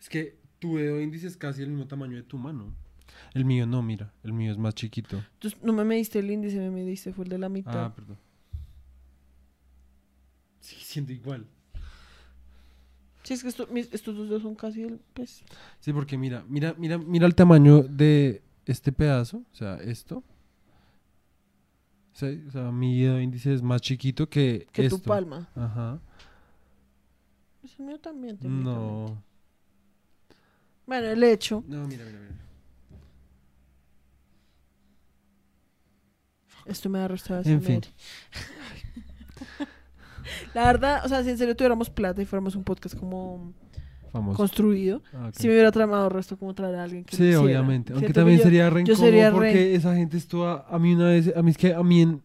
Es 0.00 0.08
que 0.08 0.38
tu 0.58 0.76
dedo 0.76 1.00
índice 1.00 1.26
es 1.26 1.36
casi 1.36 1.62
el 1.62 1.70
mismo 1.70 1.86
tamaño 1.86 2.16
de 2.16 2.22
tu 2.22 2.36
mano. 2.36 2.74
El 3.32 3.44
mío 3.44 3.66
no, 3.66 3.80
mira. 3.82 4.12
El 4.22 4.32
mío 4.32 4.50
es 4.52 4.58
más 4.58 4.74
chiquito. 4.74 5.22
Entonces, 5.34 5.62
no 5.62 5.72
me 5.72 5.84
mediste 5.84 6.18
el 6.18 6.30
índice, 6.30 6.58
me 6.58 6.70
mediste, 6.70 7.12
fue 7.12 7.24
el 7.24 7.30
de 7.30 7.38
la 7.38 7.48
mitad. 7.48 7.84
Ah, 7.86 7.94
perdón. 7.94 8.18
Sigue 10.60 10.82
siendo 10.84 11.12
igual. 11.12 11.46
Sí, 13.22 13.34
es 13.34 13.42
que 13.42 13.48
esto- 13.48 13.66
mis- 13.68 13.92
estos 13.92 14.16
dos 14.16 14.28
dedos 14.28 14.42
son 14.42 14.54
casi 14.54 14.82
el... 14.82 14.98
Pues, 15.14 15.44
Sí, 15.80 15.92
porque 15.92 16.16
mira, 16.16 16.44
mira, 16.48 16.74
mira, 16.78 16.98
mira 16.98 17.26
el 17.26 17.34
tamaño 17.34 17.82
de 17.82 18.42
este 18.66 18.92
pedazo. 18.92 19.38
O 19.52 19.54
sea, 19.54 19.76
esto. 19.76 20.22
Sí, 22.12 22.42
o 22.48 22.50
sea, 22.50 22.70
mi 22.72 23.02
dedo 23.02 23.20
índice 23.20 23.52
es 23.54 23.62
más 23.62 23.80
chiquito 23.82 24.28
que, 24.28 24.66
Que 24.72 24.86
esto. 24.86 24.98
tu 24.98 25.04
palma. 25.04 25.48
Ajá. 25.54 26.00
Pues 27.60 27.78
el 27.78 27.86
mío 27.86 28.00
también. 28.00 28.38
No. 28.42 29.22
Bueno, 30.86 31.06
el 31.08 31.22
hecho. 31.22 31.62
No, 31.68 31.86
mira, 31.86 32.04
mira, 32.04 32.18
mira. 32.18 32.34
Esto 36.66 36.88
me 36.90 36.98
da 36.98 37.08
restado 37.08 37.42
En 37.44 37.62
fin. 37.62 37.80
La 40.54 40.64
verdad, 40.64 41.02
o 41.04 41.08
sea, 41.08 41.22
si 41.22 41.30
en 41.30 41.38
serio 41.38 41.56
tuviéramos 41.56 41.90
plata 41.90 42.20
y 42.22 42.24
fuéramos 42.24 42.54
un 42.56 42.64
podcast 42.64 42.96
como 42.98 43.52
Famoso. 44.12 44.36
construido, 44.36 45.02
Ah, 45.14 45.30
si 45.32 45.46
me 45.46 45.54
hubiera 45.54 45.70
tramado 45.70 46.06
el 46.06 46.10
resto 46.12 46.36
como 46.36 46.52
traer 46.54 46.74
a 46.76 46.82
alguien 46.84 47.04
que 47.04 47.16
Sí, 47.16 47.32
obviamente. 47.34 47.92
Aunque 47.92 48.12
también 48.12 48.38
yo- 48.38 48.44
sería 48.44 48.68
re 48.70 48.84
yo 48.84 48.94
porque 49.32 49.74
esa 49.74 49.94
gente 49.94 50.16
estuvo 50.16 50.46
a, 50.46 50.66
a 50.68 50.78
mí 50.78 50.94
una 50.94 51.06
vez, 51.08 51.32
a 51.36 51.42
mí 51.42 51.50
es 51.50 51.56
que 51.56 51.74
a 51.74 51.82
mí 51.82 52.02
en, 52.02 52.20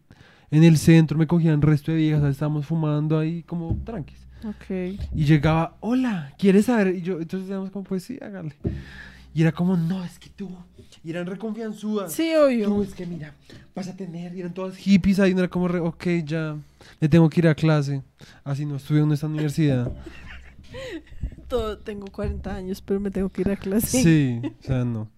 en 0.50 0.64
el 0.64 0.78
centro 0.78 1.16
me 1.16 1.26
cogían 1.26 1.62
resto 1.62 1.92
de 1.92 1.98
viejas, 1.98 2.24
estábamos 2.24 2.66
fumando 2.66 3.18
ahí 3.18 3.42
como 3.44 3.76
tranquis. 3.84 4.18
Ok. 4.44 4.98
Y 5.14 5.24
llegaba, 5.24 5.76
hola, 5.80 6.32
¿quieres 6.38 6.66
saber? 6.66 6.94
Y 6.96 7.02
yo, 7.02 7.14
entonces 7.20 7.48
decíamos 7.48 7.70
como, 7.70 7.84
pues 7.84 8.02
sí, 8.04 8.18
hágale. 8.20 8.54
Y 9.34 9.42
era 9.42 9.52
como, 9.52 9.76
no, 9.76 10.02
es 10.04 10.18
que 10.18 10.28
tú. 10.30 10.50
Y 11.04 11.10
eran 11.10 11.26
reconfianzudas. 11.26 12.12
Sí, 12.12 12.34
obvio. 12.34 12.66
Tú, 12.68 12.82
es 12.82 12.94
que 12.94 13.06
mira, 13.06 13.34
vas 13.74 13.88
a 13.88 13.96
tener. 13.96 14.34
Y 14.34 14.40
eran 14.40 14.52
todas 14.54 14.76
hippies 14.76 15.20
ahí, 15.20 15.32
no 15.34 15.40
era 15.40 15.48
como, 15.48 15.68
re, 15.68 15.78
ok, 15.78 16.04
ya, 16.24 16.56
me 17.00 17.08
tengo 17.08 17.28
que 17.30 17.40
ir 17.40 17.48
a 17.48 17.54
clase. 17.54 18.02
Así 18.44 18.64
no 18.66 18.76
estudio 18.76 19.04
en 19.04 19.12
esta 19.12 19.26
universidad. 19.26 19.92
Todo- 21.48 21.78
tengo 21.78 22.06
40 22.06 22.54
años, 22.54 22.80
pero 22.82 22.98
me 22.98 23.10
tengo 23.10 23.28
que 23.28 23.42
ir 23.42 23.50
a 23.50 23.56
clase. 23.56 24.02
Sí, 24.02 24.40
o 24.60 24.62
sea, 24.62 24.84
no. 24.84 25.08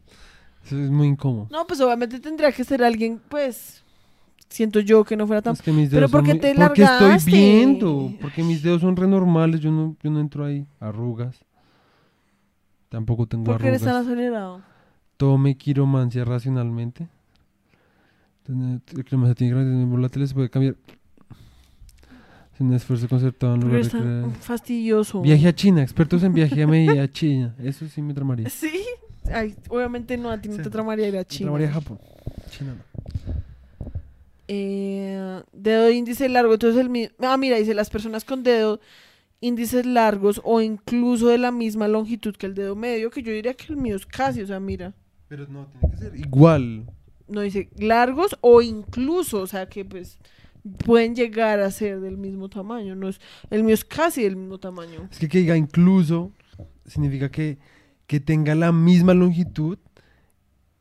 Eso 0.65 0.79
es 0.79 0.91
muy 0.91 1.07
incómodo. 1.09 1.49
No, 1.51 1.67
pues 1.67 1.81
obviamente 1.81 2.21
tendría 2.21 2.53
que 2.53 2.63
ser 2.65 2.85
alguien, 2.85 3.19
pues, 3.31 3.83
siento 4.51 4.81
yo 4.81 5.03
que 5.05 5.17
no 5.17 5.27
fuera 5.27 5.41
tan... 5.41 5.55
Es 5.55 5.63
que 5.63 5.73
mis 5.73 5.89
Pero 5.89 6.01
dedos 6.01 6.11
son 6.11 6.21
¿por 6.21 6.27
qué 6.27 6.35
muy- 6.35 6.41
te 6.41 6.55
Porque 6.55 6.83
estoy 6.83 6.99
largaste? 7.09 7.31
viendo. 7.31 8.13
Porque 8.21 8.43
mis 8.43 8.63
dedos 8.63 8.83
son 8.83 8.95
renormales. 8.97 9.61
Yo 9.61 9.71
no, 9.71 9.97
yo 10.03 10.11
no 10.11 10.21
entro 10.21 10.45
ahí. 10.45 10.67
Arrugas. 10.81 11.37
Tampoco 12.91 13.27
tengo 13.27 13.45
¿Por 13.45 13.59
qué 13.61 13.69
eres 13.69 13.81
tan 13.81 13.91
arrugas. 13.97 14.07
acelerado? 14.13 14.63
Tome 15.19 15.57
quiromancia 15.57 16.25
racionalmente. 16.25 17.07
El 18.49 19.05
clima 19.05 19.29
se 19.29 19.35
tiene 19.35 19.99
la 20.01 20.09
tele 20.09 20.27
se 20.27 20.33
puede 20.35 20.49
cambiar. 20.49 20.77
Sin 22.57 22.73
esfuerzo 22.73 23.07
concertado 23.09 23.55
en 23.57 23.61
lugar 23.61 23.75
eres 23.81 23.93
de 23.93 23.99
crear. 23.99 24.31
fastidioso. 24.41 25.21
Viaje 25.21 25.47
a 25.49 25.55
China. 25.55 25.83
Expertos 25.83 26.23
en 26.23 26.33
viaje 26.33 26.63
a 26.63 26.67
medida 26.67 27.03
a 27.03 27.09
China. 27.13 27.55
Eso 27.63 27.87
sí 27.89 28.01
me 28.01 28.15
tramaría. 28.15 28.49
Sí. 28.49 28.73
Ay, 29.31 29.55
obviamente 29.69 30.17
no, 30.17 30.31
a 30.31 30.41
ti 30.41 30.49
no 30.49 30.57
Sí. 30.57 30.63
te 30.63 30.71
tramaría 30.71 31.09
ir 31.09 31.17
a 31.17 31.19
Me 31.19 31.25
China. 31.27 31.47
tramaría 31.49 31.69
a 31.69 31.73
Japón. 31.73 31.99
China 32.51 32.75
no. 32.75 32.99
Eh, 34.49 35.43
dedo 35.53 35.91
índice 35.91 36.29
largo, 36.29 36.55
entonces 36.55 36.81
el 36.81 36.89
mi- 36.89 37.11
Ah, 37.19 37.37
mira, 37.37 37.59
dice 37.59 37.75
las 37.75 37.91
personas 37.91 38.25
con 38.25 38.43
dedo 38.43 38.81
índices 39.41 39.85
largos 39.85 40.41
o 40.43 40.63
incluso 40.63 41.29
de 41.29 41.37
la 41.39 41.51
misma 41.53 41.87
longitud 41.87 42.35
que 42.35 42.47
el 42.47 42.55
dedo 42.55 42.75
medio, 42.75 43.11
que 43.11 43.23
yo 43.23 43.31
diría 43.31 43.53
que 43.55 43.67
el 43.73 43.77
mío 43.77 43.95
es 43.95 44.07
casi, 44.07 44.41
o 44.41 44.47
sea, 44.47 44.59
mira, 44.59 44.95
Pero 45.29 45.47
no, 45.49 45.67
tiene 45.67 45.91
que 45.91 45.97
ser 45.99 46.17
igual. 46.17 46.87
no 47.29 47.41
dice 47.43 47.69
largos 47.79 48.37
o 48.41 48.63
incluso, 48.63 49.41
o 49.43 49.47
sea, 49.47 49.69
que 49.69 49.85
pues 49.85 50.19
pueden 50.85 51.15
llegar 51.15 51.61
a 51.61 51.71
ser 51.71 52.01
del 52.01 52.17
mismo 52.19 52.49
tamaño, 52.49 52.95
no 52.95 53.09
es 53.09 53.21
el 53.51 53.63
mío 53.65 53.75
es 53.75 53.85
casi 53.85 54.23
del 54.23 54.37
mismo 54.37 54.59
tamaño. 54.59 55.09
Es 55.11 55.19
que 55.19 55.29
que 55.29 55.39
diga 55.39 55.57
incluso 55.57 56.33
significa 56.87 57.31
que, 57.31 57.59
que 58.07 58.21
tenga 58.21 58.55
la 58.55 58.73
misma 58.73 59.13
longitud, 59.15 59.79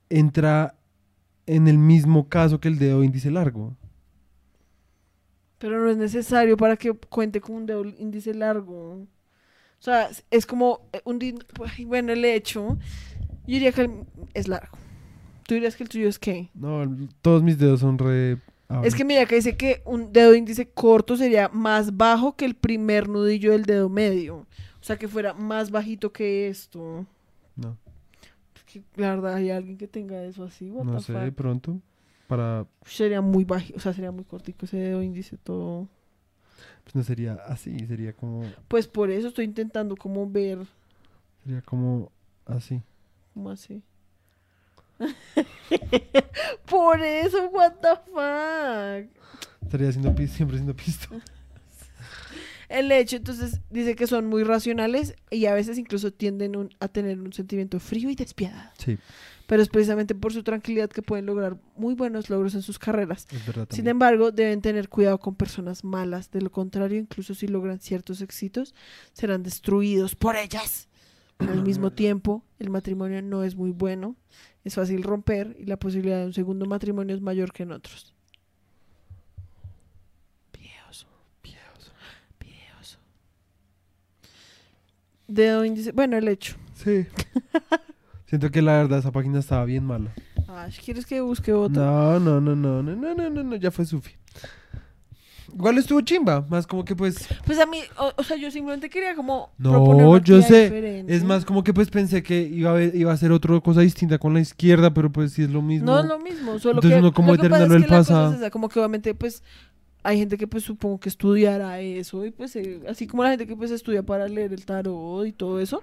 entra 0.09 0.75
en 1.45 1.67
el 1.67 1.77
mismo 1.77 2.27
caso 2.29 2.59
que 2.59 2.67
el 2.69 2.79
dedo 2.79 3.03
índice 3.03 3.29
largo. 3.31 3.75
Pero 5.59 5.79
no 5.83 5.89
es 5.89 5.97
necesario 5.97 6.55
para 6.55 6.77
que 6.77 6.93
cuente 6.93 7.41
con 7.41 7.55
un 7.55 7.65
dedo 7.65 7.83
índice 7.85 8.33
largo. 8.33 8.93
O 9.79 9.83
sea, 9.83 10.09
es- 10.31 10.45
como 10.45 10.87
eh, 10.93 11.01
un... 11.05 11.19
Bueno, 11.85 12.13
el 12.13 12.23
hecho, 12.25 12.77
yo 13.47 13.53
diría 13.53 13.71
que 13.71 13.81
el- 13.81 14.03
es 14.33 14.47
largo. 14.47 14.77
¿Tú 15.47 15.53
dirías 15.55 15.75
que 15.75 15.83
el 15.83 15.89
tuyo 15.89 16.09
es 16.09 16.19
qué? 16.19 16.49
No, 16.53 16.83
todos 17.21 17.41
mis 17.41 17.57
dedos 17.57 17.79
son 17.79 17.97
re... 17.97 18.37
ah, 18.69 18.81
Es 18.83 18.93
que 18.95 19.05
mira 19.05 19.25
que 19.25 19.35
dice 19.35 19.55
que 19.55 19.81
un 19.85 20.11
dedo 20.11 20.35
índice 20.35 20.67
corto 20.67 21.15
sería 21.15 21.47
más 21.49 21.95
bajo 21.95 22.35
que 22.35 22.43
el 22.45 22.53
primer 22.55 23.07
nudillo 23.07 23.51
del 23.53 23.63
dedo 23.63 23.87
medio. 23.89 24.45
O 24.81 24.83
sea, 24.87 24.97
que 24.97 25.07
fuera 25.07 25.33
más 25.33 25.71
bajito 25.71 26.11
que 26.11 26.47
esto. 26.49 27.05
No, 27.55 27.77
que, 28.71 28.83
la 28.97 29.11
verdad, 29.15 29.35
hay 29.35 29.49
alguien 29.51 29.77
que 29.77 29.87
tenga 29.87 30.21
eso 30.23 30.43
así. 30.43 30.69
What 30.69 30.83
no 30.85 30.97
the 30.97 31.03
sé, 31.03 31.13
fuck? 31.13 31.21
de 31.21 31.31
pronto. 31.31 31.79
Para... 32.27 32.65
Sería 32.85 33.21
muy 33.21 33.45
bajo, 33.45 33.65
o 33.75 33.79
sea, 33.79 33.93
sería 33.93 34.11
muy 34.11 34.25
cortico 34.25 34.65
ese 34.65 34.75
dedo 34.77 35.01
índice 35.01 35.37
todo. 35.37 35.87
Pues 36.83 36.93
no 36.95 37.03
sería 37.03 37.33
así, 37.47 37.77
sería 37.87 38.11
como... 38.13 38.43
Pues 38.67 38.87
por 38.87 39.09
eso 39.11 39.29
estoy 39.29 39.45
intentando 39.45 39.95
como 39.95 40.29
ver, 40.29 40.59
Sería 41.43 41.61
como 41.61 42.11
así. 42.45 42.81
Como 43.37 43.51
así. 43.51 43.83
por 46.69 46.99
eso, 47.01 47.49
what 47.49 47.73
the 47.81 47.95
fuck. 48.11 49.11
Estaría 49.63 49.89
haciendo 49.89 50.15
pis, 50.15 50.31
siempre 50.31 50.55
haciendo 50.57 50.75
pisto. 50.75 51.09
El 52.69 52.91
hecho, 52.91 53.15
entonces, 53.15 53.61
dice 53.69 53.95
que 53.95 54.07
son 54.07 54.25
muy 54.25 54.43
racionales 54.43 55.15
y 55.29 55.45
a 55.45 55.53
veces 55.53 55.77
incluso 55.77 56.11
tienden 56.11 56.55
un- 56.57 56.69
a 56.79 56.87
tener 56.89 57.19
un 57.19 57.31
sentimiento 57.31 57.79
frío 57.79 58.09
y 58.09 58.15
despiadado. 58.15 58.71
Sí, 58.77 58.97
Pero 59.45 59.61
es 59.61 59.69
precisamente 59.69 60.15
por 60.15 60.33
su 60.33 60.43
tranquilidad 60.43 60.89
que 60.89 61.01
pueden 61.01 61.27
lograr 61.27 61.55
muy 61.77 61.93
buenos 61.93 62.29
logros 62.29 62.55
en 62.55 62.61
sus 62.63 62.77
carreras. 62.79 63.25
es 63.31 63.45
verdad 63.45 63.67
Sin 63.69 63.87
embargo, 63.87 64.31
deben 64.31 64.61
tener 64.61 64.89
cuidado 64.89 65.17
con 65.19 65.35
personas 65.35 65.83
malas. 65.85 66.29
De 66.31 66.41
lo 66.41 66.51
contrario, 66.51 66.99
incluso 66.99 67.35
si 67.35 67.47
logran 67.47 67.79
ciertos 67.79 68.19
éxitos, 68.21 68.73
serán 69.13 69.43
destruidos 69.43 70.15
por 70.15 70.35
ellas 70.35 70.89
al 71.39 71.63
mismo 71.63 71.91
tiempo, 71.91 72.43
el 72.59 72.69
matrimonio 72.69 73.21
no 73.21 73.43
es 73.43 73.55
muy 73.55 73.71
bueno, 73.71 74.15
es 74.63 74.75
fácil 74.75 75.03
romper 75.03 75.55
y 75.59 75.65
la 75.65 75.77
posibilidad 75.77 76.19
de 76.19 76.25
un 76.25 76.33
segundo 76.33 76.65
matrimonio 76.65 77.15
es 77.15 77.21
mayor 77.21 77.51
que 77.51 77.63
en 77.63 77.71
otros. 77.71 78.13
Piedoso, 80.51 81.07
piedoso, 81.41 81.91
piedoso. 82.37 82.99
Dedo 85.27 85.63
índice, 85.65 85.91
bueno, 85.91 86.17
el 86.17 86.27
hecho. 86.27 86.55
Sí. 86.73 87.05
Siento 88.25 88.51
que 88.51 88.61
la 88.61 88.73
verdad 88.73 88.99
esa 88.99 89.11
página 89.11 89.39
estaba 89.39 89.63
bien 89.65 89.85
mala. 89.85 90.13
Ay, 90.47 90.71
¿quieres 90.83 91.05
que 91.05 91.21
busque 91.21 91.53
otra? 91.53 91.83
No, 91.85 92.19
no, 92.19 92.41
no, 92.41 92.55
no, 92.55 92.83
no, 92.83 92.95
no, 92.95 93.29
no, 93.29 93.43
no, 93.43 93.55
ya 93.55 93.71
fue 93.71 93.85
suficiente. 93.85 94.26
Igual 95.53 95.77
estuvo 95.77 96.01
chimba, 96.01 96.45
más 96.49 96.67
como 96.67 96.85
que 96.85 96.95
pues... 96.95 97.27
Pues 97.45 97.59
a 97.59 97.65
mí, 97.65 97.79
o, 97.97 98.11
o 98.15 98.23
sea, 98.23 98.37
yo 98.37 98.51
simplemente 98.51 98.89
quería 98.89 99.15
como. 99.15 99.51
No, 99.57 100.17
yo 100.19 100.41
sé. 100.41 100.65
diferente. 100.65 101.15
Es 101.15 101.23
más 101.23 101.45
como 101.45 101.63
que 101.63 101.73
pues 101.73 101.89
pensé 101.89 102.21
que 102.21 102.41
iba 102.41 102.75
a, 102.75 102.83
iba 102.83 103.11
a 103.11 103.17
ser 103.17 103.31
otra 103.31 103.59
cosa 103.61 103.81
distinta 103.81 104.17
con 104.17 104.33
la 104.33 104.41
izquierda, 104.41 104.93
pero 104.93 105.11
pues 105.11 105.33
sí 105.33 105.43
es 105.43 105.49
lo 105.49 105.61
mismo. 105.61 105.85
No 105.85 105.99
es 105.99 106.05
lo 106.05 106.19
mismo, 106.19 106.59
solo 106.59 106.75
Entonces 106.75 106.91
que 106.91 106.99
uno 106.99 107.13
como 107.13 107.35
lo 107.35 107.41
que 107.41 107.49
pasa 107.49 107.63
determinarlo 107.63 107.95
el 107.95 107.99
pasado. 107.99 108.45
es 108.45 108.51
como 108.51 108.69
que 108.69 108.79
obviamente 108.79 109.15
pues 109.15 109.43
hay 110.03 110.19
gente 110.19 110.37
que 110.37 110.47
pues 110.47 110.63
supongo 110.63 110.99
que 110.99 111.09
estudiará 111.09 111.81
eso 111.81 112.25
y 112.25 112.31
pues 112.31 112.55
eh, 112.55 112.81
así 112.87 113.07
como 113.07 113.23
la 113.23 113.31
gente 113.31 113.47
que 113.47 113.55
pues 113.55 113.71
estudia 113.71 114.03
para 114.03 114.27
leer 114.27 114.53
el 114.53 114.65
tarot 114.65 115.25
y 115.27 115.33
todo 115.33 115.59
eso, 115.59 115.81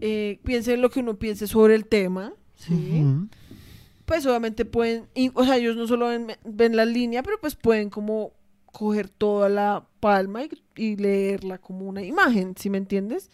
eh, 0.00 0.40
piense 0.44 0.74
en 0.74 0.82
lo 0.82 0.90
que 0.90 1.00
uno 1.00 1.14
piense 1.16 1.46
sobre 1.46 1.74
el 1.74 1.86
tema, 1.86 2.32
¿sí? 2.56 3.04
Pues 4.04 4.26
obviamente 4.26 4.66
pueden, 4.66 5.06
y, 5.14 5.30
o 5.32 5.44
sea, 5.44 5.56
ellos 5.56 5.76
no 5.76 5.86
solo 5.86 6.08
ven, 6.08 6.26
ven 6.44 6.76
la 6.76 6.84
línea, 6.84 7.22
pero 7.22 7.40
pues 7.40 7.54
pueden 7.54 7.88
como 7.88 8.32
coger 8.74 9.08
toda 9.08 9.48
la 9.48 9.86
palma 10.00 10.42
y, 10.44 10.50
y 10.76 10.96
leerla 10.96 11.56
como 11.58 11.86
una 11.86 12.02
imagen, 12.02 12.54
¿sí 12.58 12.68
me 12.68 12.78
entiendes? 12.78 13.30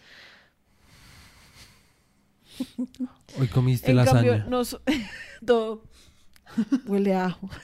Hoy 3.38 3.48
comiste 3.48 3.90
En 3.90 3.96
lasaña. 3.96 4.38
cambio, 4.38 4.50
no 4.50 4.64
so- 4.64 4.82
todo 5.46 5.82
huele 6.86 7.14
a 7.14 7.26
ajo. 7.26 7.48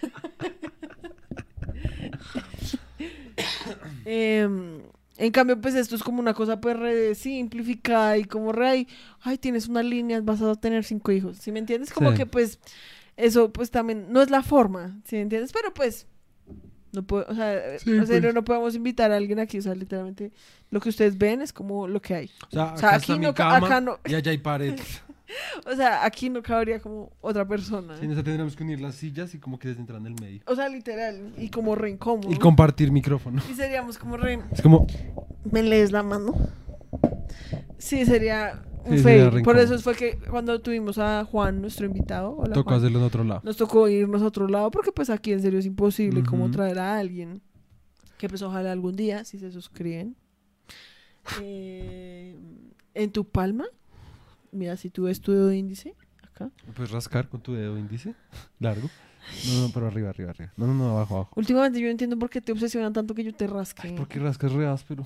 Em, 4.04 4.80
en 5.18 5.32
cambio, 5.32 5.60
pues 5.60 5.74
esto 5.74 5.96
es 5.96 6.02
como 6.02 6.20
una 6.20 6.34
cosa 6.34 6.60
pues 6.60 6.78
re 6.78 7.14
simplificada 7.14 8.16
y 8.18 8.24
como 8.24 8.52
re, 8.52 8.68
ay, 8.68 8.88
ay, 9.20 9.38
tienes 9.38 9.66
unas 9.68 9.84
líneas, 9.84 10.24
vas 10.24 10.40
a 10.42 10.54
tener 10.54 10.84
cinco 10.84 11.12
hijos, 11.12 11.38
¿sí 11.38 11.52
me 11.52 11.58
entiendes? 11.58 11.92
Como 11.92 12.10
Sí. 12.10 12.16
que 12.18 12.26
pues 12.26 12.58
eso 13.16 13.52
pues 13.52 13.70
también 13.70 14.06
no 14.12 14.22
es 14.22 14.30
la 14.30 14.42
forma, 14.42 14.98
¿sí 15.04 15.16
me 15.16 15.22
entiendes? 15.22 15.52
Pero 15.52 15.72
pues 15.74 16.06
no 16.92 17.02
puedo, 17.02 17.26
o 17.28 17.34
sea, 17.34 17.78
Sí, 17.78 17.98
o 17.98 18.06
sea, 18.06 18.16
no, 18.16 18.22
pues. 18.22 18.34
no 18.34 18.44
podemos 18.44 18.74
invitar 18.74 19.12
a 19.12 19.16
alguien 19.16 19.38
aquí, 19.38 19.58
o 19.58 19.62
sea, 19.62 19.74
literalmente 19.74 20.32
lo 20.70 20.80
que 20.80 20.88
ustedes 20.88 21.18
ven 21.18 21.42
es 21.42 21.52
como 21.52 21.86
lo 21.88 22.00
que 22.00 22.14
hay. 22.14 22.30
O 22.48 22.50
sea, 22.50 22.72
O 22.72 22.76
sea, 22.76 22.88
acá 22.88 22.96
aquí 22.96 23.02
está 23.12 23.16
mi 23.16 23.26
no 23.26 23.34
ca- 23.34 23.48
cama 23.54 23.66
acá 23.66 23.80
no- 23.80 23.98
y 24.06 24.14
allá 24.14 24.30
hay 24.30 24.38
pared. 24.38 24.74
O 25.66 25.74
sea, 25.74 26.04
aquí 26.04 26.30
no 26.30 26.40
cabría 26.40 26.78
como 26.78 27.10
otra 27.20 27.44
persona. 27.48 27.96
Sí, 27.98 28.04
nosotros 28.04 28.24
tendremos 28.26 28.54
que 28.54 28.62
unir 28.62 28.80
las 28.80 28.94
sillas 28.94 29.34
y 29.34 29.38
como 29.40 29.58
que 29.58 29.66
desentrar 29.66 29.98
en 30.00 30.06
el 30.06 30.14
medio. 30.20 30.40
O 30.46 30.54
sea, 30.54 30.68
literal. 30.68 31.32
Y 31.36 31.48
como 31.48 31.74
re 31.74 31.90
incómodo. 31.90 32.30
Y 32.30 32.36
compartir 32.36 32.92
micrófono. 32.92 33.42
Y 33.50 33.54
seríamos 33.54 33.98
como 33.98 34.16
re... 34.16 34.38
Es 34.52 34.62
como, 34.62 34.86
¿Me 35.50 35.64
lees 35.64 35.90
la 35.90 36.04
mano? 36.04 36.32
Sí, 37.76 38.06
sería 38.06 38.62
un 38.86 39.32
re 39.32 39.42
Por 39.42 39.58
eso 39.58 39.78
fue 39.80 39.94
que 39.94 40.18
cuando 40.30 40.60
tuvimos 40.60 40.98
a 40.98 41.24
Juan, 41.24 41.60
nuestro 41.60 41.86
invitado, 41.86 42.36
hola, 42.36 42.54
Tocó 42.54 42.70
Juan, 42.70 42.78
hacerlo 42.78 42.98
en 43.00 43.04
otro 43.04 43.24
lado. 43.24 43.40
nos 43.44 43.56
tocó 43.56 43.88
irnos 43.88 44.22
a 44.22 44.26
otro 44.26 44.48
lado 44.48 44.70
porque 44.70 44.92
pues 44.92 45.10
aquí 45.10 45.32
en 45.32 45.42
serio 45.42 45.58
es 45.58 45.66
imposible 45.66 46.22
como 46.22 46.44
Ujú. 46.44 46.52
traer 46.52 46.78
a 46.78 46.98
alguien 46.98 47.40
que 48.18 48.28
pues 48.28 48.40
ojalá 48.42 48.72
algún 48.72 48.96
día, 48.96 49.24
si 49.24 49.38
se 49.38 49.50
suscriben, 49.50 50.16
eh, 51.40 52.36
en 52.94 53.12
tu 53.12 53.24
palma, 53.28 53.64
mira, 54.52 54.76
si 54.76 54.90
tú 54.90 55.04
ves 55.04 55.20
tu 55.20 55.32
dedo 55.32 55.52
índice, 55.52 55.94
acá, 56.22 56.50
Puedes 56.74 56.90
rascar 56.90 57.28
con 57.28 57.40
tu 57.40 57.52
dedo 57.54 57.76
índice 57.78 58.14
largo. 58.58 58.88
No, 59.48 59.62
no, 59.66 59.70
pero 59.74 59.88
arriba, 59.88 60.10
arriba, 60.10 60.30
arriba. 60.30 60.52
No, 60.56 60.68
no, 60.68 60.74
no, 60.74 60.90
abajo, 60.90 61.16
abajo. 61.16 61.32
últimamente 61.34 61.80
yo 61.80 61.88
entiendo 61.88 62.16
por 62.16 62.30
qué 62.30 62.40
te 62.40 62.52
obsesionan 62.52 62.92
tanto 62.92 63.12
que 63.12 63.24
yo 63.24 63.34
te 63.34 63.46
rasque. 63.48 63.88
Ay, 63.88 63.96
¿por 63.96 64.06
qué 64.06 64.20
rascas 64.20 64.52
re 64.52 64.66
áspero? 64.68 65.04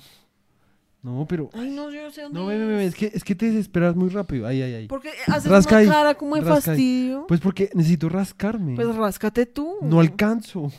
No, 1.03 1.26
pero... 1.26 1.48
Ay, 1.55 1.70
no, 1.70 1.90
yo 1.90 2.11
sé 2.11 2.22
dónde 2.22 2.38
No, 2.38 2.46
ve, 2.46 2.59
ve, 2.59 2.66
ve, 2.66 2.84
es 2.84 2.94
que, 2.94 3.11
es 3.14 3.24
que 3.24 3.34
te 3.34 3.46
desesperas 3.46 3.96
muy 3.96 4.11
rápido. 4.11 4.46
Ahí, 4.46 4.61
ahí, 4.61 4.74
ahí. 4.74 4.86
Porque 4.86 5.11
haces 5.26 5.51
Rasca 5.51 5.76
una 5.76 5.78
ahí, 5.78 5.88
cara 5.88 6.14
como 6.14 6.34
de 6.36 6.42
rasca 6.42 6.72
ahí. 6.72 6.76
fastidio. 6.76 7.26
Pues 7.26 7.40
porque 7.40 7.70
necesito 7.74 8.09
rascarme. 8.11 8.74
Pues 8.76 8.94
ráscate 8.94 9.46
tú. 9.46 9.76
no 9.82 10.01
alcanzo. 10.01 10.70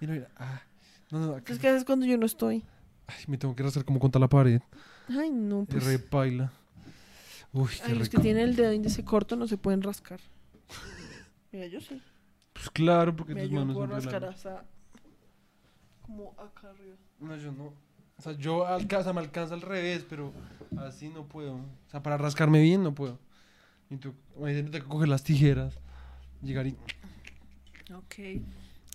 Mira, 0.00 0.12
mira. 0.12 0.28
Ah, 0.36 0.60
no, 1.10 1.18
no, 1.20 1.24
acá. 1.28 1.38
Entonces, 1.38 1.58
¿qué 1.60 1.68
haces 1.68 1.84
cuando 1.84 2.04
yo 2.04 2.18
no 2.18 2.26
estoy? 2.26 2.62
Ay, 3.06 3.24
me 3.26 3.38
tengo 3.38 3.56
que 3.56 3.62
rascar 3.62 3.84
como 3.86 3.98
contra 3.98 4.20
la 4.20 4.28
pared. 4.28 4.60
Ay, 5.08 5.30
no, 5.30 5.64
pues. 5.64 5.82
re 5.84 5.98
paila. 5.98 6.52
Uy, 7.52 7.68
qué 7.68 7.82
Ay, 7.90 7.94
los 7.98 8.08
que 8.08 8.18
rico. 8.18 8.22
tienen 8.22 8.44
el 8.50 8.56
dedo 8.56 8.72
índice 8.72 9.02
corto 9.04 9.34
no 9.34 9.48
se 9.48 9.56
pueden 9.56 9.82
rascar. 9.82 10.20
Mira, 11.52 11.66
yo 11.66 11.80
sí. 11.80 12.00
Pues 12.52 12.68
claro, 12.70 13.16
porque 13.16 13.34
Mira, 13.34 13.44
tus 13.46 13.52
yo 13.52 13.58
manos 13.60 13.74
puedo 13.74 13.88
son 13.88 13.96
rascar 13.96 14.24
hasta. 14.26 14.64
Como 16.02 16.32
acá 16.38 16.68
arriba. 16.70 16.96
No, 17.18 17.36
yo 17.36 17.50
no. 17.52 17.72
O 18.20 18.22
sea, 18.22 18.32
yo 18.34 18.66
alcanza, 18.66 19.14
me 19.14 19.20
alcanza 19.20 19.54
al 19.54 19.62
revés, 19.62 20.04
pero 20.06 20.30
así 20.76 21.08
no 21.08 21.24
puedo. 21.24 21.54
O 21.54 21.90
sea, 21.90 22.02
para 22.02 22.18
rascarme 22.18 22.60
bien 22.60 22.82
no 22.82 22.94
puedo. 22.94 23.18
Y 23.88 23.96
tú, 23.96 24.12
imagínate 24.36 24.82
que 24.82 24.86
coger 24.86 25.08
las 25.08 25.24
tijeras, 25.24 25.78
llegar 26.42 26.66
y... 26.66 26.76
Ok. 27.94 28.42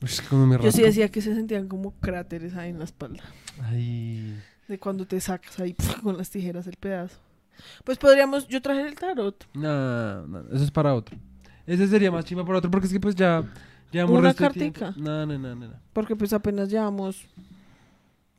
Es 0.03 0.21
que 0.21 0.35
me 0.35 0.59
Yo 0.59 0.71
sí 0.71 0.83
decía 0.83 1.09
que 1.09 1.21
se 1.21 1.33
sentían 1.33 1.67
como 1.67 1.95
cráteres 1.99 2.53
ahí 2.53 2.69
en 2.69 2.77
la 2.77 2.85
espalda. 2.85 3.23
Ay... 3.63 4.39
De 4.67 4.77
cuando 4.77 5.07
te 5.07 5.19
sacas 5.19 5.59
ahí 5.59 5.75
con 6.03 6.19
las 6.19 6.29
tijeras 6.29 6.67
el 6.67 6.75
pedazo. 6.75 7.17
Pues 7.83 7.97
podríamos. 7.97 8.47
Yo 8.47 8.61
traje 8.61 8.81
el 8.81 8.93
tarot. 8.93 9.43
No, 9.55 10.27
no, 10.27 10.41
eso 10.53 10.63
es 10.63 10.69
para 10.69 10.93
otro. 10.93 11.17
Ese 11.65 11.87
sería 11.87 12.11
más 12.11 12.25
chima 12.25 12.45
para 12.45 12.59
otro, 12.59 12.69
porque 12.69 12.85
es 12.85 12.93
que 12.93 12.99
pues 12.99 13.15
ya... 13.15 13.43
Llevamos 13.91 14.19
Una 14.19 14.35
tiempo. 14.35 14.53
cartica. 14.53 14.93
No, 14.97 15.25
no, 15.25 15.39
no, 15.39 15.55
no, 15.55 15.67
no. 15.67 15.73
Porque 15.93 16.15
pues 16.15 16.31
apenas 16.31 16.69
llevamos 16.69 17.25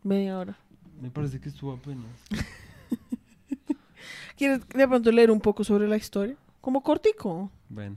media 0.05 0.39
hora. 0.39 0.57
Me 1.01 1.11
parece 1.11 1.41
que 1.41 1.49
estuvo 1.49 1.73
apenas. 1.73 2.07
¿Quieres 4.37 4.67
de 4.69 4.89
pronto 4.89 5.11
leer 5.11 5.31
un 5.31 5.41
poco 5.41 5.65
sobre 5.65 5.89
la 5.89 5.97
historia? 5.97 6.37
Como 6.61 6.83
cortico. 6.83 7.51
Bueno. 7.69 7.97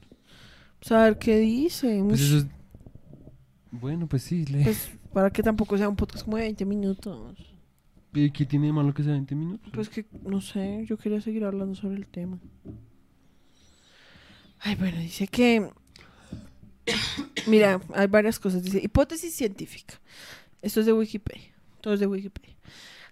Saber 0.81 1.17
qué 1.17 1.37
dice. 1.37 2.01
Pues 2.07 2.21
Ush, 2.21 2.27
eso 2.27 2.37
es... 2.37 2.47
Bueno, 3.71 4.07
pues 4.07 4.23
sí, 4.23 4.45
lee. 4.45 4.63
pues, 4.63 4.91
para 5.13 5.29
que 5.29 5.43
tampoco 5.43 5.77
sea 5.77 5.89
un 5.89 5.95
podcast 5.95 6.25
como 6.25 6.37
de 6.37 6.43
20 6.43 6.65
minutos. 6.65 7.37
¿Y 8.13 8.31
¿Qué 8.31 8.45
tiene 8.45 8.67
de 8.67 8.73
malo 8.73 8.93
que 8.93 9.03
sea 9.03 9.11
20 9.11 9.35
minutos? 9.35 9.71
Pues 9.73 9.89
que, 9.89 10.05
no 10.23 10.41
sé, 10.41 10.85
yo 10.87 10.97
quería 10.97 11.21
seguir 11.21 11.43
hablando 11.43 11.75
sobre 11.75 11.97
el 11.97 12.07
tema. 12.07 12.39
Ay, 14.59 14.75
bueno, 14.75 14.97
dice 14.97 15.27
que... 15.27 15.69
Mira, 17.47 17.79
hay 17.93 18.07
varias 18.07 18.39
cosas. 18.39 18.63
Dice, 18.63 18.81
hipótesis 18.83 19.35
científica. 19.35 19.99
Esto 20.61 20.79
es 20.79 20.85
de 20.85 20.93
Wikipedia. 20.93 21.53
Todo 21.81 21.93
es 21.93 21.99
de 21.99 22.07
Wikipedia. 22.07 22.55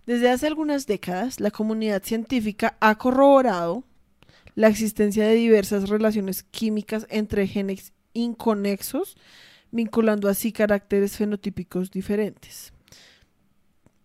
Desde 0.05 0.29
hace 0.29 0.47
algunas 0.47 0.87
décadas, 0.87 1.39
la 1.39 1.51
comunidad 1.51 2.01
científica 2.03 2.77
ha 2.79 2.97
corroborado 2.97 3.83
la 4.55 4.69
existencia 4.69 5.27
de 5.27 5.35
diversas 5.35 5.89
relaciones 5.89 6.43
químicas 6.43 7.05
entre 7.09 7.45
genes 7.45 7.93
inconexos, 8.13 9.17
vinculando 9.69 10.29
así 10.29 10.51
caracteres 10.51 11.17
fenotípicos 11.17 11.91
diferentes. 11.91 12.73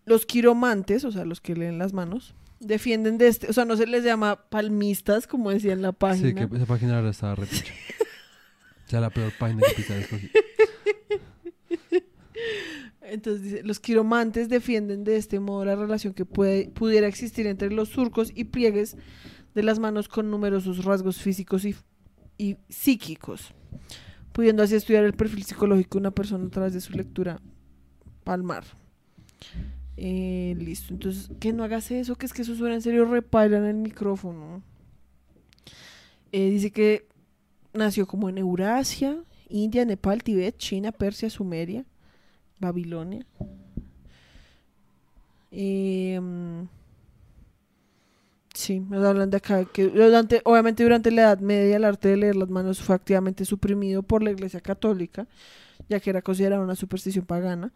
Los 0.05 0.27
quiromantes, 0.27 1.05
o 1.05 1.13
sea, 1.13 1.25
los 1.25 1.41
que 1.41 1.55
leen 1.55 1.79
las 1.79 1.93
manos, 1.93 2.35
defienden 2.59 3.17
de 3.19 3.29
este, 3.29 3.49
o 3.49 3.53
sea, 3.53 3.65
no 3.65 3.77
se 3.77 3.87
les 3.87 4.05
llama 4.05 4.49
palmistas, 4.49 5.27
como 5.27 5.51
decía 5.51 5.73
en 5.73 5.83
la 5.83 5.93
página. 5.93 6.29
Sí, 6.29 6.49
que 6.49 6.57
esa 6.57 6.67
página 6.67 6.97
ahora 6.97 7.11
estaba 7.11 7.37
repicha. 7.37 7.73
o 8.87 8.91
sea, 8.91 9.01
la 9.01 9.11
peor 9.11 9.33
página 9.39 9.63
que 9.75 9.83
escogió. 10.01 10.29
Entonces 13.05 13.43
dice, 13.43 13.63
los 13.65 13.81
quiromantes 13.81 14.49
defienden 14.49 15.05
de 15.05 15.17
este 15.17 15.41
modo 15.41 15.65
la 15.65 15.77
relación 15.77 16.15
que 16.15 16.25
puede, 16.25 16.69
pudiera 16.71 17.09
existir 17.09 17.47
entre 17.47 17.71
los 17.71 17.89
surcos 17.89 18.31
y 18.35 18.45
pliegues 18.45 18.97
de 19.55 19.63
las 19.63 19.79
manos 19.79 20.09
con 20.09 20.31
numerosos 20.31 20.85
rasgos 20.85 21.21
físicos 21.21 21.65
y, 21.65 21.75
y 22.39 22.57
psíquicos, 22.69 23.53
pudiendo 24.33 24.63
así 24.63 24.77
estudiar 24.77 25.05
el 25.05 25.15
perfil 25.15 25.45
psicológico 25.45 25.99
de 25.99 26.03
una 26.03 26.11
persona 26.13 26.47
a 26.47 26.51
través 26.51 26.75
de 26.75 26.81
su 26.81 26.93
lectura 26.93 27.41
palmar. 28.25 28.65
Eh, 29.97 30.57
listo, 30.59 30.95
entonces, 30.95 31.31
que 31.39 31.53
no 31.53 31.65
hagas 31.65 31.91
eso, 31.91 32.17
que 32.17 32.27
es 32.27 32.33
que 32.33 32.43
eso 32.43 32.55
suena 32.55 32.75
en 32.75 32.83
serio 32.83 33.05
repaila 33.05 33.59
en 33.59 33.65
el 33.65 33.77
micrófono. 33.77 34.63
Eh, 36.31 36.51
dice 36.51 36.71
que 36.71 37.07
nació 37.75 38.07
como 38.07 38.29
en 38.29 38.39
Eurasia, 38.39 39.23
India, 39.49 39.85
Nepal, 39.85 40.23
Tibet, 40.23 40.57
China, 40.57 40.93
Persia, 40.93 41.29
Sumeria. 41.29 41.85
Babilonia. 42.63 43.27
Em, 45.51 46.67
sí, 48.55 48.81
nos 48.81 49.05
hablan 49.05 49.29
de 49.29 49.37
acá 49.37 49.67
que 49.67 49.89
durante, 49.89 50.41
obviamente 50.45 50.83
durante 50.83 51.11
la 51.11 51.23
Edad 51.23 51.41
Media 51.41 51.77
el 51.77 51.85
arte 51.85 52.09
de 52.09 52.17
leer 52.17 52.37
las 52.37 52.49
manos 52.49 52.81
fue 52.81 52.95
activamente 52.97 53.45
suprimido 53.45 54.03
por 54.03 54.23
la 54.23 54.31
Iglesia 54.31 54.61
Católica, 54.61 55.27
ya 55.91 56.01
que 56.01 56.09
era 56.09 56.23
considerada 56.23 56.63
una 56.63 56.77
superstición 56.77 57.27
pagana. 57.27 57.71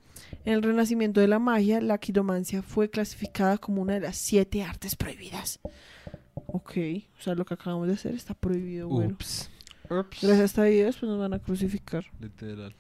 En 0.46 0.54
el 0.54 0.62
renacimiento 0.62 1.20
de 1.20 1.28
la 1.28 1.38
magia, 1.38 1.82
la 1.82 1.98
quiromancia 1.98 2.62
fue 2.62 2.88
clasificada 2.88 3.58
como 3.58 3.82
una 3.82 3.94
de 3.94 4.00
las 4.00 4.16
siete 4.16 4.62
artes 4.62 4.96
prohibidas. 4.96 5.60
Ok, 6.46 6.72
o 7.18 7.22
sea, 7.22 7.34
lo 7.34 7.44
que 7.44 7.54
acabamos 7.54 7.88
de 7.88 7.94
hacer 7.94 8.14
está 8.14 8.32
prohibido, 8.32 8.88
bueno. 8.88 9.14
Ups. 9.14 9.50
Ups. 9.90 10.18
Gracias 10.22 10.40
a 10.40 10.44
esta 10.44 10.64
video, 10.64 10.86
después 10.86 11.10
nos 11.10 11.20
van 11.20 11.34
a 11.34 11.38
crucificar 11.38 12.04
Literal. 12.20 12.74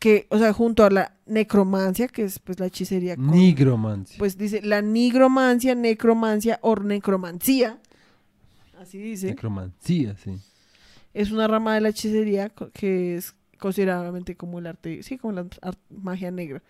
Que, 0.00 0.26
o 0.30 0.38
sea, 0.38 0.52
junto 0.52 0.84
a 0.84 0.90
la 0.90 1.14
necromancia, 1.26 2.08
que 2.08 2.24
es 2.24 2.40
pues 2.40 2.58
la 2.58 2.66
hechicería 2.66 3.14
con- 3.14 3.30
Nigromancia. 3.30 4.16
pues 4.18 4.36
dice 4.36 4.60
la 4.62 4.82
nigromancia, 4.82 5.74
necromancia 5.76 6.58
o 6.62 6.74
necromancía, 6.74 7.78
así 8.80 8.98
dice, 8.98 9.28
Necromancia, 9.28 10.16
sí. 10.16 10.38
es 11.14 11.30
una 11.30 11.46
rama 11.46 11.74
de 11.74 11.82
la 11.82 11.90
hechicería 11.90 12.48
que 12.72 13.14
es 13.16 13.34
considerablemente 13.58 14.34
como 14.36 14.58
el 14.58 14.66
arte, 14.66 15.02
sí, 15.04 15.18
como 15.18 15.34
la 15.34 15.46
magia 15.90 16.30
negra, 16.30 16.62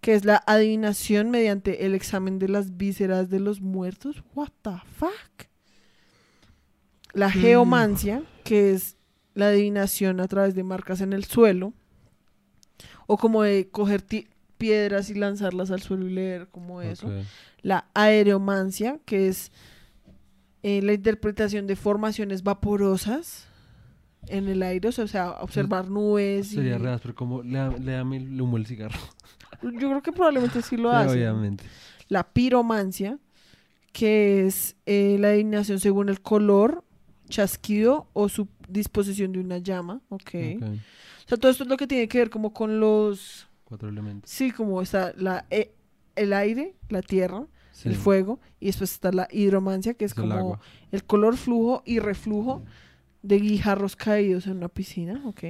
que 0.00 0.14
es 0.14 0.24
la 0.24 0.42
adivinación 0.46 1.30
mediante 1.30 1.86
el 1.86 1.94
examen 1.94 2.38
de 2.40 2.48
las 2.48 2.76
vísceras 2.76 3.30
de 3.30 3.38
los 3.40 3.60
muertos. 3.60 4.22
What 4.34 4.48
the 4.62 4.72
fuck? 4.98 5.46
La 7.12 7.30
geomancia, 7.30 8.22
que 8.42 8.72
es 8.72 8.96
la 9.34 9.46
adivinación 9.48 10.18
a 10.20 10.26
través 10.26 10.54
de 10.56 10.64
marcas 10.64 11.00
en 11.00 11.12
el 11.12 11.24
suelo, 11.24 11.72
o 13.06 13.16
como 13.16 13.42
de 13.42 13.68
coger 13.68 14.04
piedras 14.58 15.10
y 15.10 15.14
lanzarlas 15.14 15.70
al 15.70 15.82
suelo 15.82 16.06
y 16.06 16.10
leer 16.12 16.48
como 16.48 16.80
eso. 16.82 17.10
La 17.62 17.86
aeromancia, 17.94 18.98
que 19.04 19.28
es 19.28 19.50
eh, 20.62 20.80
la 20.82 20.92
interpretación 20.94 21.66
de 21.66 21.76
formaciones 21.76 22.42
vaporosas 22.42 23.46
en 24.28 24.48
el 24.48 24.62
aire, 24.62 24.88
o 24.88 24.92
sea, 24.92 25.32
observar 25.32 25.90
nubes. 25.90 26.52
y- 26.52 26.56
Sería 26.56 26.78
real, 26.78 26.98
pero 27.02 27.14
como 27.14 27.42
le, 27.42 27.58
da- 27.58 27.76
le 27.76 27.92
dame 27.92 28.16
el 28.16 28.40
humo 28.40 28.56
el 28.56 28.66
cigarro. 28.66 28.98
Yo 29.62 29.70
creo 29.88 30.02
que 30.02 30.12
probablemente 30.12 30.62
sí 30.62 30.76
lo 30.76 30.90
hace. 30.92 31.10
obviamente. 31.12 31.64
La 32.08 32.22
piromancia, 32.32 33.18
que 33.92 34.46
es 34.46 34.76
eh, 34.86 35.16
la 35.20 35.28
adivinación 35.28 35.78
según 35.80 36.08
el 36.08 36.20
color, 36.22 36.84
chasquido 37.28 38.08
o 38.12 38.28
su 38.28 38.48
disposición 38.68 39.32
de 39.32 39.40
una 39.40 39.58
llama. 39.58 40.00
Ok. 40.08 40.30
Ok. 40.56 40.64
O 41.24 41.28
sea, 41.28 41.38
todo 41.38 41.50
esto 41.50 41.64
es 41.64 41.70
lo 41.70 41.76
que 41.76 41.86
tiene 41.86 42.06
que 42.08 42.18
ver 42.18 42.30
como 42.30 42.52
con 42.52 42.80
los... 42.80 43.48
Cuatro 43.64 43.88
elementos. 43.88 44.30
Sí, 44.30 44.50
como 44.50 44.82
está 44.82 45.12
la, 45.16 45.46
e- 45.50 45.74
el 46.16 46.32
aire, 46.32 46.74
la 46.88 47.02
tierra, 47.02 47.46
Sí. 47.72 47.88
el 47.88 47.96
fuego, 47.96 48.38
y 48.60 48.66
después 48.66 48.92
está 48.92 49.10
la 49.10 49.26
hidromancia, 49.32 49.94
que 49.94 50.04
es 50.04 50.14
como 50.14 50.60
el 50.92 51.02
color, 51.04 51.36
flujo 51.36 51.82
y 51.84 51.98
reflujo 51.98 52.62
de 53.22 53.40
guijarros 53.40 53.96
caídos 53.96 54.46
en 54.46 54.58
una 54.58 54.68
piscina, 54.68 55.20
ok. 55.24 55.42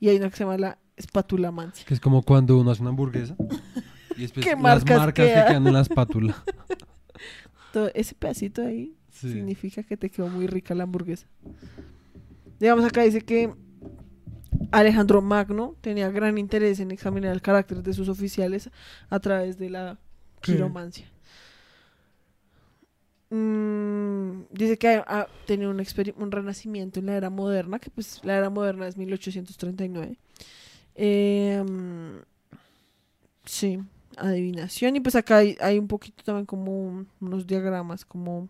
Y 0.00 0.08
hay 0.08 0.16
una 0.16 0.30
que 0.30 0.36
se 0.36 0.42
llama 0.44 0.58
la 0.58 0.78
espatulamancia. 0.96 1.84
Que 1.86 1.94
es 1.94 2.00
como 2.00 2.22
cuando 2.22 2.58
uno 2.58 2.70
hace 2.72 2.80
una 2.82 2.90
hamburguesa. 2.90 3.36
Y 4.16 4.22
después 4.22 4.44
¿Qué 4.44 4.52
las 4.52 4.60
marcas 4.60 4.98
marcas 4.98 5.26
que 5.26 5.32
quedan 5.32 5.66
en 5.66 5.72
la 5.72 5.80
espátula. 5.80 6.44
Todo 7.72 7.90
ese 7.94 8.14
pedacito 8.14 8.62
ahí 8.62 8.94
Sí. 9.10 9.32
significa 9.32 9.82
que 9.82 9.96
te 9.96 10.10
quedó 10.10 10.28
muy 10.28 10.46
rica 10.46 10.74
la 10.74 10.82
hamburguesa. 10.82 11.26
Digamos 12.60 12.84
acá 12.84 13.02
dice 13.02 13.20
que 13.22 13.54
Alejandro 14.72 15.20
Magno 15.20 15.76
tenía 15.80 16.10
gran 16.10 16.38
interés 16.38 16.80
en 16.80 16.90
examinar 16.90 17.32
el 17.32 17.42
carácter 17.42 17.82
de 17.82 17.92
sus 17.92 18.08
oficiales 18.08 18.70
a 19.10 19.20
través 19.20 19.58
de 19.58 19.70
la 19.70 19.98
quiromancia. 20.40 21.06
mm, 23.30 24.46
dice 24.50 24.78
que 24.78 24.88
ha, 24.88 25.04
ha 25.06 25.26
tenido 25.46 25.70
un, 25.70 26.32
renacimiento 26.32 27.00
en 27.00 27.06
la 27.06 27.16
era 27.16 27.30
moderna, 27.30 27.78
que 27.78 27.90
pues 27.90 28.20
la 28.24 28.36
era 28.36 28.50
moderna 28.50 28.88
es 28.88 28.96
1839. 28.96 30.18
Eh, 30.94 31.62
mm, 31.66 32.22
sí, 33.44 33.78
adivinación. 34.16 34.96
Y 34.96 35.00
pues 35.00 35.14
acá 35.14 35.38
hay, 35.38 35.56
hay 35.60 35.78
un 35.78 35.88
poquito 35.88 36.22
también 36.24 36.46
como 36.46 37.06
unos 37.20 37.46
diagramas, 37.46 38.04
como, 38.04 38.48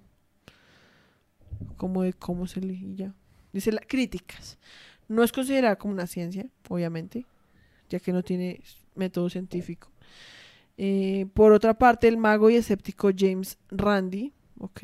como 1.76 2.02
de 2.02 2.12
cómo 2.12 2.46
se 2.46 2.60
ya. 2.94 3.12
Dice 3.52 3.72
la, 3.72 3.80
críticas. 3.80 4.58
No 5.12 5.22
es 5.22 5.32
considerada 5.32 5.76
como 5.76 5.92
una 5.94 6.06
ciencia, 6.06 6.46
obviamente, 6.68 7.26
ya 7.88 8.00
que 8.00 8.12
no 8.12 8.22
tiene 8.22 8.60
método 8.94 9.28
científico. 9.30 9.88
Eh, 10.78 11.26
por 11.34 11.52
otra 11.52 11.74
parte, 11.74 12.08
el 12.08 12.16
mago 12.16 12.50
y 12.50 12.56
escéptico 12.56 13.10
James 13.16 13.58
Randi, 13.70 14.32
ok, 14.58 14.80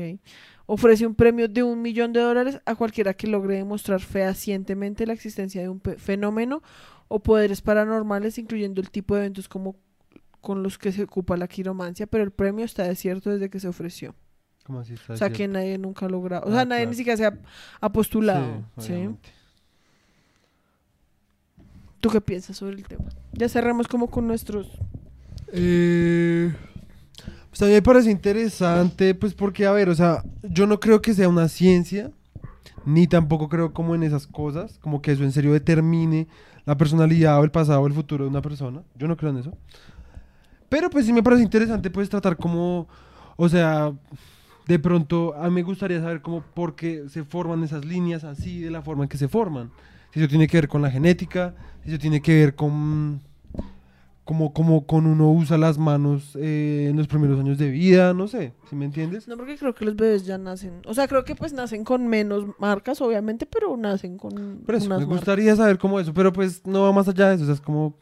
ofrece 0.66 1.06
un 1.06 1.14
premio 1.14 1.48
de 1.48 1.62
un 1.62 1.80
millón 1.80 2.12
de 2.12 2.20
dólares 2.20 2.60
a 2.66 2.74
cualquiera 2.74 3.14
que 3.14 3.26
logre 3.26 3.56
demostrar 3.56 4.00
fehacientemente 4.00 5.06
la 5.06 5.14
existencia 5.14 5.62
de 5.62 5.68
un 5.70 5.80
fenómeno 5.80 6.62
o 7.08 7.20
poderes 7.20 7.62
paranormales, 7.62 8.36
incluyendo 8.38 8.80
el 8.82 8.90
tipo 8.90 9.14
de 9.14 9.22
eventos 9.22 9.48
como 9.48 9.76
con 10.42 10.62
los 10.62 10.76
que 10.78 10.92
se 10.92 11.02
ocupa 11.02 11.36
la 11.36 11.48
quiromancia, 11.48 12.06
pero 12.06 12.22
el 12.22 12.30
premio 12.30 12.64
está 12.64 12.84
desierto 12.84 13.30
desde 13.30 13.48
que 13.50 13.58
se 13.60 13.66
ofreció. 13.68 14.14
¿Cómo 14.64 14.80
así 14.80 14.92
está? 14.92 15.14
O 15.14 15.16
sea, 15.16 15.30
que 15.30 15.48
nadie 15.48 15.78
nunca 15.78 16.04
ha 16.06 16.08
logrado. 16.10 16.44
O 16.46 16.50
Ah, 16.50 16.54
sea, 16.56 16.64
nadie 16.66 16.82
claro. 16.82 16.90
ni 16.90 16.96
siquiera 16.96 17.16
se 17.16 17.24
ha, 17.26 17.38
ha 17.80 17.90
postulado. 17.90 18.62
Sí, 18.78 18.88
¿sí? 18.88 19.08
¿Tú 22.00 22.10
qué 22.10 22.20
piensas 22.20 22.56
sobre 22.56 22.76
el 22.76 22.84
tema? 22.84 23.04
Ya 23.32 23.48
cerramos 23.48 23.88
como 23.88 24.08
con 24.08 24.26
nuestros... 24.26 24.68
Eh, 25.52 26.52
pues 27.50 27.62
a 27.62 27.66
mí 27.66 27.72
me 27.72 27.82
parece 27.82 28.10
interesante, 28.10 29.14
pues 29.14 29.34
porque, 29.34 29.66
a 29.66 29.72
ver, 29.72 29.88
o 29.88 29.94
sea, 29.94 30.22
yo 30.42 30.66
no 30.66 30.78
creo 30.78 31.00
que 31.00 31.14
sea 31.14 31.28
una 31.28 31.48
ciencia, 31.48 32.10
ni 32.84 33.06
tampoco 33.06 33.48
creo 33.48 33.72
como 33.72 33.94
en 33.94 34.02
esas 34.02 34.26
cosas, 34.26 34.78
como 34.78 35.02
que 35.02 35.12
eso 35.12 35.24
en 35.24 35.32
serio 35.32 35.52
determine 35.52 36.28
la 36.66 36.76
personalidad 36.76 37.40
o 37.40 37.44
el 37.44 37.50
pasado 37.50 37.80
o 37.80 37.86
el 37.86 37.94
futuro 37.94 38.24
de 38.24 38.30
una 38.30 38.42
persona. 38.42 38.82
Yo 38.94 39.08
no 39.08 39.16
creo 39.16 39.30
en 39.30 39.38
eso. 39.38 39.56
Pero 40.68 40.90
pues 40.90 41.06
sí 41.06 41.12
me 41.12 41.22
parece 41.22 41.42
interesante, 41.42 41.90
pues 41.90 42.10
tratar 42.10 42.36
como, 42.36 42.86
o 43.36 43.48
sea, 43.48 43.92
de 44.66 44.78
pronto 44.78 45.34
a 45.34 45.48
mí 45.48 45.54
me 45.54 45.62
gustaría 45.62 46.00
saber 46.00 46.20
cómo, 46.20 46.42
por 46.54 46.76
qué 46.76 47.08
se 47.08 47.24
forman 47.24 47.64
esas 47.64 47.84
líneas 47.84 48.22
así, 48.22 48.60
de 48.60 48.70
la 48.70 48.82
forma 48.82 49.04
en 49.04 49.08
que 49.08 49.16
se 49.16 49.28
forman. 49.28 49.70
Si 50.12 50.20
eso 50.20 50.28
tiene 50.28 50.46
que 50.46 50.56
ver 50.56 50.68
con 50.68 50.82
la 50.82 50.90
genética, 50.90 51.54
si 51.84 51.90
eso 51.90 51.98
tiene 51.98 52.20
que 52.22 52.34
ver 52.34 52.54
con 52.54 53.20
como, 54.24 54.52
como 54.52 54.86
con 54.86 55.06
uno 55.06 55.32
usa 55.32 55.56
las 55.56 55.78
manos 55.78 56.36
eh, 56.38 56.88
en 56.90 56.98
los 56.98 57.06
primeros 57.06 57.40
años 57.40 57.56
de 57.56 57.70
vida, 57.70 58.12
no 58.12 58.28
sé, 58.28 58.52
si 58.68 58.76
me 58.76 58.84
entiendes? 58.84 59.26
No, 59.26 59.38
porque 59.38 59.56
creo 59.56 59.74
que 59.74 59.86
los 59.86 59.96
bebés 59.96 60.26
ya 60.26 60.36
nacen... 60.36 60.82
O 60.84 60.92
sea, 60.92 61.08
creo 61.08 61.24
que 61.24 61.34
pues 61.34 61.54
nacen 61.54 61.82
con 61.82 62.06
menos 62.06 62.44
marcas, 62.58 63.00
obviamente, 63.00 63.46
pero 63.46 63.74
nacen 63.78 64.18
con 64.18 64.60
Por 64.66 64.74
eso, 64.74 64.84
unas 64.84 64.98
me 64.98 65.06
marcas. 65.06 65.08
gustaría 65.08 65.56
saber 65.56 65.78
cómo 65.78 65.98
eso, 65.98 66.12
pero 66.12 66.30
pues 66.30 66.66
no 66.66 66.82
va 66.82 66.92
más 66.92 67.08
allá 67.08 67.30
de 67.30 67.36
eso, 67.36 67.44
o 67.44 67.46
sea, 67.46 67.54
es 67.54 67.62
como, 67.62 67.96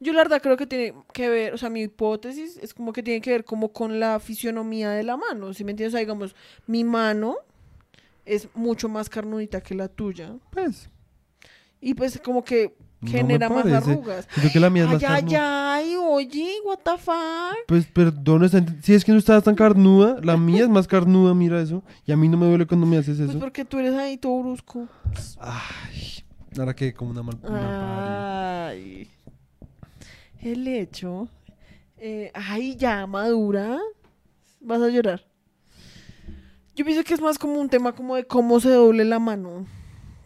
Yo 0.00 0.14
la 0.14 0.20
verdad 0.22 0.40
creo 0.40 0.56
que 0.56 0.66
tiene 0.66 0.94
que 1.12 1.28
ver, 1.28 1.52
o 1.52 1.58
sea, 1.58 1.68
mi 1.68 1.82
hipótesis 1.82 2.56
es 2.56 2.72
como 2.72 2.94
que 2.94 3.02
tiene 3.02 3.20
que 3.20 3.30
ver 3.30 3.44
como 3.44 3.70
con 3.70 4.00
la 4.00 4.18
fisionomía 4.18 4.88
de 4.92 5.02
la 5.02 5.18
mano, 5.18 5.52
¿sí 5.52 5.62
me 5.64 5.72
entiendes? 5.72 5.92
O 5.92 5.96
sea, 5.98 6.00
digamos, 6.00 6.34
mi 6.66 6.84
mano 6.84 7.36
es 8.24 8.48
mucho 8.54 8.88
más 8.88 9.10
carnudita 9.10 9.60
que 9.60 9.74
la 9.74 9.88
tuya 9.88 10.36
pues, 10.52 10.88
y 11.80 11.94
pues 11.94 12.20
como 12.22 12.42
que 12.44 12.76
No 13.00 13.10
genera 13.10 13.48
más 13.48 13.62
parece. 13.64 13.90
arrugas. 13.92 14.28
creo 14.34 14.52
que 14.52 14.60
la 14.60 14.68
mía 14.70 14.82
es 14.84 14.88
más 14.90 15.02
Ay, 15.02 15.08
ay, 15.08 15.20
carnuda. 15.22 15.74
ay, 15.74 15.96
oye, 15.96 16.50
what 16.66 16.78
the 16.84 16.98
fuck. 16.98 17.56
Pues 17.66 17.86
perdón, 17.86 18.48
si 18.82 18.94
es 18.94 19.04
que 19.04 19.12
no 19.12 19.18
estás 19.18 19.42
tan 19.44 19.54
carnuda, 19.54 20.18
la 20.22 20.36
mía 20.36 20.62
es 20.64 20.68
más 20.68 20.86
carnuda, 20.86 21.32
mira 21.34 21.60
eso, 21.62 21.82
y 22.06 22.12
a 22.12 22.16
mí 22.16 22.28
no 22.28 22.36
me 22.36 22.46
duele 22.46 22.66
cuando 22.66 22.86
me 22.86 22.98
haces 22.98 23.16
Pues 23.18 23.30
eso. 23.30 23.38
porque 23.38 23.64
tú 23.64 23.78
eres 23.78 23.94
ahí 23.94 24.16
todo 24.18 24.40
brusco. 24.42 24.86
Ay, 25.40 26.24
ahora 26.58 26.74
que 26.74 26.92
como 26.92 27.10
una 27.12 27.22
mal... 27.22 27.38
una. 27.42 28.68
Ay. 28.68 29.08
El 30.42 30.66
hecho. 30.68 31.28
eh, 31.98 32.30
ay, 32.34 32.76
ya, 32.76 33.06
madura. 33.06 33.78
Vas 34.60 34.80
a 34.82 34.88
llorar. 34.88 35.22
Yo 36.76 36.84
pienso 36.84 37.04
que 37.04 37.12
es 37.14 37.20
más 37.20 37.38
como 37.38 37.60
un 37.60 37.68
tema 37.68 37.92
como 37.92 38.16
de 38.16 38.24
cómo 38.26 38.58
se 38.60 38.70
doble 38.70 39.04
la 39.04 39.18
mano. 39.18 39.66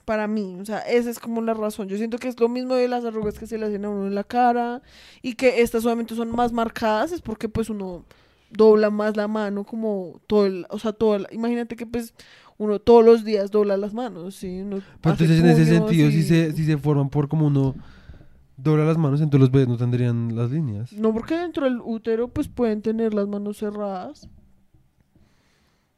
Para 0.05 0.27
mí, 0.29 0.59
o 0.61 0.65
sea, 0.65 0.81
esa 0.81 1.09
es 1.11 1.19
como 1.19 1.41
la 1.41 1.55
razón. 1.55 1.89
Yo 1.89 1.97
siento 1.97 2.19
que 2.19 2.29
es 2.29 2.39
lo 2.39 2.49
mismo 2.49 2.75
de 2.75 2.89
las 2.89 3.05
arrugas 3.05 3.39
que 3.39 3.47
se 3.47 3.57
le 3.57 3.67
hacen 3.67 3.85
a 3.85 3.89
uno 3.89 4.07
en 4.07 4.15
la 4.15 4.25
cara 4.25 4.83
y 5.23 5.35
que 5.35 5.63
estas 5.63 5.83
solamente 5.83 6.15
son 6.15 6.31
más 6.31 6.53
marcadas, 6.53 7.11
es 7.13 7.23
porque 7.23 7.49
pues 7.49 7.71
uno 7.71 8.05
dobla 8.51 8.91
más 8.91 9.17
la 9.17 9.29
mano 9.29 9.65
como 9.65 10.21
todo 10.27 10.45
el, 10.47 10.67
o 10.69 10.79
sea, 10.79 10.93
todo 10.93 11.17
el- 11.17 11.27
imagínate 11.33 11.75
que 11.77 11.87
pues 11.87 12.15
uno 12.59 12.79
todos 12.79 13.05
los 13.05 13.25
días 13.25 13.51
dobla 13.51 13.77
las 13.79 13.95
manos, 13.95 14.35
¿sí? 14.37 14.61
Uno 14.61 14.81
Pero 15.01 15.15
hace 15.15 15.25
entonces 15.25 15.41
en 15.45 15.51
ese 15.51 15.65
sentido, 15.65 16.11
si 16.11 16.19
y- 16.19 16.23
se, 16.23 16.53
si 16.53 16.65
se 16.67 16.77
forman 16.79 17.09
por 17.09 17.29
como 17.29 17.47
uno 17.47 17.75
dobla 18.59 18.85
las 18.85 18.99
manos, 18.99 19.21
entonces 19.23 19.41
los 19.41 19.51
bebés 19.51 19.69
no 19.69 19.77
tendrían 19.79 20.37
las 20.37 20.51
líneas. 20.51 20.93
No, 20.93 21.13
porque 21.15 21.37
dentro 21.37 21.65
del 21.65 21.81
útero 21.83 22.29
pues 22.29 22.47
pueden 22.49 22.83
tener 22.83 23.15
las 23.15 23.27
manos 23.27 23.57
cerradas. 23.57 24.29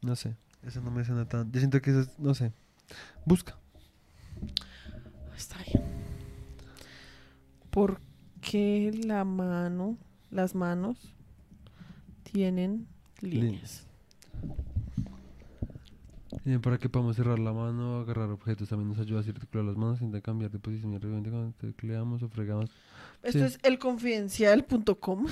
No 0.00 0.14
sé, 0.16 0.36
eso 0.62 0.80
no 0.80 0.90
me 0.90 1.04
suena 1.04 1.28
tan... 1.28 1.50
Yo 1.50 1.58
siento 1.58 1.80
que 1.82 1.90
eso 1.90 2.00
es, 2.00 2.18
no 2.18 2.34
sé, 2.34 2.52
busca. 3.24 3.58
Está 5.36 5.56
bien. 5.72 5.82
¿Por 7.70 8.00
qué 8.40 8.90
la 9.04 9.24
mano, 9.24 9.96
las 10.30 10.54
manos 10.54 10.96
tienen 12.32 12.86
líneas? 13.20 13.86
Líneas. 16.44 16.62
Para 16.62 16.78
que 16.78 16.88
podamos 16.88 17.16
cerrar 17.16 17.38
la 17.40 17.52
mano, 17.52 17.98
agarrar 18.00 18.30
objetos, 18.30 18.68
también 18.68 18.88
nos 18.90 18.98
ayuda 18.98 19.20
a 19.20 19.24
articular 19.30 19.64
las 19.66 19.76
manos 19.76 19.98
sin 19.98 20.12
cambiar 20.20 20.50
de 20.52 20.58
posición 20.60 20.92
y 20.92 20.98
repente 20.98 21.28
cuando 21.30 21.52
tecleamos 21.58 22.22
o 22.22 22.28
fregamos. 22.28 22.70
Esto 23.22 23.38
Sí. 23.40 23.44
es 23.44 23.58
elconfidencial.com. 23.64 25.26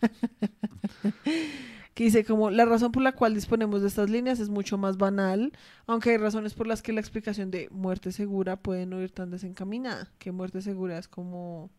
que 1.94 2.04
dice 2.04 2.24
como 2.24 2.50
la 2.50 2.64
razón 2.64 2.92
por 2.92 3.02
la 3.02 3.12
cual 3.12 3.34
disponemos 3.34 3.82
de 3.82 3.88
estas 3.88 4.08
líneas 4.10 4.38
es 4.40 4.48
mucho 4.48 4.78
más 4.78 4.96
banal, 4.96 5.52
aunque 5.86 6.10
hay 6.10 6.16
razones 6.16 6.54
por 6.54 6.66
las 6.66 6.82
que 6.82 6.92
la 6.92 7.00
explicación 7.00 7.50
de 7.50 7.68
muerte 7.70 8.12
segura 8.12 8.56
puede 8.56 8.86
no 8.86 9.00
ir 9.02 9.10
tan 9.10 9.30
desencaminada, 9.30 10.08
que 10.18 10.32
muerte 10.32 10.62
segura 10.62 10.98
es 10.98 11.08
como 11.08 11.70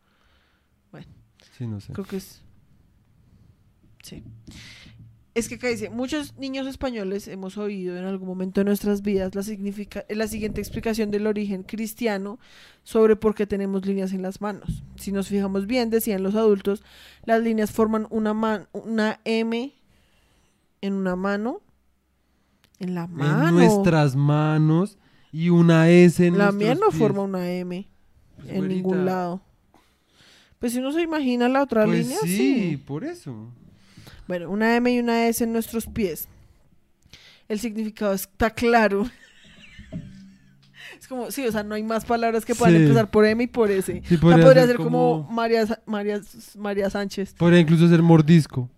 Sí, 1.58 1.66
no 1.66 1.80
sé. 1.80 1.92
Creo 1.92 2.06
que 2.06 2.16
es. 2.18 2.42
Sí. 4.02 4.22
Es 5.34 5.48
que 5.48 5.54
acá 5.54 5.68
dice, 5.68 5.88
muchos 5.88 6.36
niños 6.36 6.66
españoles 6.66 7.26
hemos 7.26 7.56
oído 7.56 7.96
en 7.96 8.04
algún 8.04 8.28
momento 8.28 8.60
de 8.60 8.66
nuestras 8.66 9.00
vidas 9.00 9.34
la, 9.34 9.42
significa 9.42 10.04
la 10.10 10.28
siguiente 10.28 10.60
explicación 10.60 11.10
del 11.10 11.26
origen 11.26 11.62
cristiano 11.62 12.38
sobre 12.82 13.16
por 13.16 13.34
qué 13.34 13.46
tenemos 13.46 13.86
líneas 13.86 14.12
en 14.12 14.20
las 14.20 14.42
manos. 14.42 14.82
Si 14.96 15.10
nos 15.10 15.28
fijamos 15.28 15.66
bien, 15.66 15.88
decían 15.88 16.22
los 16.22 16.34
adultos, 16.34 16.82
las 17.24 17.42
líneas 17.42 17.72
forman 17.72 18.06
una, 18.10 18.34
man- 18.34 18.68
una 18.74 19.20
M 19.24 19.72
en 20.82 20.92
una 20.94 21.16
mano. 21.16 21.62
En 22.78 22.94
la 22.94 23.06
mano. 23.06 23.48
En 23.48 23.54
nuestras 23.54 24.14
manos 24.16 24.98
y 25.32 25.48
una 25.48 25.88
S 25.88 26.26
en 26.26 26.36
la 26.36 26.52
mía 26.52 26.74
no 26.74 26.88
pies. 26.88 26.98
forma 26.98 27.22
una 27.22 27.50
M 27.50 27.88
Pues, 28.36 28.50
en 28.50 28.68
ningún 28.68 29.06
lado. 29.06 29.40
Pues 30.58 30.72
si 30.72 30.78
uno 30.80 30.92
se 30.92 31.00
imagina 31.02 31.48
la 31.48 31.62
otra 31.62 31.84
Pues 31.86 32.00
línea, 32.06 32.18
sí, 32.22 32.36
sí. 32.70 32.76
por 32.76 33.04
eso. 33.04 33.48
Bueno, 34.28 34.50
una 34.50 34.76
M 34.76 34.92
y 34.92 34.98
una 35.00 35.26
S 35.28 35.42
en 35.42 35.52
nuestros 35.52 35.86
pies. 35.86 36.28
El 37.48 37.58
significado 37.58 38.12
está 38.14 38.50
claro. 38.50 39.06
Es 40.98 41.08
como, 41.08 41.30
sí, 41.32 41.44
o 41.46 41.50
sea, 41.52 41.62
no 41.64 41.74
hay 41.74 41.82
más 41.82 42.04
palabras 42.04 42.44
que 42.44 42.54
puedan 42.54 42.76
Sí. 42.76 42.82
empezar 42.82 43.10
por 43.10 43.24
M 43.26 43.42
y 43.42 43.46
por 43.48 43.70
S. 43.70 43.92
Sí, 43.92 44.00
O 44.00 44.08
sea, 44.08 44.20
podría 44.20 44.44
podría 44.44 44.62
ser 44.62 44.68
ser 44.68 44.76
como, 44.76 45.22
como- 45.24 45.32
María, 45.32 45.66
María, 45.86 46.20
María 46.56 46.90
Sánchez. 46.90 47.34
Podría 47.34 47.58
incluso 47.60 47.88
ser 47.88 48.02
mordisco. 48.02 48.70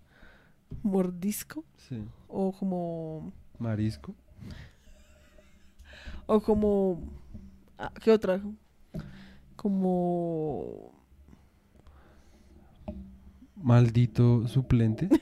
Mordisco. 0.81 1.63
Sí. 1.87 2.03
O 2.27 2.51
como. 2.51 3.33
Marisco. 3.59 4.13
O 6.27 6.39
como. 6.41 6.99
ah, 7.77 7.91
¿Qué 8.03 8.11
otra? 8.11 8.41
Como. 9.55 10.91
Maldito 13.55 14.47
suplente. 14.47 15.09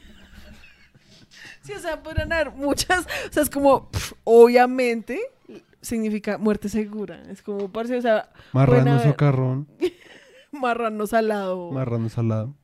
Sí, 1.61 1.71
o 1.71 1.79
sea, 1.79 2.03
podrían 2.03 2.31
haber 2.33 2.51
muchas. 2.51 3.05
O 3.29 3.31
sea, 3.31 3.41
es 3.41 3.49
como. 3.49 3.89
obviamente 4.25 5.17
significa 5.83 6.37
muerte 6.37 6.69
segura. 6.69 7.21
Es 7.29 7.41
como, 7.41 7.71
parce, 7.71 7.95
o 7.95 8.01
sea, 8.01 8.29
Marrano 8.51 8.99
socarrón. 9.01 9.67
marrano 10.51 11.07
salado. 11.07 11.71
Marrano 11.71 12.09
salado. 12.09 12.55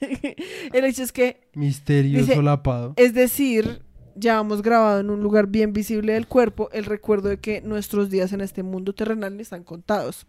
El 0.72 0.84
hecho 0.84 1.02
es 1.02 1.12
que 1.12 1.40
Misterio 1.54 2.18
Dice- 2.20 2.34
solapado. 2.34 2.94
Es 2.96 3.14
decir, 3.14 3.82
llevamos 4.18 4.62
grabado 4.62 5.00
en 5.00 5.10
un 5.10 5.22
lugar 5.22 5.46
bien 5.46 5.72
visible 5.72 6.12
del 6.14 6.26
cuerpo 6.26 6.68
el 6.72 6.84
recuerdo 6.84 7.28
de 7.28 7.38
que 7.38 7.60
nuestros 7.60 8.10
días 8.10 8.32
en 8.32 8.40
este 8.40 8.62
mundo 8.62 8.94
terrenal 8.94 9.40
están 9.40 9.64
contados. 9.64 10.26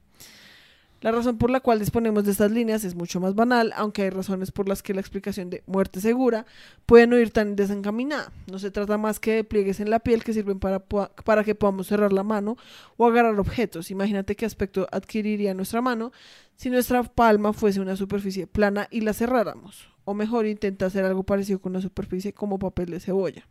La 1.02 1.12
razón 1.12 1.38
por 1.38 1.52
la 1.52 1.60
cual 1.60 1.80
disponemos 1.80 2.24
de 2.24 2.32
estas 2.32 2.50
líneas 2.50 2.84
es 2.84 2.96
mucho 2.96 3.20
más 3.20 3.36
banal, 3.36 3.72
aunque 3.76 4.02
hay 4.02 4.10
razones 4.10 4.52
por 4.52 4.68
las 4.68 4.82
que 4.82 4.96
la 4.96 5.02
explicación 5.02 5.52
de 5.52 5.64
muerte 5.68 6.02
segura 6.02 6.48
puede 6.88 7.06
no 7.06 7.18
ir 7.20 7.30
tan 7.30 7.56
desencaminada. 7.56 8.32
No 8.52 8.58
se 8.58 8.72
trata 8.72 8.98
más 8.98 9.20
que 9.20 9.36
de 9.36 9.44
pliegues 9.44 9.80
en 9.80 9.92
la 9.92 10.00
piel 10.00 10.24
que 10.24 10.34
sirven 10.34 10.60
para, 10.60 10.80
para 10.80 11.44
que 11.44 11.54
podamos 11.54 11.88
cerrar 11.88 12.14
la 12.14 12.24
mano 12.24 12.58
o 12.98 13.06
agarrar 13.06 13.40
objetos. 13.40 13.92
Imagínate 13.92 14.36
qué 14.36 14.46
aspecto 14.46 14.88
adquiriría 14.92 15.54
nuestra 15.54 15.82
mano 15.82 16.12
si 16.56 16.72
nuestra 16.72 17.04
palma 17.04 17.54
fuese 17.54 17.80
una 17.80 17.96
superficie 17.96 18.48
plana 18.48 18.88
y 18.90 19.02
la 19.02 19.14
cerráramos. 19.14 19.88
O 20.04 20.16
mejor, 20.16 20.48
intenta 20.48 20.88
hacer 20.88 21.06
algo 21.06 21.24
parecido 21.24 21.60
con 21.60 21.74
una 21.74 21.82
superficie 21.82 22.34
como 22.34 22.58
papel 22.58 22.90
de 22.90 23.00
cebolla. 23.00 23.48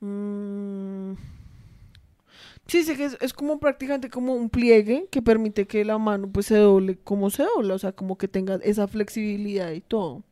Mm. 0.00 1.12
Sí, 2.66 2.84
sí 2.84 2.96
que 2.96 3.04
es, 3.06 3.18
es 3.20 3.32
como 3.32 3.58
prácticamente 3.58 4.08
como 4.08 4.34
un 4.34 4.48
pliegue 4.48 5.06
que 5.10 5.20
permite 5.20 5.66
que 5.66 5.84
la 5.84 5.98
mano 5.98 6.30
pues 6.30 6.46
se 6.46 6.56
doble 6.56 6.96
como 6.96 7.28
se 7.30 7.42
dobla, 7.42 7.74
o 7.74 7.78
sea, 7.78 7.92
como 7.92 8.16
que 8.16 8.28
tenga 8.28 8.56
esa 8.62 8.86
flexibilidad 8.86 9.72
y 9.72 9.80
todo. 9.80 10.22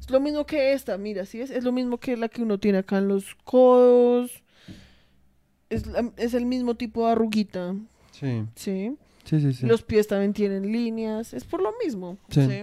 Es 0.00 0.08
lo 0.10 0.20
mismo 0.20 0.46
que 0.46 0.72
esta, 0.72 0.96
mira, 0.98 1.26
¿sí 1.26 1.40
es? 1.40 1.50
Es 1.50 1.64
lo 1.64 1.72
mismo 1.72 1.98
que 1.98 2.16
la 2.16 2.28
que 2.28 2.42
uno 2.42 2.58
tiene 2.58 2.78
acá 2.78 2.98
en 2.98 3.08
los 3.08 3.34
codos. 3.44 4.42
Es, 5.70 5.84
es 6.16 6.34
el 6.34 6.46
mismo 6.46 6.74
tipo 6.76 7.04
de 7.06 7.12
arruguita, 7.12 7.74
Sí, 8.12 8.44
¿sí? 8.54 8.96
sí, 9.24 9.40
sí. 9.40 9.52
Sí, 9.52 9.66
Los 9.66 9.82
pies 9.82 10.06
también 10.06 10.32
tienen 10.32 10.70
líneas, 10.70 11.34
es 11.34 11.44
por 11.44 11.60
lo 11.62 11.72
mismo, 11.84 12.18
Sí. 12.28 12.46
¿sí? 12.46 12.62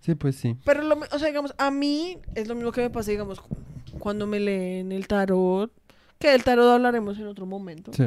sí 0.00 0.14
pues 0.14 0.36
sí. 0.36 0.56
Pero, 0.64 0.82
lo, 0.82 0.96
o 0.98 1.18
sea, 1.18 1.28
digamos, 1.28 1.54
a 1.58 1.70
mí 1.70 2.18
es 2.34 2.48
lo 2.48 2.54
mismo 2.54 2.72
que 2.72 2.80
me 2.80 2.90
pasa, 2.90 3.10
digamos, 3.10 3.40
cu- 3.40 3.56
cuando 3.98 4.26
me 4.26 4.40
leen 4.40 4.92
el 4.92 5.06
tarot, 5.06 5.70
que 6.18 6.30
del 6.30 6.44
tarot 6.44 6.68
hablaremos 6.68 7.18
en 7.18 7.26
otro 7.26 7.46
momento. 7.46 7.92
Sí. 7.92 8.04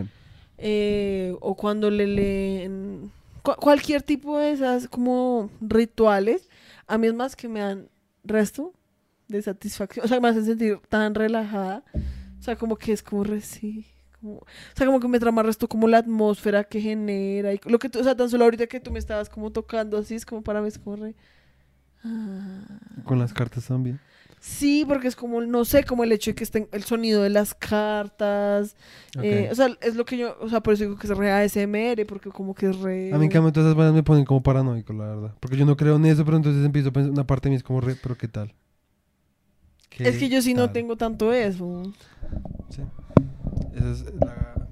eh, 0.57 1.35
o 1.41 1.55
cuando 1.55 1.89
le 1.89 2.05
leen 2.07 3.11
cu- 3.41 3.55
cualquier 3.55 4.01
tipo 4.03 4.37
de 4.37 4.51
esas 4.51 4.87
como 4.87 5.49
rituales, 5.61 6.47
a 6.87 6.97
mí 6.97 7.07
es 7.07 7.13
más 7.13 7.35
que 7.35 7.47
me 7.47 7.61
dan 7.61 7.87
resto 8.23 8.73
de 9.27 9.41
satisfacción, 9.41 10.05
o 10.05 10.07
sea, 10.09 10.19
me 10.19 10.27
hacen 10.27 10.45
sentir 10.45 10.77
tan 10.89 11.15
relajada, 11.15 11.83
o 12.39 12.43
sea, 12.43 12.55
como 12.57 12.75
que 12.75 12.91
es 12.91 13.01
como 13.01 13.23
re, 13.23 13.39
sí, 13.41 13.85
como- 14.19 14.35
o 14.39 14.45
sea, 14.75 14.85
como 14.85 14.99
que 14.99 15.07
me 15.07 15.19
trama 15.19 15.41
resto 15.41 15.67
como 15.69 15.87
la 15.87 15.99
atmósfera 15.99 16.63
que 16.65 16.81
genera, 16.81 17.53
y 17.53 17.59
lo 17.65 17.79
que 17.79 17.89
tú, 17.89 17.99
o 17.99 18.03
sea, 18.03 18.15
tan 18.15 18.29
solo 18.29 18.43
ahorita 18.43 18.67
que 18.67 18.79
tú 18.81 18.91
me 18.91 18.99
estabas 18.99 19.29
como 19.29 19.51
tocando 19.51 19.97
así, 19.97 20.15
es 20.15 20.25
como 20.25 20.41
para 20.43 20.61
mí, 20.61 20.67
es 20.67 20.77
como 20.77 20.97
re... 20.97 21.15
ah. 22.03 22.65
Con 23.05 23.19
las 23.19 23.33
cartas 23.33 23.65
también. 23.67 23.99
Sí, 24.43 24.85
porque 24.87 25.07
es 25.07 25.15
como, 25.15 25.39
no 25.41 25.65
sé, 25.65 25.83
como 25.83 26.03
el 26.03 26.11
hecho 26.11 26.31
de 26.31 26.35
que 26.35 26.43
estén 26.43 26.67
el 26.71 26.83
sonido 26.83 27.21
de 27.21 27.29
las 27.29 27.53
cartas. 27.53 28.75
Eh, 29.21 29.49
o 29.51 29.55
sea, 29.55 29.67
es 29.81 29.95
lo 29.95 30.03
que 30.03 30.17
yo, 30.17 30.35
o 30.41 30.49
sea, 30.49 30.61
por 30.61 30.73
eso 30.73 30.83
digo 30.83 30.97
que 30.97 31.05
es 31.05 31.15
re 31.15 31.31
ASMR, 31.31 32.07
porque 32.07 32.31
como 32.31 32.55
que 32.55 32.69
es 32.71 32.79
re... 32.79 33.13
A 33.13 33.19
mí 33.19 33.25
en 33.25 33.31
cambio 33.31 33.51
todas 33.51 33.67
esas 33.67 33.77
vainas 33.77 33.93
me 33.93 34.01
ponen 34.01 34.25
como 34.25 34.41
paranoico, 34.41 34.93
la 34.93 35.05
verdad. 35.05 35.35
Porque 35.39 35.57
yo 35.57 35.65
no 35.67 35.77
creo 35.77 35.97
en 35.97 36.07
eso, 36.07 36.25
pero 36.25 36.37
entonces 36.37 36.65
empiezo 36.65 36.89
a 36.89 36.91
pensar, 36.91 37.11
una 37.11 37.27
parte 37.27 37.49
de 37.49 37.51
mí 37.51 37.55
es 37.57 37.61
como 37.63 37.81
re, 37.81 37.95
pero 38.01 38.17
¿qué 38.17 38.27
tal? 38.27 38.51
¿Qué 39.91 40.07
Es 40.09 40.17
que 40.17 40.27
yo 40.27 40.41
sí 40.41 40.55
no 40.55 40.71
tengo 40.71 40.95
tanto 40.95 41.31
eso. 41.33 41.83
Sí. 42.69 42.81
Esas 43.75 43.99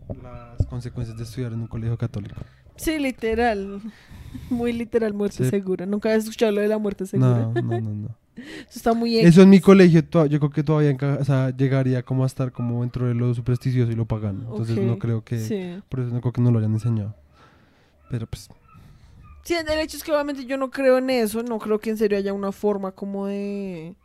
son 0.07 0.23
las 0.23 0.65
consecuencias 0.65 1.15
de 1.15 1.23
estudiar 1.25 1.53
en 1.53 1.59
un 1.59 1.67
colegio 1.67 1.95
católico. 1.95 2.41
Sí, 2.75 2.97
literal. 2.97 3.81
Muy 4.49 4.73
literal, 4.73 5.13
muerte 5.13 5.43
Sí. 5.43 5.49
segura. 5.51 5.85
Nunca 5.85 6.09
habías 6.09 6.23
escuchado 6.23 6.53
lo 6.53 6.61
de 6.61 6.67
la 6.69 6.79
muerte 6.79 7.05
segura. 7.05 7.51
No, 7.53 7.53
no, 7.53 7.61
no, 7.61 7.81
no. 7.81 8.15
Eso 8.61 8.77
está 8.79 8.93
muy 8.93 9.17
Eso 9.19 9.41
en 9.41 9.49
mi 9.49 9.59
colegio, 9.59 10.01
yo 10.27 10.39
creo 10.39 10.49
que 10.49 10.63
todavía 10.63 10.91
enca- 10.91 11.19
o 11.19 11.25
sea, 11.25 11.55
llegaría 11.55 12.03
como 12.03 12.23
a 12.23 12.27
estar 12.27 12.51
como 12.51 12.81
dentro 12.81 13.07
de 13.07 13.13
lo 13.13 13.33
supersticioso 13.33 13.91
y 13.91 13.95
lo 13.95 14.05
pagano. 14.05 14.41
Entonces 14.49 14.77
no 14.77 14.97
creo 14.97 15.23
que, 15.23 15.39
Sí. 15.39 15.81
por 15.89 15.99
eso 16.01 16.09
no 16.13 16.21
creo 16.21 16.33
que 16.33 16.41
no 16.41 16.51
lo 16.51 16.59
hayan 16.59 16.73
enseñado. 16.73 17.15
Pero 18.09 18.27
pues, 18.27 18.49
Sí, 19.43 19.55
el 19.55 19.79
hecho 19.79 19.97
es 19.97 20.03
que 20.03 20.11
obviamente 20.11 20.45
yo 20.45 20.57
no 20.57 20.69
creo 20.69 20.97
en 20.99 21.09
eso, 21.09 21.41
no 21.41 21.57
creo 21.59 21.79
que 21.79 21.89
en 21.89 21.97
serio 21.97 22.17
haya 22.17 22.33
una 22.33 22.51
forma 22.51 22.91
como 22.91 23.25
de... 23.25 23.95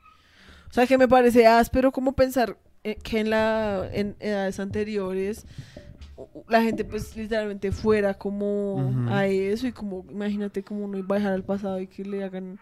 O 0.70 0.72
sea, 0.72 0.87
que 0.87 0.97
me 0.97 1.07
parece 1.07 1.47
áspero 1.47 1.93
como 1.93 2.12
pensar 2.12 2.57
eh, 2.82 2.97
que 3.03 3.20
en, 3.20 3.30
la, 3.30 3.87
en 3.93 4.16
edades 4.20 4.59
anteriores 4.61 5.47
la 6.49 6.62
gente 6.62 6.85
pues 6.85 7.16
literalmente 7.16 7.72
fuera 7.72 8.14
como 8.14 8.93
a 9.09 9.26
eso 9.26 9.66
y 9.66 9.72
como 9.72 10.05
imagínate 10.11 10.62
como 10.62 10.85
uno 10.85 10.97
iba 10.99 11.16
a 11.16 11.18
dejar 11.18 11.32
al 11.35 11.43
pasado 11.45 11.80
y 11.80 11.89
que 11.89 12.05
le 12.05 12.22
hagan 12.24 12.59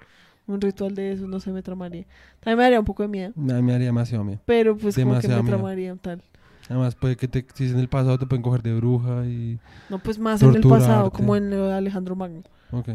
un 0.46 0.60
ritual 0.60 0.94
de 0.94 1.12
eso, 1.12 1.26
no 1.26 1.40
sé, 1.40 1.50
me 1.52 1.62
tramaría. 1.62 2.04
También 2.40 2.58
me 2.58 2.62
daría 2.64 2.78
un 2.80 2.84
poco 2.86 3.02
de 3.02 3.08
miedo, 3.08 3.32
me, 3.36 3.60
me 3.62 3.74
haría 3.74 3.86
demasiado 3.86 4.24
miedo. 4.24 4.40
pero 4.44 4.76
pues 4.76 4.98
como 4.98 5.20
que 5.20 5.28
Demasiado 5.28 5.42
me 5.42 5.42
miedo. 5.42 5.56
tramaría 5.58 5.96
tal. 5.96 6.22
Además, 6.68 6.94
puede 6.94 7.16
que 7.16 7.28
te, 7.28 7.44
si 7.54 7.64
es 7.66 7.72
en 7.72 7.78
el 7.80 7.88
pasado 7.88 8.18
te 8.18 8.26
pueden 8.26 8.42
coger 8.42 8.62
de 8.62 8.74
bruja 8.74 9.26
y... 9.26 9.58
No, 9.88 9.98
pues 9.98 10.18
más 10.18 10.40
en 10.42 10.54
el 10.54 10.62
pasado, 10.62 11.10
Torturarte. 11.10 11.16
como 11.16 11.36
en 11.36 11.50
lo 11.50 11.68
de 11.68 11.74
Alejandro 11.74 12.14
Magno. 12.16 12.42
Ok. 12.70 12.90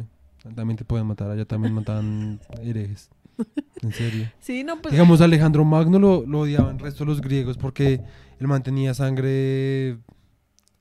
También 0.56 0.78
te 0.78 0.86
pueden 0.86 1.06
matar. 1.06 1.30
Allá 1.30 1.46
también 1.46 1.74
mataban 1.74 2.40
herejes. 2.62 3.10
En 3.84 3.92
serio. 3.92 4.32
Sí, 4.40 4.64
no, 4.64 4.82
pues... 4.82 4.92
Digamos, 4.94 5.22
Alejandro 5.22 5.64
Magno 5.64 6.00
lo, 6.00 6.26
lo 6.26 6.40
odiaban 6.40 6.76
el 6.78 6.80
resto 6.80 7.04
de 7.04 7.10
los 7.12 7.22
griegos 7.22 7.58
porque 7.58 8.02
él 8.40 8.48
mantenía 8.48 8.94
sangre... 8.96 10.00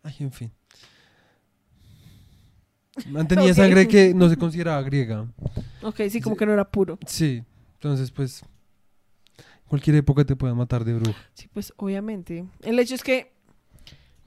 Ay, 0.02 0.14
en 0.20 0.32
fin. 0.32 0.52
Mantenía 3.10 3.50
Ok. 3.50 3.56
sangre 3.56 3.86
que 3.88 4.14
no 4.14 4.28
se 4.28 4.36
consideraba 4.36 4.80
griega. 4.82 5.26
Ok, 5.82 6.00
sí, 6.10 6.20
como 6.20 6.34
Sí. 6.34 6.38
que 6.40 6.46
no 6.46 6.52
era 6.52 6.64
puro. 6.64 6.98
Sí. 7.06 7.42
Entonces, 7.74 8.10
pues... 8.10 8.42
Cualquier 9.68 9.96
época 9.96 10.24
te 10.24 10.36
pueden 10.36 10.56
matar 10.56 10.84
de 10.84 10.94
bruja. 10.94 11.18
Sí, 11.34 11.48
pues 11.52 11.72
obviamente. 11.76 12.44
El 12.62 12.78
hecho 12.78 12.94
es 12.94 13.02
que, 13.02 13.32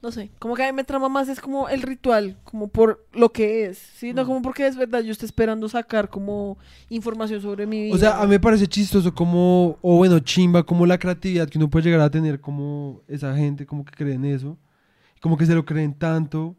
no 0.02 0.12
sé, 0.12 0.30
como 0.38 0.54
que 0.54 0.62
a 0.64 0.66
mí 0.66 0.76
me 0.76 0.84
trama 0.84 1.08
más 1.08 1.30
es 1.30 1.40
como 1.40 1.70
el 1.70 1.80
ritual, 1.80 2.36
como 2.44 2.68
por 2.68 3.06
lo 3.14 3.32
que 3.32 3.64
es, 3.64 3.78
¿sí? 3.78 4.12
No 4.12 4.24
Mm. 4.24 4.26
como 4.26 4.42
porque 4.42 4.66
es 4.66 4.76
verdad, 4.76 5.00
yo 5.00 5.12
estoy 5.12 5.24
esperando 5.26 5.66
sacar 5.70 6.10
como 6.10 6.58
información 6.90 7.40
sobre 7.40 7.66
mi 7.66 7.84
vida. 7.84 7.94
O 7.94 7.98
sea, 7.98 8.20
a 8.20 8.24
mí 8.24 8.30
me 8.32 8.40
parece 8.40 8.66
chistoso 8.66 9.14
como, 9.14 9.78
o 9.80 9.96
bueno, 9.96 10.18
chimba, 10.20 10.62
como 10.62 10.84
la 10.84 10.98
creatividad 10.98 11.48
que 11.48 11.56
uno 11.56 11.70
puede 11.70 11.86
llegar 11.86 12.02
a 12.02 12.10
tener 12.10 12.38
como 12.38 13.00
esa 13.08 13.34
gente, 13.34 13.64
como 13.64 13.82
que 13.86 13.92
creen 13.92 14.26
eso, 14.26 14.58
como 15.22 15.38
que 15.38 15.46
se 15.46 15.54
lo 15.54 15.64
creen 15.64 15.94
tanto, 15.94 16.54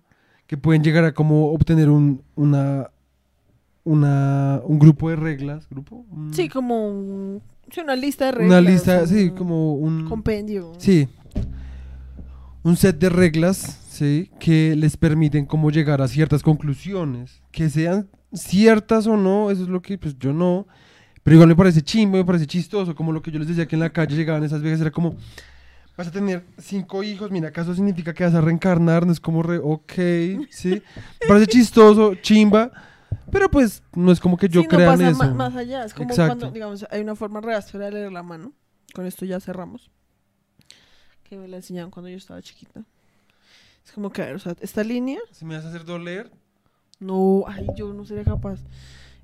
que 0.52 0.58
pueden 0.58 0.84
llegar 0.84 1.06
a 1.06 1.14
como 1.14 1.54
obtener 1.54 1.90
un, 1.90 2.22
una, 2.36 2.90
una, 3.86 4.60
un 4.66 4.80
grupo 4.80 5.10
de 5.10 5.16
reglas, 5.16 5.66
grupo, 5.70 6.06
Sí, 6.34 6.50
como 6.50 6.90
un- 6.90 7.42
sí, 7.72 7.80
una 7.80 7.96
lista 7.96 8.26
de 8.26 8.32
reglas. 8.34 8.60
una 8.60 8.70
lista, 8.70 9.08
sí, 9.08 9.32
como 9.32 9.76
un, 9.76 10.10
Compendio. 10.10 10.74
sí, 10.78 11.08
un 12.64 12.76
set 12.76 13.00
de 13.00 13.08
reglas, 13.08 13.80
sí, 13.90 14.30
que 14.42 14.76
les 14.76 14.98
permiten 14.98 15.46
como 15.46 15.72
llegar 15.72 16.02
a 16.02 16.10
ciertas 16.10 16.44
conclusiones, 16.44 17.42
que 17.52 17.70
sean 17.70 18.10
ciertas 18.34 19.08
o 19.08 19.16
no, 19.16 19.52
eso 19.52 19.64
es 19.64 19.70
lo 19.70 19.82
que, 19.82 19.98
pues 19.98 20.20
yo 20.20 20.34
no, 20.34 20.68
pero 21.24 21.36
igual 21.36 21.48
me 21.48 21.56
parece 21.56 21.82
chimbo, 21.82 22.18
me 22.18 22.26
parece 22.26 22.46
chistoso, 22.46 22.94
como 22.94 23.14
lo 23.14 23.22
que 23.22 23.32
yo 23.32 23.40
les 23.40 23.48
decía 23.48 23.66
que 23.70 23.78
en 23.78 23.80
la 23.80 23.90
calle 23.92 24.18
llegaban 24.18 24.44
esas 24.44 24.62
viejas, 24.62 24.82
era 24.82 24.92
como, 24.92 25.16
vas 25.98 26.08
a 26.08 26.12
tener 26.12 26.44
cinco 26.58 27.04
hijos, 27.04 27.32
mira, 27.32 27.50
¿acaso 27.50 27.74
significa 27.76 28.14
que 28.14 28.24
vas 28.24 28.34
a 28.34 28.42
reencarnar? 28.42 29.06
No 29.06 29.12
es 29.12 29.20
como 29.20 29.44
re, 29.44 29.60
ok, 29.62 29.94
sí, 30.50 30.82
parece 31.28 31.48
chistoso, 31.48 32.16
chimba, 32.16 32.72
pero 33.32 33.50
pues 33.50 33.84
no 33.94 34.12
es 34.12 34.20
como 34.20 34.38
que 34.38 34.48
yo 34.50 34.62
Sí, 34.62 34.68
crea 34.68 34.88
no 34.88 34.94
en 34.94 35.00
pasa 35.16 35.26
eso. 35.26 35.36
más 35.36 35.56
allá. 35.56 35.86
Es 35.86 35.94
como 35.94 36.10
Exacto. 36.10 36.38
cuando, 36.38 36.52
digamos, 36.52 36.86
hay 36.90 37.02
una 37.02 37.16
forma 37.16 37.42
re 37.42 37.56
áspera 37.56 37.86
de 37.86 37.92
leer 37.92 38.12
la 38.12 38.24
mano. 38.24 38.54
Con 38.94 39.06
esto 39.06 39.26
ya 39.26 39.40
cerramos. 39.40 39.90
Que 41.24 41.38
me 41.38 41.48
la 41.48 41.58
enseñaron 41.58 41.92
cuando 41.92 42.10
yo 42.10 42.18
estaba 42.18 42.42
chiquita. 42.42 42.84
Es 43.86 43.92
como 43.94 44.12
que, 44.12 44.22
a 44.22 44.26
ver, 44.28 44.36
o 44.36 44.40
sea, 44.40 44.56
esta 44.60 44.84
línea 44.84 45.20
Si 45.32 45.46
me 45.46 45.56
vas 45.56 45.66
a 45.66 45.70
hacer 45.70 45.86
doler, 45.86 46.30
No, 47.00 47.44
ay, 47.48 47.68
yo 47.76 47.94
no 47.94 48.06
sería 48.06 48.24
capaz. 48.24 48.60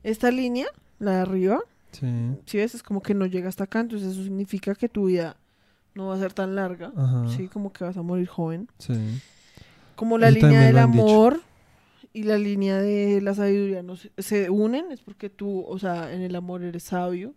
Esta 0.03 0.31
línea, 0.31 0.67
la 0.99 1.11
de 1.11 1.17
arriba, 1.21 1.59
sí, 1.91 2.07
si 2.45 2.57
ves, 2.57 2.75
es 2.75 2.83
como 2.83 3.01
que 3.01 3.13
no 3.13 3.25
llega 3.25 3.49
hasta 3.49 3.65
acá, 3.65 3.81
entonces 3.81 4.13
eso 4.13 4.23
significa 4.23 4.73
que 4.73 4.87
tu 4.89 5.05
vida 5.07 5.35
no 5.97 6.07
va 6.07 6.15
a 6.15 6.19
ser 6.19 6.33
tan 6.33 6.55
larga. 6.55 6.91
ajá, 6.95 7.25
Sí, 7.35 7.47
como 7.47 7.73
que 7.73 7.83
vas 7.83 7.97
a 7.97 8.01
morir 8.01 8.27
joven. 8.27 8.69
sí, 8.79 8.93
Como 9.95 10.17
la 10.17 10.29
Eso 10.29 10.35
línea 10.39 10.61
del 10.61 10.75
dicho. 10.75 10.83
amor 10.83 11.41
y 12.13 12.23
la 12.23 12.37
línea 12.37 12.77
de 12.77 13.21
la 13.21 13.33
sabiduría 13.33 13.83
no 13.83 13.95
se, 13.95 14.11
se 14.17 14.49
unen, 14.49 14.91
es 14.91 15.01
porque 15.01 15.29
tú, 15.29 15.65
o 15.67 15.77
sea, 15.79 16.13
en 16.13 16.21
el 16.21 16.35
amor 16.35 16.63
eres 16.63 16.83
sabio 16.83 17.33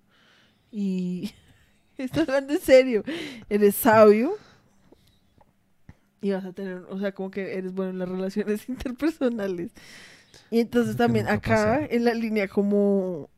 y 0.70 1.32
estoy 1.98 2.22
hablando 2.22 2.52
en 2.54 2.60
serio, 2.60 3.02
eres 3.48 3.74
sabio 3.74 4.32
y 6.22 6.30
vas 6.32 6.44
a 6.44 6.52
tener, 6.52 6.82
o 6.90 6.98
sea, 6.98 7.12
como 7.12 7.30
que 7.30 7.56
eres 7.56 7.72
bueno 7.72 7.90
en 7.92 7.98
las 7.98 8.08
relaciones 8.08 8.68
interpersonales. 8.68 9.70
Y 10.50 10.60
entonces 10.60 10.96
también 10.96 11.28
acá 11.28 11.84
en 11.86 12.04
la 12.04 12.14
línea 12.14 12.48
como 12.48 13.30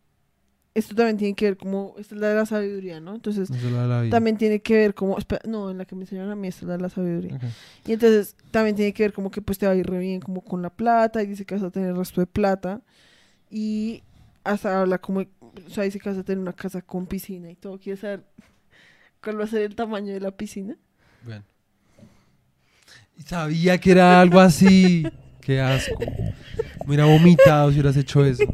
esto 0.74 0.94
también 0.94 1.18
tiene 1.18 1.34
que 1.34 1.44
ver 1.44 1.56
como 1.56 1.94
esta 1.98 2.14
es 2.14 2.20
la 2.20 2.28
de 2.28 2.34
la 2.34 2.46
sabiduría, 2.46 3.00
¿no? 3.00 3.14
Entonces 3.14 3.50
es 3.50 3.62
la 3.64 3.82
de 3.82 3.88
la 3.88 4.00
vida. 4.02 4.10
también 4.10 4.38
tiene 4.38 4.60
que 4.60 4.74
ver 4.74 4.94
como 4.94 5.18
espera, 5.18 5.42
no, 5.46 5.70
en 5.70 5.78
la 5.78 5.84
que 5.84 5.94
me 5.94 6.02
enseñaron 6.02 6.30
a 6.30 6.36
mí 6.36 6.48
esta 6.48 6.60
es 6.60 6.68
la 6.68 6.76
de 6.76 6.82
la 6.82 6.88
sabiduría. 6.88 7.38
Y 7.86 7.92
entonces 7.92 8.36
también 8.50 8.74
tiene 8.74 8.92
que 8.92 9.02
ver 9.02 9.12
como 9.12 9.30
que 9.30 9.42
pues 9.42 9.58
te 9.58 9.66
va 9.66 9.72
a 9.72 9.76
ir 9.76 9.86
re 9.86 9.98
bien 9.98 10.20
como 10.20 10.40
con 10.42 10.62
la 10.62 10.70
plata 10.70 11.22
y 11.22 11.26
dice 11.26 11.44
que 11.44 11.54
vas 11.54 11.64
a 11.64 11.70
tener 11.70 11.90
el 11.90 11.96
resto 11.96 12.20
de 12.20 12.26
plata 12.26 12.80
y 13.50 14.02
hasta 14.44 14.80
habla 14.80 14.98
como, 14.98 15.20
o 15.20 15.70
sea, 15.70 15.84
dice 15.84 16.00
que 16.00 16.08
vas 16.08 16.18
a 16.18 16.24
tener 16.24 16.38
una 16.38 16.54
casa 16.54 16.80
con 16.80 17.06
piscina 17.06 17.50
y 17.50 17.56
todo. 17.56 17.78
¿Quieres 17.78 18.00
saber 18.00 18.24
cuál 19.22 19.40
va 19.40 19.44
a 19.44 19.48
ser 19.48 19.62
el 19.62 19.74
tamaño 19.74 20.12
de 20.12 20.20
la 20.20 20.30
piscina? 20.30 20.76
Bueno. 21.22 21.44
Sabía 23.26 23.78
que 23.78 23.90
era 23.90 24.20
algo 24.20 24.40
así. 24.40 25.06
Qué 25.42 25.60
asco. 25.60 25.98
Me 25.98 26.86
hubiera 26.86 27.04
vomitado 27.04 27.70
si 27.70 27.74
hubieras 27.74 27.96
hecho 27.96 28.24
eso. 28.24 28.44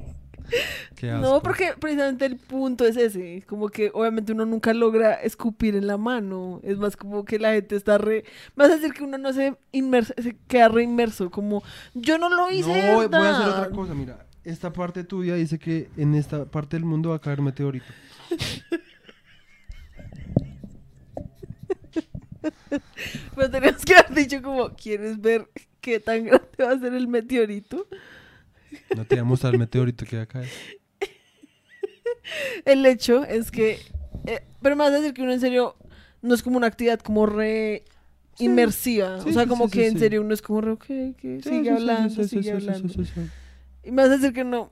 Qué 0.98 1.12
asco. 1.12 1.22
No, 1.22 1.40
porque 1.40 1.74
precisamente 1.78 2.26
el 2.26 2.36
punto 2.38 2.84
es 2.84 2.96
ese. 2.96 3.44
Como 3.46 3.68
que 3.68 3.92
obviamente 3.94 4.32
uno 4.32 4.44
nunca 4.44 4.74
logra 4.74 5.14
escupir 5.14 5.76
en 5.76 5.86
la 5.86 5.96
mano. 5.96 6.58
Es 6.64 6.76
más 6.76 6.96
como 6.96 7.24
que 7.24 7.38
la 7.38 7.52
gente 7.52 7.76
está 7.76 7.98
re. 7.98 8.24
Vas 8.56 8.72
a 8.72 8.74
decir 8.74 8.92
que 8.92 9.04
uno 9.04 9.16
no 9.16 9.32
se, 9.32 9.56
inmersa, 9.70 10.12
se 10.20 10.36
queda 10.48 10.68
re 10.68 10.82
inmerso. 10.82 11.30
Como 11.30 11.62
yo 11.94 12.18
no 12.18 12.28
lo 12.28 12.50
hice. 12.50 12.66
No, 12.66 12.94
voy 12.94 13.04
a 13.04 13.06
hacer 13.06 13.10
verdad". 13.10 13.60
otra 13.60 13.70
cosa, 13.70 13.94
mira. 13.94 14.26
Esta 14.42 14.72
parte 14.72 15.04
tuya 15.04 15.36
dice 15.36 15.60
que 15.60 15.88
en 15.96 16.16
esta 16.16 16.46
parte 16.46 16.74
del 16.74 16.84
mundo 16.84 17.10
va 17.10 17.16
a 17.16 17.20
caer 17.20 17.42
meteorito. 17.42 17.86
Pero 23.36 23.50
tenías 23.50 23.84
que 23.84 23.94
haber 23.94 24.14
dicho 24.14 24.42
como, 24.42 24.74
¿quieres 24.74 25.20
ver 25.20 25.48
qué 25.80 26.00
tan 26.00 26.24
grande 26.24 26.48
va 26.60 26.72
a 26.72 26.78
ser 26.78 26.92
el 26.92 27.06
meteorito? 27.06 27.86
No 28.96 29.04
te 29.04 29.14
voy 29.14 29.20
a 29.20 29.24
mostrar 29.24 29.52
el 29.52 29.60
meteorito 29.60 30.04
que 30.04 30.16
va 30.16 30.22
a 30.22 30.26
caer. 30.26 30.48
El 32.64 32.84
hecho 32.86 33.24
es 33.24 33.50
que, 33.50 33.78
eh, 34.26 34.42
pero 34.62 34.80
a 34.82 34.90
decir 34.90 35.14
que 35.14 35.22
uno 35.22 35.32
en 35.32 35.40
serio 35.40 35.76
no 36.22 36.34
es 36.34 36.42
como 36.42 36.56
una 36.56 36.66
actividad 36.66 37.00
como 37.00 37.26
re 37.26 37.84
Sí. 38.38 38.44
inmersiva. 38.44 39.20
Sí, 39.20 39.30
o 39.30 39.32
sea, 39.32 39.42
sí, 39.42 39.48
como 39.48 39.68
que 39.68 39.88
en 39.88 39.98
serio 39.98 40.20
uno 40.20 40.32
es 40.32 40.42
como 40.42 40.60
re, 40.60 40.70
ok, 40.70 40.84
que 40.84 41.40
sigue 41.42 41.70
hablando, 41.70 42.22
sigue 42.22 42.52
hablando. 42.52 42.88
Y 43.82 43.98
a 43.98 44.08
decir 44.08 44.32
que 44.32 44.44
no, 44.44 44.70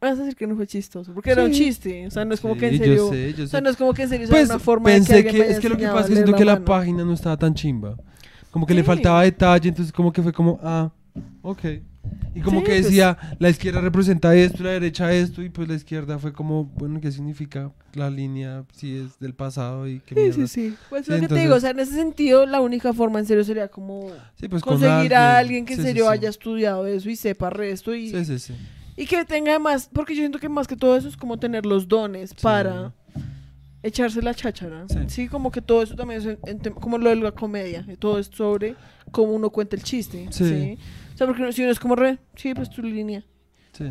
me 0.00 0.08
vas 0.10 0.18
a 0.18 0.22
decir 0.22 0.36
que 0.36 0.46
no 0.48 0.56
fue 0.56 0.66
chistoso, 0.66 1.14
porque 1.14 1.30
era 1.30 1.44
un 1.44 1.52
chiste. 1.52 2.06
O 2.06 2.10
sea, 2.10 2.24
no 2.24 2.34
es 2.34 2.40
como 2.40 2.56
que 2.56 2.66
en 2.68 2.72
yo 2.72 2.78
serio, 2.78 3.08
sé, 3.10 3.34
yo 3.34 3.44
o 3.44 3.46
sea, 3.46 3.60
no 3.60 3.70
es 3.70 3.76
como 3.76 3.94
que 3.94 4.02
en 4.02 4.08
serio 4.08 4.26
sea 4.26 4.34
Pues 4.36 4.48
una 4.48 4.58
forma 4.58 4.90
de 4.90 4.96
que 4.96 4.98
pensé 5.00 5.14
alguien 5.14 5.34
que, 5.34 5.42
haya 5.42 5.52
es 5.52 5.60
que 5.60 5.68
lo 5.68 5.76
que 5.76 5.86
pasa 5.86 6.00
es 6.00 6.06
que 6.06 6.14
siento 6.14 6.34
que 6.34 6.44
la 6.44 6.54
mano. 6.54 6.64
página 6.64 7.04
no 7.04 7.12
estaba 7.12 7.36
tan 7.36 7.54
chimba. 7.54 7.96
Como 8.50 8.66
que 8.66 8.74
le 8.74 8.82
faltaba 8.82 9.22
detalle, 9.22 9.68
entonces 9.68 9.92
como 9.92 10.12
que 10.12 10.22
fue 10.22 10.32
como, 10.32 10.58
ah, 10.62 10.90
ok. 11.42 11.60
Y 12.34 12.40
como 12.40 12.60
Sí, 12.60 12.66
que 12.66 12.72
pues- 12.72 12.84
decía, 12.84 13.18
la 13.40 13.50
izquierda 13.50 13.80
representa 13.80 14.34
esto, 14.34 14.62
la 14.62 14.70
derecha 14.70 15.12
esto, 15.12 15.42
y 15.42 15.48
pues 15.48 15.66
la 15.68 15.74
izquierda 15.74 16.18
fue 16.18 16.32
como, 16.32 16.64
bueno, 16.66 17.00
¿qué 17.00 17.10
significa 17.10 17.72
la 17.94 18.10
línea 18.10 18.64
si 18.72 18.96
es 18.96 19.18
del 19.18 19.34
pasado 19.34 19.88
y 19.88 20.00
qué 20.00 20.14
Sí, 20.14 20.20
mierda? 20.20 20.34
sí, 20.34 20.46
sí. 20.46 20.76
Pues 20.88 21.08
lo 21.08 21.14
que 21.14 21.18
te 21.20 21.24
entonces- 21.24 21.44
digo, 21.44 21.54
o 21.56 21.60
sea, 21.60 21.70
en 21.70 21.80
ese 21.80 21.94
sentido, 21.94 22.46
la 22.46 22.60
única 22.60 22.92
forma 22.92 23.18
en 23.18 23.26
serio 23.26 23.42
sería 23.42 23.68
como 23.68 24.10
Sí, 24.38 24.46
pues 24.48 24.62
con 24.62 24.74
conseguir 24.78 25.14
a 25.14 25.38
alguien 25.38 25.64
que 25.64 25.72
en 25.72 25.80
Sí, 25.80 25.84
serio 25.86 26.08
haya 26.08 26.28
estudiado 26.28 26.86
eso 26.86 27.10
y 27.10 27.16
sepa 27.16 27.50
resto 27.50 27.92
y, 27.94 28.10
Sí, 28.10 28.24
sí, 28.24 28.38
sí. 28.38 28.54
y 28.96 29.06
que 29.06 29.24
tenga 29.24 29.58
más, 29.58 29.88
porque 29.92 30.14
yo 30.14 30.20
siento 30.20 30.38
que 30.38 30.48
más 30.48 30.68
que 30.68 30.76
todo 30.76 30.96
eso 30.96 31.08
es 31.08 31.16
como 31.16 31.38
tener 31.38 31.66
los 31.66 31.88
dones 31.88 32.34
para 32.34 32.92
echarse 33.82 34.20
la 34.22 34.34
cháchara. 34.34 34.84
Sí. 34.88 34.98
Sí. 35.08 35.28
como 35.28 35.50
que 35.50 35.62
todo 35.62 35.82
eso 35.82 35.94
también 35.96 36.20
es 36.20 36.26
en- 36.26 36.38
en 36.46 36.58
tem- 36.60 36.74
como 36.74 36.98
lo 36.98 37.10
de 37.10 37.16
la 37.16 37.32
comedia, 37.32 37.84
todo 37.98 38.18
es 38.18 38.26
sobre 38.32 38.74
cómo 39.10 39.32
uno 39.32 39.50
cuenta 39.50 39.76
el 39.76 39.82
chiste. 39.82 40.26
Sí. 40.30 40.44
Sí. 40.48 40.78
O 41.18 41.20
sea, 41.20 41.26
porque 41.26 41.52
si 41.52 41.62
uno 41.62 41.72
es 41.72 41.80
como 41.80 41.96
re, 41.96 42.20
sí, 42.36 42.54
pues 42.54 42.70
tu 42.70 42.80
línea. 42.80 43.24
Sí. 43.72 43.90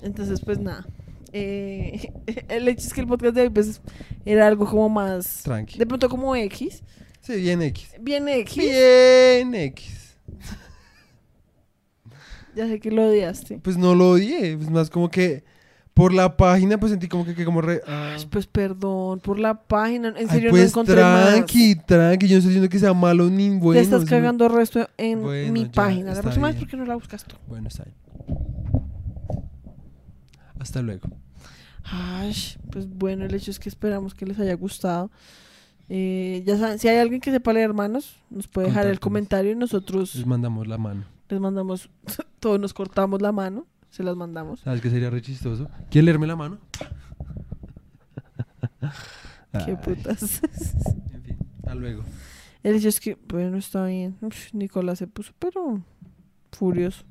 Entonces, 0.00 0.40
pues 0.40 0.58
nada. 0.58 0.86
Eh, 1.34 2.10
el 2.48 2.66
hecho 2.66 2.86
es 2.86 2.94
que 2.94 3.02
el 3.02 3.06
podcast 3.06 3.34
de 3.34 3.42
hoy 3.42 3.50
pues, 3.50 3.82
era 4.24 4.46
algo 4.46 4.64
como 4.64 4.88
más... 4.88 5.42
Tranqui. 5.42 5.78
De 5.78 5.84
pronto 5.84 6.08
como 6.08 6.34
X. 6.34 6.82
Sí, 7.20 7.42
bien 7.42 7.60
X. 7.60 7.90
Bien 8.00 8.26
X. 8.26 8.56
Bien 8.56 9.54
X. 9.54 10.16
Ya 12.56 12.66
sé 12.66 12.80
que 12.80 12.90
lo 12.90 13.08
odiaste. 13.08 13.58
Pues 13.58 13.76
no 13.76 13.94
lo 13.94 14.12
odié, 14.12 14.56
pues 14.56 14.70
más 14.70 14.88
como 14.88 15.10
que 15.10 15.44
por 15.98 16.14
la 16.14 16.36
página 16.36 16.78
pues 16.78 16.90
sentí 16.92 17.08
como 17.08 17.24
que, 17.24 17.34
que 17.34 17.44
como 17.44 17.60
re... 17.60 17.82
ah. 17.86 18.14
Ay, 18.16 18.26
Pues 18.30 18.46
perdón 18.46 19.18
por 19.18 19.38
la 19.38 19.54
página. 19.62 20.08
En 20.08 20.16
Ay, 20.16 20.26
serio 20.28 20.50
pues 20.50 20.62
no 20.62 20.68
encontré 20.68 20.94
tranqui, 20.94 21.74
tranqui, 21.74 22.28
yo 22.28 22.34
no 22.34 22.38
estoy 22.38 22.50
diciendo 22.50 22.68
que 22.68 22.78
sea 22.78 22.94
malo 22.94 23.28
ni 23.28 23.50
más. 23.50 23.60
bueno. 23.60 23.78
Te 23.80 23.84
estás 23.84 24.04
cagando 24.04 24.46
el 24.46 24.52
resto 24.52 24.88
en 24.96 25.22
Bueno, 25.22 25.52
mi 25.52 25.64
ya, 25.64 25.72
página. 25.72 26.14
La 26.14 26.22
próxima 26.22 26.48
vez. 26.48 26.56
¿por 26.56 26.68
qué 26.68 26.76
no 26.76 26.84
la 26.84 26.94
buscas 26.94 27.24
tú? 27.24 27.34
Bueno, 27.48 27.66
está 27.68 27.82
bien. 27.84 27.96
Hasta 30.58 30.82
luego. 30.82 31.08
Ay, 31.84 32.34
pues 32.70 32.88
bueno, 32.88 33.24
el 33.24 33.34
hecho 33.34 33.50
es 33.50 33.58
que 33.58 33.68
esperamos 33.68 34.14
que 34.14 34.26
les 34.26 34.38
haya 34.38 34.54
gustado. 34.54 35.10
Eh, 35.88 36.42
ya 36.46 36.58
saben, 36.58 36.78
si 36.78 36.86
hay 36.88 36.98
alguien 36.98 37.20
que 37.20 37.30
sepa 37.30 37.52
leer 37.52 37.70
hermanos, 37.70 38.16
nos 38.30 38.46
puede 38.46 38.68
dejar 38.68 38.86
el 38.86 39.00
comentario 39.00 39.52
y 39.52 39.56
nosotros 39.56 40.14
Les 40.14 40.26
mandamos 40.26 40.66
la 40.68 40.76
mano. 40.76 41.04
les 41.30 41.40
mandamos, 41.40 41.88
todos 42.40 42.60
nos 42.60 42.74
cortamos 42.74 43.22
la 43.22 43.32
mano, 43.32 43.66
se 43.90 44.02
las 44.02 44.16
mandamos. 44.16 44.60
¿Sabes 44.60 44.80
qué 44.80 44.90
sería 44.90 45.10
re 45.10 45.22
chistoso? 45.22 45.68
¿Quiere 45.90 46.06
leerme 46.06 46.26
la 46.26 46.36
mano? 46.36 46.58
Qué 49.64 49.76
putas. 49.76 50.40
En 51.12 51.22
fin, 51.22 51.36
hasta 51.58 51.74
luego. 51.74 52.02
El 52.62 52.76
hecho 52.76 52.88
es 52.88 53.00
que, 53.00 53.16
bueno, 53.28 53.56
está 53.56 53.86
bien. 53.86 54.16
Uf, 54.20 54.52
Nicolás 54.52 54.98
se 54.98 55.06
puso, 55.06 55.32
pero 55.38 55.82
furioso. 56.52 57.04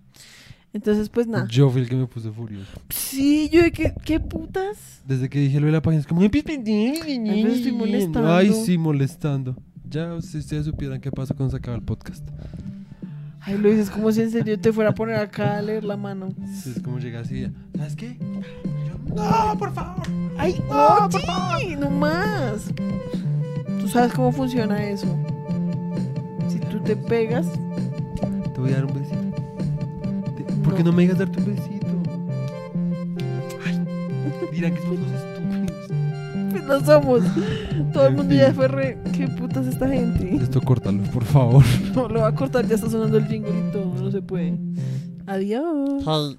Entonces, 0.73 1.09
pues 1.09 1.28
nada. 1.28 1.47
Yo 1.47 1.69
fui 1.69 1.82
el 1.82 1.89
que 1.89 1.95
me 1.95 2.05
puse 2.05 2.32
furioso. 2.32 2.71
Sí, 2.89 3.49
yo 3.49 3.63
de 3.63 3.71
que, 3.71 3.93
¿qué 4.05 4.19
putas? 4.19 5.01
Desde 5.07 5.30
que 5.30 5.39
dije 5.39 5.59
lo 5.59 5.65
de 5.67 5.71
la 5.71 5.82
página, 5.82 6.01
es 6.01 6.07
como... 6.07 6.21
Ay, 6.21 6.30
pero 6.30 6.43
estoy 6.43 7.71
molestando. 7.71 8.34
Ay, 8.34 8.53
sí, 8.53 8.78
molestando. 8.78 9.55
Ya, 9.89 10.21
si 10.21 10.38
ustedes 10.38 10.65
supieran 10.65 10.99
qué 10.99 11.11
pasa 11.11 11.34
cuando 11.34 11.51
se 11.51 11.57
acaba 11.57 11.78
el 11.78 11.84
podcast. 11.84 12.28
Ay, 13.42 13.58
lo 13.58 13.70
dices 13.70 13.90
como 13.90 14.12
si 14.12 14.22
en 14.22 14.32
serio 14.32 14.60
te 14.60 14.74
fuera 14.74 14.90
a 14.90 14.94
poner 14.94 15.16
acá 15.16 15.58
a 15.58 15.62
leer 15.62 15.84
la 15.84 15.96
mano. 15.98 16.30
Sí, 16.62 16.74
Es 16.76 16.82
como 16.82 17.00
llega 17.00 17.22
así, 17.22 17.48
¿sabes 17.78 17.96
qué? 17.96 18.18
Yo, 18.18 19.16
no, 19.16 19.58
por 19.58 19.74
favor. 19.74 20.06
¡Ay, 20.38 20.62
No, 20.70 21.10
por 21.10 21.22
¡No 21.80 21.90
más! 21.90 22.66
¿Tú 23.80 23.88
sabes 23.88 24.12
cómo 24.14 24.32
funciona 24.32 24.84
eso? 24.90 25.08
Si 26.50 26.60
tú 26.60 26.80
te 26.82 26.96
pegas, 26.96 27.48
Te 28.54 28.60
voy 28.62 28.72
a 28.72 28.76
dar 28.76 28.86
un 28.86 28.94
besito. 28.94 29.18
Te- 30.36 30.44
¿Por 30.64 30.76
qué 30.76 30.84
no 30.84 30.92
me 30.92 31.04
digas 31.04 31.18
darte 31.20 31.40
un 31.40 31.46
besito? 31.56 31.88
Ay, 33.66 33.80
dirán 34.52 34.74
que 34.74 34.82
somos 34.82 35.00
dos 35.00 35.12
no 36.68 36.84
somos. 36.84 37.22
Todo 37.93 38.08
el 38.08 38.16
mundo 38.16 38.34
ya 38.36 38.53
fue 38.53 38.68
re. 38.68 38.97
¿Qué 39.14 39.28
putas 39.28 39.68
esta 39.68 39.88
gente? 39.88 40.36
Esto 40.36 40.62
córtalo, 40.62 41.03
por 41.03 41.24
favor. 41.24 41.64
No, 41.95 42.08
lo 42.08 42.22
va 42.22 42.28
a 42.28 42.36
cortar, 42.36 42.68
ya 42.68 42.76
está 42.76 42.89
sonando 42.89 43.18
el 43.18 43.26
jingle 43.28 43.51
y 43.51 43.72
todo, 43.72 43.93
no 43.95 44.12
se 44.12 44.22
puede. 44.22 44.58
Adiós. 45.26 46.03
Hey, 46.05 46.38